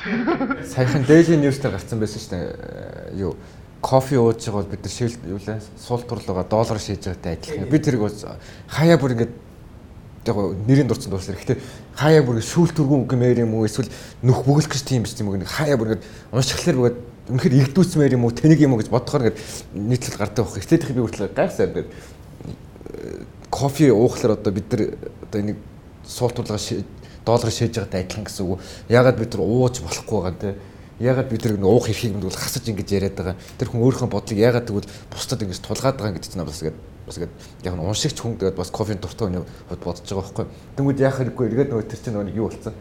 Саяхан 0.61 1.09
Daily 1.09 1.41
News 1.41 1.57
дээр 1.57 1.73
гарсан 1.73 1.97
байсан 1.97 2.21
шүү 2.21 2.33
дээ. 2.37 3.21
Юу 3.21 3.33
кофе 3.81 4.17
ууж 4.17 4.41
байгаа 4.41 4.61
бол 4.61 4.71
бид 4.73 4.81
нар 4.81 4.93
шил 4.93 5.13
юу 5.25 5.37
лээ 5.37 5.61
суул 5.77 6.01
турлага 6.01 6.43
доллар 6.49 6.81
шийдэж 6.81 7.13
байгаатай 7.13 7.33
адилхан. 7.37 7.69
Би 7.69 7.77
тэрийг 7.77 8.09
хаяа 8.67 8.97
бүр 8.97 9.13
ингээд 9.13 9.46
яг 10.27 10.37
нэрийн 10.67 10.87
дурцсан 10.87 11.11
дуусна. 11.11 11.35
Гэхдээ 11.35 11.57
хаяа 11.95 12.23
бүр 12.23 12.43
шүүл 12.43 12.71
төргөн 12.75 13.07
гэмээр 13.07 13.43
юм 13.47 13.55
уу 13.55 13.65
эсвэл 13.65 13.89
нөх 14.21 14.43
бөглөх 14.43 14.71
гэж 14.71 14.83
тийм 14.83 15.03
биш 15.07 15.15
юм 15.17 15.31
уу. 15.31 15.39
Хаяа 15.41 15.79
бүр 15.79 15.97
ингээд 15.97 16.05
уншихлаар 16.31 16.77
бүр 16.77 16.93
үнэхээр 17.31 17.59
ирдүүцмээр 17.71 18.15
юм 18.15 18.27
уу 18.27 18.35
тэнийг 18.35 18.61
юм 18.63 18.75
уу 18.75 18.81
гэж 18.83 18.91
бодохоор 18.91 19.31
ингээд 19.31 19.39
нийтлэл 19.75 20.19
гардаг 20.19 20.43
байх. 20.47 20.59
Эхлээд 20.59 20.91
би 20.91 21.01
хүртэл 21.01 21.31
гайхсаар 21.35 21.69
ингээд 21.71 21.89
кофе 23.49 23.91
уухлаар 23.91 24.37
одоо 24.37 24.51
бид 24.53 24.71
нар 24.71 24.81
одоо 25.27 25.39
энийг 25.41 25.57
суултуулга 26.05 26.59
доллар 27.25 27.51
шээж 27.51 27.73
байгаатай 27.75 28.03
адилхан 28.03 28.25
гэсэн 28.27 28.45
үг. 28.47 28.59
Ягаад 28.87 29.19
бид 29.19 29.33
нар 29.35 29.43
ууж 29.43 29.81
болохгүй 29.83 30.19
байгаа 30.23 30.39
те. 30.39 30.55
Ягаад 30.99 31.29
бид 31.29 31.45
нар 31.45 31.61
уух 31.61 31.89
эрхийг 31.89 32.17
мэдвэл 32.17 32.33
хасаж 32.33 32.65
ингэж 32.65 32.89
яриад 32.89 33.15
байгаа. 33.17 33.35
Тэр 33.61 33.69
хүн 33.69 33.85
өөрийнхөө 33.85 34.09
бодлыг 34.09 34.39
ягаад 34.41 34.65
тэгвэл 34.65 34.89
бусдад 35.13 35.45
ингэж 35.45 35.61
тулгаад 35.61 35.97
байгаа 36.01 36.17
гэж 36.17 36.33
надаас 36.33 36.61
ингээд 36.65 36.77
бас 37.05 37.17
ингээд 37.21 37.33
яг 37.69 37.73
нь 37.77 37.85
уншигч 37.85 38.17
хүн 38.17 38.41
тэгээд 38.41 38.57
бас 38.57 38.73
кофений 38.73 38.97
дуртай 38.97 39.29
хүний 39.29 39.45
хувьд 39.45 39.83
бодож 39.85 40.09
байгаа 40.09 40.25
байхгүй. 40.25 40.45
Тэнгүүд 40.73 41.03
яах 41.05 41.17
хэрэггүй 41.21 41.45
эргээд 41.53 41.69
нөгөө 41.69 41.85
тэр 41.85 42.01
чинь 42.01 42.15
нөгөө 42.17 42.33
юу 42.33 42.49
болсон 42.49 42.73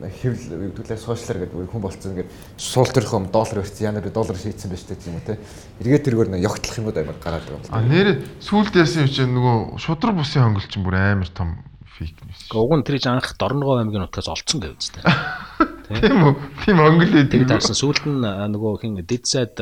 хэвл 0.00 0.72
югдүүлээ 0.72 0.96
сошиалар 0.96 1.44
гэдэг 1.44 1.70
хүн 1.70 1.84
болцсон 1.84 2.12
ингээд 2.16 2.32
суул 2.56 2.88
төрхөм 2.88 3.28
доллар 3.28 3.60
өрцөн 3.60 3.84
яна 3.92 4.00
би 4.00 4.08
доллар 4.08 4.38
шийдсэн 4.38 4.72
байж 4.72 4.84
тээ 4.88 5.12
юм 5.12 5.20
уу 5.20 5.26
те 5.28 5.36
эргээд 5.84 6.04
тэргээр 6.08 6.30
нэг 6.32 6.46
ёгтлох 6.48 6.80
юмуд 6.80 6.96
амар 6.96 7.20
гараад 7.20 7.44
байгаа. 7.44 7.68
А 7.68 7.84
нэр 7.84 8.24
сүулт 8.40 8.72
яасан 8.80 9.04
юм 9.04 9.12
чинь 9.12 9.34
нөгөө 9.36 9.76
шудраг 9.76 10.16
бусын 10.16 10.40
хонгол 10.48 10.64
чинь 10.64 10.84
бүр 10.88 10.96
амар 10.96 11.28
том 11.28 11.60
фейк 11.84 12.16
ньюс. 12.24 12.48
Уг 12.48 12.72
нь 12.80 12.86
тэр 12.88 12.96
анх 13.12 13.36
Дорногов 13.36 13.84
аймгийн 13.84 14.08
нутгаас 14.08 14.32
олцсон 14.32 14.64
гэв 14.64 14.80
үстэй. 14.80 15.04
Тийм 15.90 16.22
үү? 16.22 16.34
Тийм 16.62 16.78
хонгол 16.78 17.14
ээ. 17.18 17.26
Тэр 17.26 17.44
таарсан 17.50 17.74
сүүлд 17.74 18.06
нь 18.06 18.22
нөгөө 18.22 18.72
хин 18.78 19.02
Дидсайд 19.02 19.58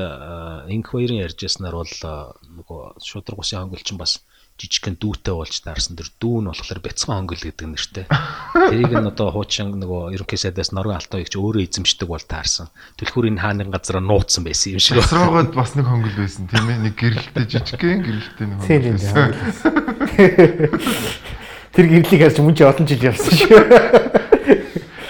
инквайрын 0.68 1.24
ярьжсанаар 1.24 1.80
бол 1.80 1.88
нөгөө 1.88 3.00
шудраг 3.00 3.40
усын 3.40 3.64
хонгол 3.64 3.80
чинь 3.80 3.96
бас 3.96 4.20
жижигхэн 4.58 4.98
дүүтэй 4.98 5.34
болж 5.38 5.54
таарсан 5.62 5.94
тэр 5.94 6.10
дүү 6.18 6.42
нь 6.42 6.50
болохоор 6.50 6.80
бяцхан 6.82 7.14
хонгол 7.22 7.38
гэдэг 7.38 7.64
нэртэй. 7.70 8.10
Тэрийг 8.10 8.90
нь 8.90 9.06
одоо 9.06 9.30
хуучин 9.30 9.70
нөгөө 9.78 10.18
ерөнхий 10.18 10.36
сайдаас 10.36 10.74
Норвег 10.74 10.98
алтан 10.98 11.22
ягч 11.22 11.38
өөрөө 11.38 11.62
эзэмшдэг 11.62 12.10
бол 12.10 12.18
таарсан. 12.18 12.66
Түлхүүр 12.98 13.30
энэ 13.30 13.38
хааны 13.38 13.70
газараа 13.70 14.02
нууцсан 14.02 14.42
байсан 14.42 14.74
юм 14.74 14.82
шиг. 14.82 14.98
Асраагад 14.98 15.54
бас 15.54 15.78
нэг 15.78 15.86
хонгол 15.86 16.10
байсан 16.18 16.50
тийм 16.50 16.66
ээ. 16.74 16.90
Нэг 16.90 16.94
гэрэлтэй 16.98 17.46
жижигхэн 17.46 18.02
гэрэлтэй 18.02 18.46
нэг 18.50 18.58
хонгол. 18.58 19.38
Тэр 21.78 21.86
гэрлийг 21.86 22.20
харж 22.26 22.42
мөн 22.42 22.58
чи 22.58 22.66
олон 22.66 22.86
жил 22.90 23.06
явсан 23.06 23.30
шүү. 23.38 24.26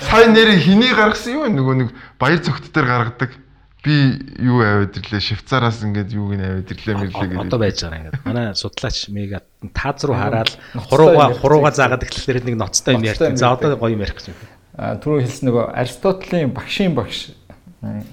Сайн 0.09 0.32
нэр 0.32 0.56
хэний 0.56 0.96
гаргасан 0.96 1.36
юу 1.36 1.52
нөгөө 1.52 1.74
нэг 1.84 1.88
баяр 2.16 2.40
цогт 2.40 2.72
дээр 2.72 2.88
гаргадаг 2.88 3.36
би 3.84 4.16
юу 4.40 4.64
аваад 4.64 4.96
ирлээ 4.96 5.20
Швейцараас 5.20 5.84
ингээд 5.84 6.16
юуг 6.16 6.32
нь 6.32 6.40
аваад 6.48 6.64
ирлээ 6.64 6.96
мэрлээ 6.96 7.28
гэдэг. 7.28 7.44
Одоо 7.44 7.61
байж 7.61 7.76
байгаа 7.84 8.00
ингээд. 8.00 8.24
Манай 8.24 8.56
судлаач 8.56 9.12
мега 9.12 9.44
тааз 9.76 10.09
руу 10.09 10.16
хараад 10.16 10.56
хурууга 10.88 11.36
хурууга 11.36 11.70
заагаад 11.76 12.09
эхлэхээр 12.09 12.40
нэг 12.40 12.56
ноцтой 12.56 12.96
юм 12.96 13.04
ярьсан. 13.04 13.36
За 13.36 13.52
одоо 13.52 13.76
гоё 13.76 13.92
юм 13.92 14.00
ярих 14.00 14.16
гэж 14.16 14.32
байна. 14.32 14.48
А 14.80 14.96
түрүү 14.96 15.28
хэлсэн 15.28 15.44
нөгөө 15.52 15.64
Аристотелийн 15.76 16.56
багшийн 16.56 16.96
багш 16.96 17.36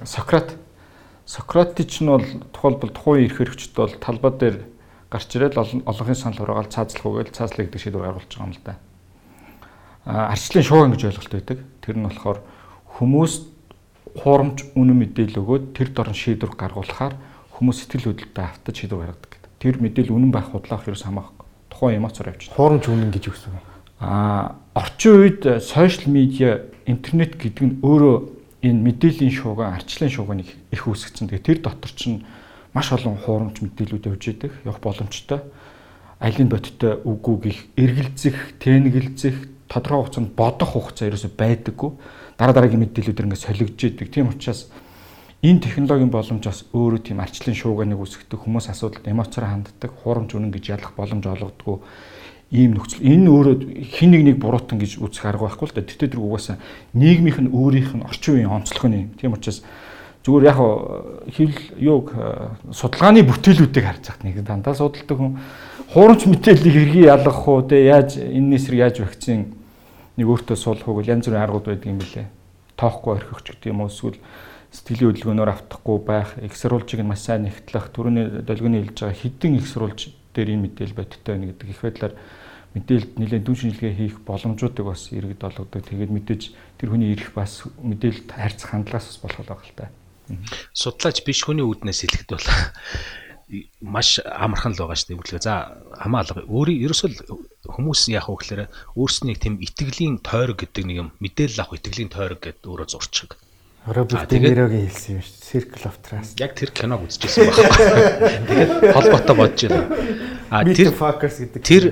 Сократ 0.03 0.51
Сократич 1.23 2.03
нь 2.03 2.11
бол 2.11 2.27
тухайлбал 2.51 2.91
тухайн 2.91 3.25
эрх 3.25 3.39
хэрэгчд 3.39 3.71
бол 3.71 3.95
талбай 4.03 4.35
дээр 4.35 4.57
гарч 5.07 5.31
ирээд 5.31 5.55
олонхын 5.57 6.19
санал 6.19 6.43
хураагаал 6.43 6.69
цаазлах 6.69 7.07
үгээл 7.07 7.33
цаазлах 7.33 7.71
гэдэг 7.71 7.81
шийдвэр 7.81 8.03
гаргуулж 8.03 8.29
байгаа 8.29 8.45
юм 8.45 8.53
л 8.53 8.61
да. 8.61 8.75
А 10.05 10.29
арчлын 10.35 10.61
шууган 10.61 10.93
гэж 10.93 11.09
ойлголт 11.09 11.33
байдаг. 11.33 11.59
Тэр 11.85 12.01
нь 12.01 12.07
болохоор 12.09 12.41
хүмүүс 12.97 13.33
хуурамч 14.17 14.73
үнэн 14.73 14.97
мэдээлэл 15.05 15.41
өгөөд 15.43 15.65
тэр 15.77 15.89
дорн 15.93 16.17
шийдвэр 16.17 16.57
гаргуулахаар 16.57 17.13
хүмүүс 17.53 17.85
сэтгэл 17.85 18.09
хөдлөлтөд 18.09 18.41
автаж 18.41 18.73
шийдвэр 18.73 19.13
гаргадаг 19.13 19.31
гэдэг. 19.31 19.51
Тэр 19.61 19.75
мэдээлэл 19.83 20.15
үнэн 20.15 20.31
байх 20.31 20.49
худлаах 20.49 20.87
ерөөс 20.87 21.05
хамаахгүй. 21.05 21.45
Тухайн 21.69 21.99
эмоцоор 21.99 22.31
явж. 22.31 22.49
Хуурамч 22.55 22.85
үнэн 22.89 23.11
гэж 23.11 23.23
юу 23.27 23.35
гэсэн 23.35 23.51
бэ? 23.53 23.61
Аа, 23.99 24.55
орчин 24.75 25.13
үед 25.19 25.41
сошиал 25.63 26.11
медиа, 26.11 26.67
интернет 26.87 27.35
гэдэг 27.39 27.63
нь 27.63 27.77
өөрөө 27.83 28.15
энэ 28.65 28.81
мэдээллийн 28.91 29.31
шууган, 29.31 29.75
арчлын 29.75 30.11
шууганыг 30.11 30.49
их 30.51 30.81
үүсгэсэн. 30.83 31.31
Тэгээ 31.31 31.47
тэр 31.47 31.59
дотор 31.63 31.91
чинь 31.95 32.25
маш 32.75 32.91
олон 32.91 33.15
хуурамч 33.15 33.63
мэдээлүүд 33.63 34.09
явж 34.09 34.23
идэг, 34.35 34.51
явах 34.67 34.83
боломжтой. 34.83 35.39
Алин 36.19 36.49
бодиттой 36.51 36.99
үгүйг 37.03 37.43
их 37.47 37.59
эргэлзэх, 37.79 38.59
тэнэгэлзэх, 38.59 39.54
тодорхой 39.67 40.05
хугацаанд 40.05 40.31
бодох 40.35 40.69
хугацаа 40.73 41.09
ерөөсөй 41.09 41.31
байдаггүй 41.33 41.91
дараа 42.37 42.53
дараагийн 42.55 42.83
мэдээлүүдээр 42.83 43.27
ингээд 43.31 43.45
солигдож 43.45 43.81
идэг. 43.83 44.09
Тийм 44.11 44.29
учраас 44.29 44.67
энэ 45.45 45.63
технологийн 45.63 46.11
боломж 46.11 46.43
бас 46.43 46.65
өөрөө 46.73 47.01
тийм 47.01 47.19
арчлын 47.23 47.55
шууганыг 47.55 47.99
үүсгдэг 48.01 48.39
хүмүүс 48.39 48.69
асуудалд 48.73 49.07
эмоцоор 49.07 49.45
ханддаг, 49.47 49.91
хуурамч 50.03 50.35
үнэн 50.35 50.51
гэж 50.51 50.65
ялах 50.75 50.91
боломж 50.97 51.23
олгодгүй 51.25 51.77
ийм 52.51 52.75
нөхцөл. 52.75 53.01
Энэ 53.01 53.29
өөрөө 53.29 53.55
хин 53.89 54.11
нэг 54.11 54.21
нэг 54.25 54.37
буруутан 54.37 54.77
гэж 54.79 55.01
үзэх 55.01 55.25
арга 55.25 55.49
байхгүй 55.49 55.65
л 55.69 55.75
да. 55.75 55.81
Тэгтээ 55.81 56.13
тэр 56.13 56.21
угаасаа 56.21 56.57
нийгмийнх 56.93 57.39
нь 57.41 57.53
өөрийнх 57.53 57.91
нь 57.97 58.05
орчин 58.05 58.37
үеийн 58.37 58.53
онцлог 58.53 58.85
нь. 58.85 59.11
Тийм 59.17 59.33
учраас 59.33 59.65
зүгээр 60.25 60.49
яг 60.49 60.59
хэл 61.29 61.57
юуг 61.77 62.13
судалгааны 62.69 63.25
бүтээлүүдийг 63.25 63.85
харж 63.85 64.03
захт 64.05 64.25
нэг 64.25 64.41
дандаа 64.45 64.73
судалдаг 64.73 65.17
хүн 65.17 65.37
хуурамч 65.93 66.25
мэдээллийг 66.25 66.75
хэргийг 66.75 67.05
ялгах 67.11 67.47
уу 67.47 67.61
те 67.67 67.85
яаж 67.85 68.17
энэс 68.17 68.65
хэрэг 68.69 68.81
яаж 68.81 68.97
вакцин 69.03 69.53
нэг 70.17 70.27
өөртөө 70.27 70.57
суулгах 70.57 70.89
уу 70.89 71.03
янз 71.03 71.27
бүрийн 71.27 71.43
аргууд 71.43 71.67
байдаг 71.69 71.89
юм 71.91 71.99
билэ. 71.99 72.31
Тоохгүй 72.79 73.11
орхих 73.19 73.41
ч 73.43 73.47
гэдэг 73.53 73.69
юм 73.71 73.83
уу 73.83 73.91
эсвэл 73.91 74.19
сэтгэлийн 74.71 75.11
хөдөлгөөнөөр 75.15 75.51
автахгүй 75.51 75.97
байх, 76.03 76.35
их 76.41 76.55
сурвалжийг 76.55 77.01
нь 77.03 77.07
маш 77.07 77.23
сайн 77.23 77.47
нэгтлэх, 77.47 77.95
түрүүний 77.95 78.43
долгионы 78.43 78.83
хэлж 78.83 78.97
байгаа 79.07 79.21
хідэн 79.23 79.59
сурвалж 79.63 80.11
дээр 80.35 80.51
энэ 80.51 80.63
мэдээлэл 80.67 80.99
бодиттой 80.99 81.31
байна 81.31 81.47
гэдэг 81.55 81.69
их 81.71 81.79
байдлаар 81.79 82.13
мэдээлэлд 82.75 83.11
нэлээд 83.15 83.43
дүн 83.47 83.55
шинжилгээ 83.55 83.93
хийх 83.95 84.15
боломжуудыг 84.27 84.83
бас 84.83 85.07
иргэд 85.15 85.47
олгодог. 85.47 85.79
Тэгээд 85.79 86.11
мэдээж 86.11 86.41
тэр 86.75 86.89
хүний 86.91 87.15
ирэх 87.15 87.31
бас 87.31 87.63
мэдээлэлд 87.79 88.35
харьцах 88.35 88.75
хандлагаас 88.75 89.15
бас 89.15 89.19
болох 89.23 89.39
л 89.39 89.47
байгаа 89.47 89.63
л 89.63 89.79
та. 89.79 89.87
Судлаач 90.75 91.23
биш 91.23 91.47
хүний 91.47 91.63
үүднээс 91.63 92.03
хэлэхэд 92.03 92.29
бол 92.35 92.47
маш 93.81 94.19
амархан 94.25 94.73
л 94.73 94.81
байгаа 94.81 94.97
шүү 94.97 95.09
дээ 95.13 95.19
хөдөлгөө. 95.21 95.45
За 95.45 95.77
хамаалга. 96.01 96.45
Өөрийн 96.49 96.81
ерөөсөө 96.89 97.09
хүмүүс 97.69 98.01
яах 98.09 98.29
вэ 98.29 98.35
гэхээр 98.41 98.61
өөрснийг 98.97 99.37
тийм 99.37 99.61
итгэлийн 99.61 100.17
тойрог 100.25 100.57
гэдэг 100.65 100.83
нэг 100.85 100.97
юм 100.97 101.09
мэдээлэл 101.21 101.61
авах 101.61 101.77
итгэлийн 101.77 102.09
тойрог 102.09 102.41
гэдэг 102.41 102.65
өөрөө 102.65 102.87
зурчих. 102.89 103.37
Роберт 103.85 104.29
Де 104.33 104.41
Нирогийн 104.41 104.89
хэлсэн 104.89 105.21
юм 105.21 105.21
шүү 105.21 105.37
дээ. 105.37 105.45
Circle 105.45 105.85
of 105.85 105.97
Trust. 106.01 106.41
Яг 106.41 106.57
тэр 106.57 106.73
киног 106.73 107.05
үзчихсэн 107.05 107.53
байна. 107.53 108.41
Тэгээд 108.49 108.71
холбоотой 108.97 109.35
бодож 109.37 109.61
байна. 109.69 109.85
А 110.49 110.65
тэр 110.65 110.89
гэдэг. 110.89 111.61
Тэр 111.61 111.83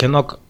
киног 0.00 0.40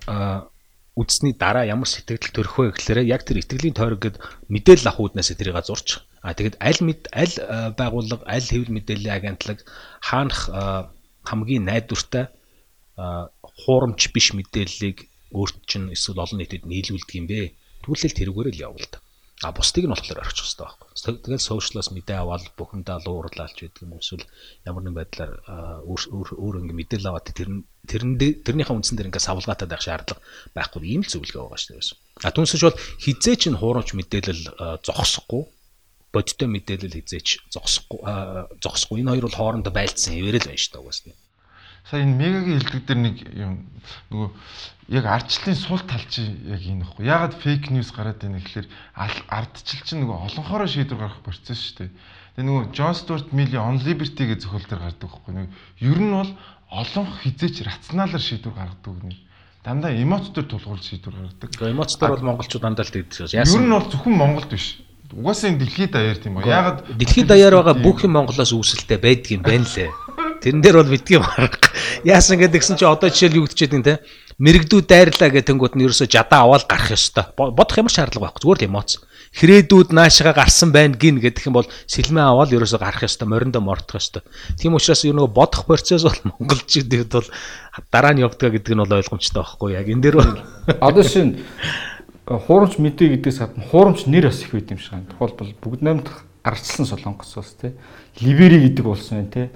үзсний 0.94 1.34
дараа 1.34 1.66
ямар 1.66 1.90
сэтгэл 1.90 2.30
төрөх 2.30 2.55
вэ 2.55 2.70
гэхээр 2.78 3.03
яг 3.03 3.26
тэр 3.26 3.42
итгэлийн 3.42 3.74
тойрог 3.74 3.99
гэд 3.99 4.16
мэдээлэл 4.47 4.94
авах 4.94 5.11
үүднээс 5.11 5.34
тэрийг 5.34 5.59
зурчих. 5.66 6.07
А 6.22 6.34
тэгэд 6.34 6.56
аль 6.60 6.80
мэд 6.82 7.02
аль 7.12 7.36
байгууллага 7.76 8.24
аль 8.26 8.44
хэвлэл 8.44 8.76
мэдээллийн 8.76 9.16
агентлаг 9.16 9.64
хаанах 10.00 10.40
хамгийн 11.26 11.64
найдвартай 11.66 12.28
хуурамч 12.96 14.00
биш 14.14 14.32
мэдээллийг 14.32 15.08
өөрт 15.34 15.56
чинь 15.66 15.92
эсвэл 15.92 16.22
олон 16.22 16.38
нийтэд 16.40 16.64
нийлүүлдэг 16.64 17.16
юм 17.18 17.26
бэ? 17.26 17.52
Түлхэл 17.84 18.16
тэрүүгээр 18.16 18.48
л 18.56 18.64
явуул 18.70 18.88
та. 18.88 19.02
А 19.44 19.52
бусдыг 19.52 19.84
нь 19.84 19.92
болохоор 19.92 20.24
орчих 20.24 20.48
хэрэгтэй 20.48 20.64
байхгүй. 20.64 20.88
Тэгэл 21.20 21.44
сошиалоос 21.44 21.92
мэдээ 21.92 22.18
аваад 22.24 22.56
бүхэндээ 22.56 22.94
алуурлаалч 23.04 23.58
гэдэг 23.60 23.84
юм 23.84 24.00
эсвэл 24.00 24.24
ямар 24.64 24.80
нэгэн 24.80 24.96
байдлаар 24.96 25.32
өөр 25.84 26.28
өөр 26.40 26.54
ингэ 26.64 26.72
мэдээлэл 26.72 27.10
аваад 27.12 27.28
тэр 27.36 27.52
тэрэн 27.84 28.16
тэрнийхээ 28.16 28.72
үндсэн 28.72 28.96
дээр 28.96 29.12
ингээ 29.12 29.28
савлгаатай 29.28 29.68
байх 29.68 29.84
шаардлага 29.84 30.24
байхгүй 30.56 30.88
ийм 30.88 31.04
л 31.04 31.12
зөвлөгөө 31.12 31.52
байгаа 31.52 31.60
шүү 31.60 31.76
дээ. 31.76 32.24
А 32.24 32.32
түнсэж 32.32 32.60
бол 32.64 32.80
хизээч 33.04 33.42
нь 33.52 33.60
хуурамч 33.60 33.92
мэдээлэл 33.92 34.42
зогсохгүй 34.80 35.42
бодиттой 36.16 36.48
мэдээлэл 36.48 36.96
хизээч 36.96 37.28
зогсохгүй 37.52 38.00
зогсохгүй 38.64 39.04
энэ 39.04 39.12
хоёр 39.12 39.26
бол 39.28 39.38
хоорондоо 39.38 39.72
байлцсан 39.76 40.16
хэвээрэл 40.16 40.48
байна 40.48 40.62
шүү 40.64 40.72
дээ 40.72 40.82
угаасна. 40.82 41.12
Сая 41.86 42.02
энэ 42.02 42.18
мегагийн 42.18 42.58
хэлдэг 42.58 42.84
дээр 42.88 43.00
нэг 43.04 43.16
юм 43.36 43.52
нөгөө 44.10 44.28
яг 44.90 45.04
ардчлалын 45.06 45.54
сул 45.54 45.82
тал 45.86 46.02
чи 46.10 46.26
яг 46.50 46.62
энэ 46.62 46.82
ихгүй. 46.82 47.06
Ягаад 47.06 47.34
фейк 47.38 47.70
ньюс 47.70 47.94
гараад 47.94 48.18
байна 48.18 48.42
гэхэлэр 48.42 48.66
ардчил 48.96 49.82
чинь 49.86 50.02
нөгөө 50.02 50.18
олонхороо 50.30 50.66
шийдвэр 50.66 50.98
гаргах 50.98 51.22
процесс 51.22 51.62
шүү 51.62 51.86
дээ. 51.86 51.90
Тэгээ 52.36 52.46
нөгөө 52.46 52.64
Джон 52.74 52.94
Стюарт 52.94 53.30
Милли 53.30 53.58
On 53.58 53.78
Liberty 53.78 54.24
гэж 54.26 54.46
зохиол 54.46 54.66
дээр 54.66 54.82
гардаг 54.82 55.10
байхгүй. 55.10 55.32
Нэг 55.34 55.48
ер 55.78 55.98
нь 56.02 56.10
бол 56.10 56.30
олон 56.70 57.06
хизээч 57.22 57.62
рационалар 57.62 58.22
шийдвэр 58.22 58.54
гаргадаг 58.54 58.94
гэнэ. 59.02 59.16
Дандаа 59.66 59.90
эмоцтоор 59.94 60.46
тулгуурлаж 60.46 60.86
шийдвэр 60.86 61.14
гаргадаг. 61.14 61.50
Эмоцтоор 61.70 62.12
бол 62.18 62.28
монголчууд 62.34 62.62
дандаа 62.62 62.86
л 62.86 62.94
тэгдэг. 62.94 63.30
Яасан? 63.34 63.46
Ер 63.58 63.62
нь 63.66 63.74
бол 63.74 63.90
зөвхөн 63.90 64.14
Монголд 64.14 64.50
биш. 64.50 64.78
Угаасаа 65.12 65.54
энэ 65.54 65.62
дэлхийд 65.62 65.92
даяар 65.94 66.18
тийм 66.18 66.40
үү? 66.40 66.48
Ягаад 66.50 66.78
дэлхийд 66.98 67.28
даяар 67.30 67.54
байгаа 67.62 67.76
бүх 67.78 68.02
юм 68.02 68.18
Монголоос 68.18 68.50
үүсэлтэй 68.50 68.98
байдаг 68.98 69.30
юм 69.30 69.42
байна 69.46 69.66
лээ. 69.68 69.90
Тэрэн 70.42 70.62
дээр 70.62 70.76
бол 70.82 70.94
битгий 70.94 71.18
марга. 71.22 71.70
Яасан 72.02 72.42
гэдэг 72.42 72.61
гисэн 72.61 72.78
чи 72.80 72.84
одоо 72.84 73.11
жишээл 73.11 73.38
юу 73.38 73.46
гэдчихэд 73.46 73.76
юм 73.78 73.84
те. 73.86 74.02
Мэрэгдүү 74.36 74.80
дайрлаа 74.84 75.30
гэх 75.30 75.48
тэнгууд 75.48 75.78
нь 75.78 75.84
ерөөсө 75.86 76.11
жадаа 76.11 76.44
аваад 76.44 76.68
гарах 76.68 76.92
ёстой. 76.92 77.24
Бодох 77.38 77.78
ямар 77.80 77.94
шаардлага 77.94 78.28
байхгүй. 78.28 78.42
Зүгээр 78.44 78.61
л 78.61 78.68
эмоц. 78.68 79.00
Хрээдүүд 79.36 79.96
наашгаа 79.96 80.32
гарсан 80.36 80.72
байна 80.72 80.96
гин 80.96 81.20
гэдэг 81.20 81.48
юм 81.48 81.57
бол 81.57 81.68
сэлмээ 81.88 82.24
аваад 82.24 82.52
ерөөсө 82.52 82.76
гарах 82.76 83.04
ёстой, 83.04 83.28
мориндоо 83.28 83.64
мортох 83.64 84.00
ёстой. 84.00 84.22
Тийм 84.61 84.76
учраас 84.76 85.04
юу 85.04 85.16
нөгөө 85.16 85.32
бодох 85.32 85.64
процесс 85.64 86.04
бол 86.04 86.20
монголчуудад 86.36 87.12
бол 87.12 87.28
дараа 87.92 88.12
нь 88.12 88.24
явдгаа 88.24 88.52
гэдэг 88.52 88.72
нь 88.76 88.80
бол 88.80 88.96
ойлгомжтой 88.96 89.40
байхгүй 89.40 89.70
яг 89.76 89.88
энэ 89.88 90.02
дээр 90.04 90.16
бол 90.20 90.32
одоо 90.80 91.04
шин 91.04 91.36
хуурамч 92.27 92.79
мэдээ 92.79 93.16
гэдээс 93.16 93.39
гадна 93.39 93.64
хуурамч 93.70 94.07
нэр 94.07 94.29
бас 94.29 94.43
их 94.43 94.53
байд 94.53 94.70
юм 94.70 94.79
шиг 94.79 94.93
байна. 94.93 95.11
Тухайлбал 95.14 95.55
бүгд 95.62 95.81
наймд 95.83 96.11
арчилсан 96.43 96.87
солонгосоос 96.87 97.55
тий. 97.61 97.72
Ливери 98.20 98.66
гэдэг 98.68 98.85
болсон 98.85 99.18
байна 99.18 99.31
тий 99.31 99.49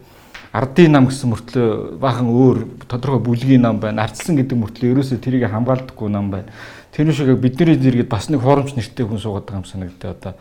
ардын 0.53 0.97
нам 0.97 1.07
гэсэн 1.07 1.31
мөртлөө 1.31 1.67
баахан 2.03 2.31
өөр 2.31 2.59
тодорхой 2.91 3.23
бүлгийн 3.23 3.63
нам 3.63 3.79
байна. 3.79 4.03
Ардсан 4.03 4.35
гэдэг 4.35 4.59
мөртлөө 4.59 4.95
ерөөсөө 4.97 5.23
тэрийг 5.23 5.47
хамгаалдаггүй 5.47 6.11
нам 6.11 6.31
байна. 6.31 6.51
Тэр 6.91 7.13
шиг 7.15 7.39
бидний 7.39 7.79
зэрэгэд 7.79 8.11
бас 8.11 8.29
нэг 8.31 8.43
хоромч 8.43 8.75
нэртэй 8.75 9.07
хүн 9.07 9.23
суугаад 9.23 9.47
байгаа 9.47 9.63
юм 9.63 9.71
санагдаа 9.71 10.11
одоо 10.11 10.35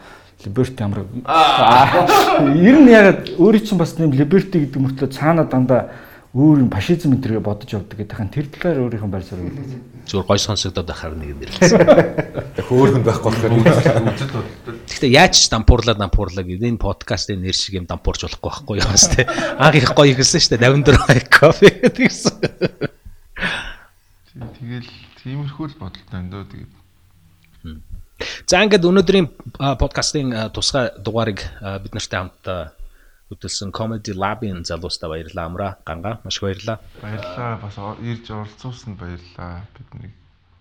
Liberty 0.46 0.82
амраг. 0.82 1.06
Ер 2.58 2.78
нь 2.82 2.90
яг 2.90 3.30
өөрийн 3.38 3.66
чинь 3.66 3.78
бас 3.78 4.00
нэм 4.00 4.18
Liberty 4.18 4.66
гэдэг 4.66 4.82
мөртлөө 4.82 5.14
цаана 5.14 5.46
дандаа 5.46 5.94
өөр 6.34 6.66
юм 6.66 6.70
фашизм 6.74 7.14
энэ 7.14 7.22
төргээ 7.22 7.46
бодож 7.46 7.70
явдаг 7.70 7.98
гэдэг 8.02 8.18
хань 8.18 8.34
тэр 8.34 8.50
талаар 8.50 8.90
өөрийнхөө 8.90 9.14
байр 9.14 9.24
суурийг 9.30 9.54
хэлээ. 9.54 9.82
Зүгээр 10.10 10.26
гой 10.26 10.40
сонсогдоод 10.42 10.90
байхаар 10.90 11.14
нэг 11.14 11.38
юм 11.38 11.40
нэрлсэн. 11.46 11.86
Хөөхөнд 12.66 13.06
байхгүй 13.06 13.30
болохоор. 13.30 14.10
Гэхдээ 14.90 15.14
яаж 15.14 15.38
ч 15.38 15.54
дампуурлаа 15.54 15.94
дампуурлаа 15.94 16.42
гэдэг 16.42 16.66
энэ 16.66 16.82
подкастын 16.82 17.46
нэр 17.46 17.54
шиг 17.54 17.78
юм 17.78 17.86
дампуурч 17.86 18.26
болохгүй 18.26 18.50
байхгүй 18.50 18.76
юу 18.82 18.90
бас 18.90 19.06
тий. 19.06 19.30
Анх 19.30 19.78
их 19.78 19.94
гоё 19.94 20.18
ихсэн 20.18 20.42
шүү 20.42 20.58
дээ 20.58 20.66
54 20.66 21.30
кофе 21.30 21.70
гэдгийгсэн. 21.70 22.36
Тэгэл 24.34 24.90
тиймэрхүү 25.22 25.66
л 25.70 25.78
бодолтой 25.78 26.18
энэ 26.18 26.32
дөө 26.34 26.44
тэгээд. 26.58 26.74
За 28.50 28.66
ингээд 28.66 28.90
өнөөдрийн 28.90 29.28
подкастын 29.78 30.50
тусгай 30.58 30.90
дугаарыг 30.98 31.46
бид 31.86 31.94
нартай 31.94 32.18
хамт 32.18 32.42
хөтөлсөн 33.30 33.70
Comedy 33.72 34.14
Lab-ын 34.18 34.66
залуустаа 34.66 35.10
баярлалаа 35.14 35.46
амраа. 35.46 35.72
Ганга 35.86 36.20
маш 36.26 36.42
баярлалаа. 36.42 36.82
Баярлалаа. 37.02 37.62
Бас 37.62 37.78
ирж 38.02 38.26
оролцуулсанд 38.34 38.98
баярлалаа. 38.98 39.64
Бидний 39.78 40.12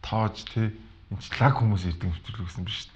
тоож 0.04 0.44
тий 0.52 0.76
энэ 1.08 1.22
ч 1.24 1.26
лаг 1.40 1.56
хүмүүс 1.56 1.88
ирдэг 1.88 2.08
нэвтрүүлэг 2.12 2.44
гэсэн 2.44 2.64
биш 2.68 2.76
шүү 2.84 2.92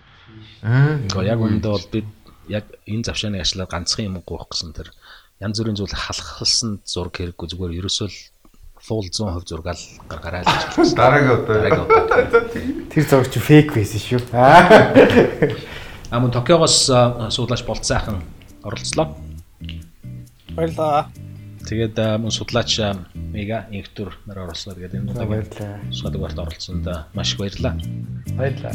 дээ. 0.61 1.17
Аа. 1.17 1.25
Яг 1.25 1.41
үүндээ 1.41 1.73
бол 1.73 1.89
бид 1.89 2.09
яг 2.53 2.65
энэ 2.85 3.07
завшааныг 3.09 3.43
ашлаад 3.43 3.73
ганцхан 3.73 4.07
юм 4.13 4.21
гоох 4.21 4.53
гэсэн 4.53 4.77
тэр 4.77 4.93
янз 5.41 5.57
бүрийн 5.57 5.79
зүйл 5.81 5.97
халахлсан 5.97 6.85
зураг 6.85 7.17
хэрэггүй 7.17 7.47
зүгээр 7.49 7.79
ерөөсөө 7.81 8.09
full 8.83 9.07
100% 9.09 9.47
зургаал 9.47 9.83
гаргараа 10.11 10.43
л 10.43 10.51
гэж. 10.75 10.93
Дараагийн 10.99 11.33
удаа. 11.33 11.57
Дараагийн 11.63 11.87
удаа. 11.87 12.45
Тэр 12.91 13.05
зураг 13.07 13.31
чи 13.31 13.41
фейк 13.41 13.73
байсан 13.73 14.01
шүү. 14.03 14.21
Аа 14.35 16.19
мөн 16.21 16.35
Токиогоос 16.35 16.91
суулаач 17.33 17.63
болцсайхан 17.65 18.21
оролцлоо. 18.67 19.32
Баярлалаа. 20.57 21.09
Тэгээд 21.69 21.97
мөн 22.21 22.33
судлаач 22.35 22.73
мега 23.15 23.67
инхтүр 23.71 24.13
нар 24.27 24.45
оролцлоо. 24.45 24.75
Тэгээд 24.77 24.97
энэ 24.99 25.11
удаагийн 25.11 25.31
баярлалаа. 25.31 25.81
судлаач 25.91 26.35
оролцсонд 26.37 26.87
маш 27.15 27.33
их 27.33 27.39
баярлалаа. 27.39 27.75
Баярлалаа. 28.37 28.75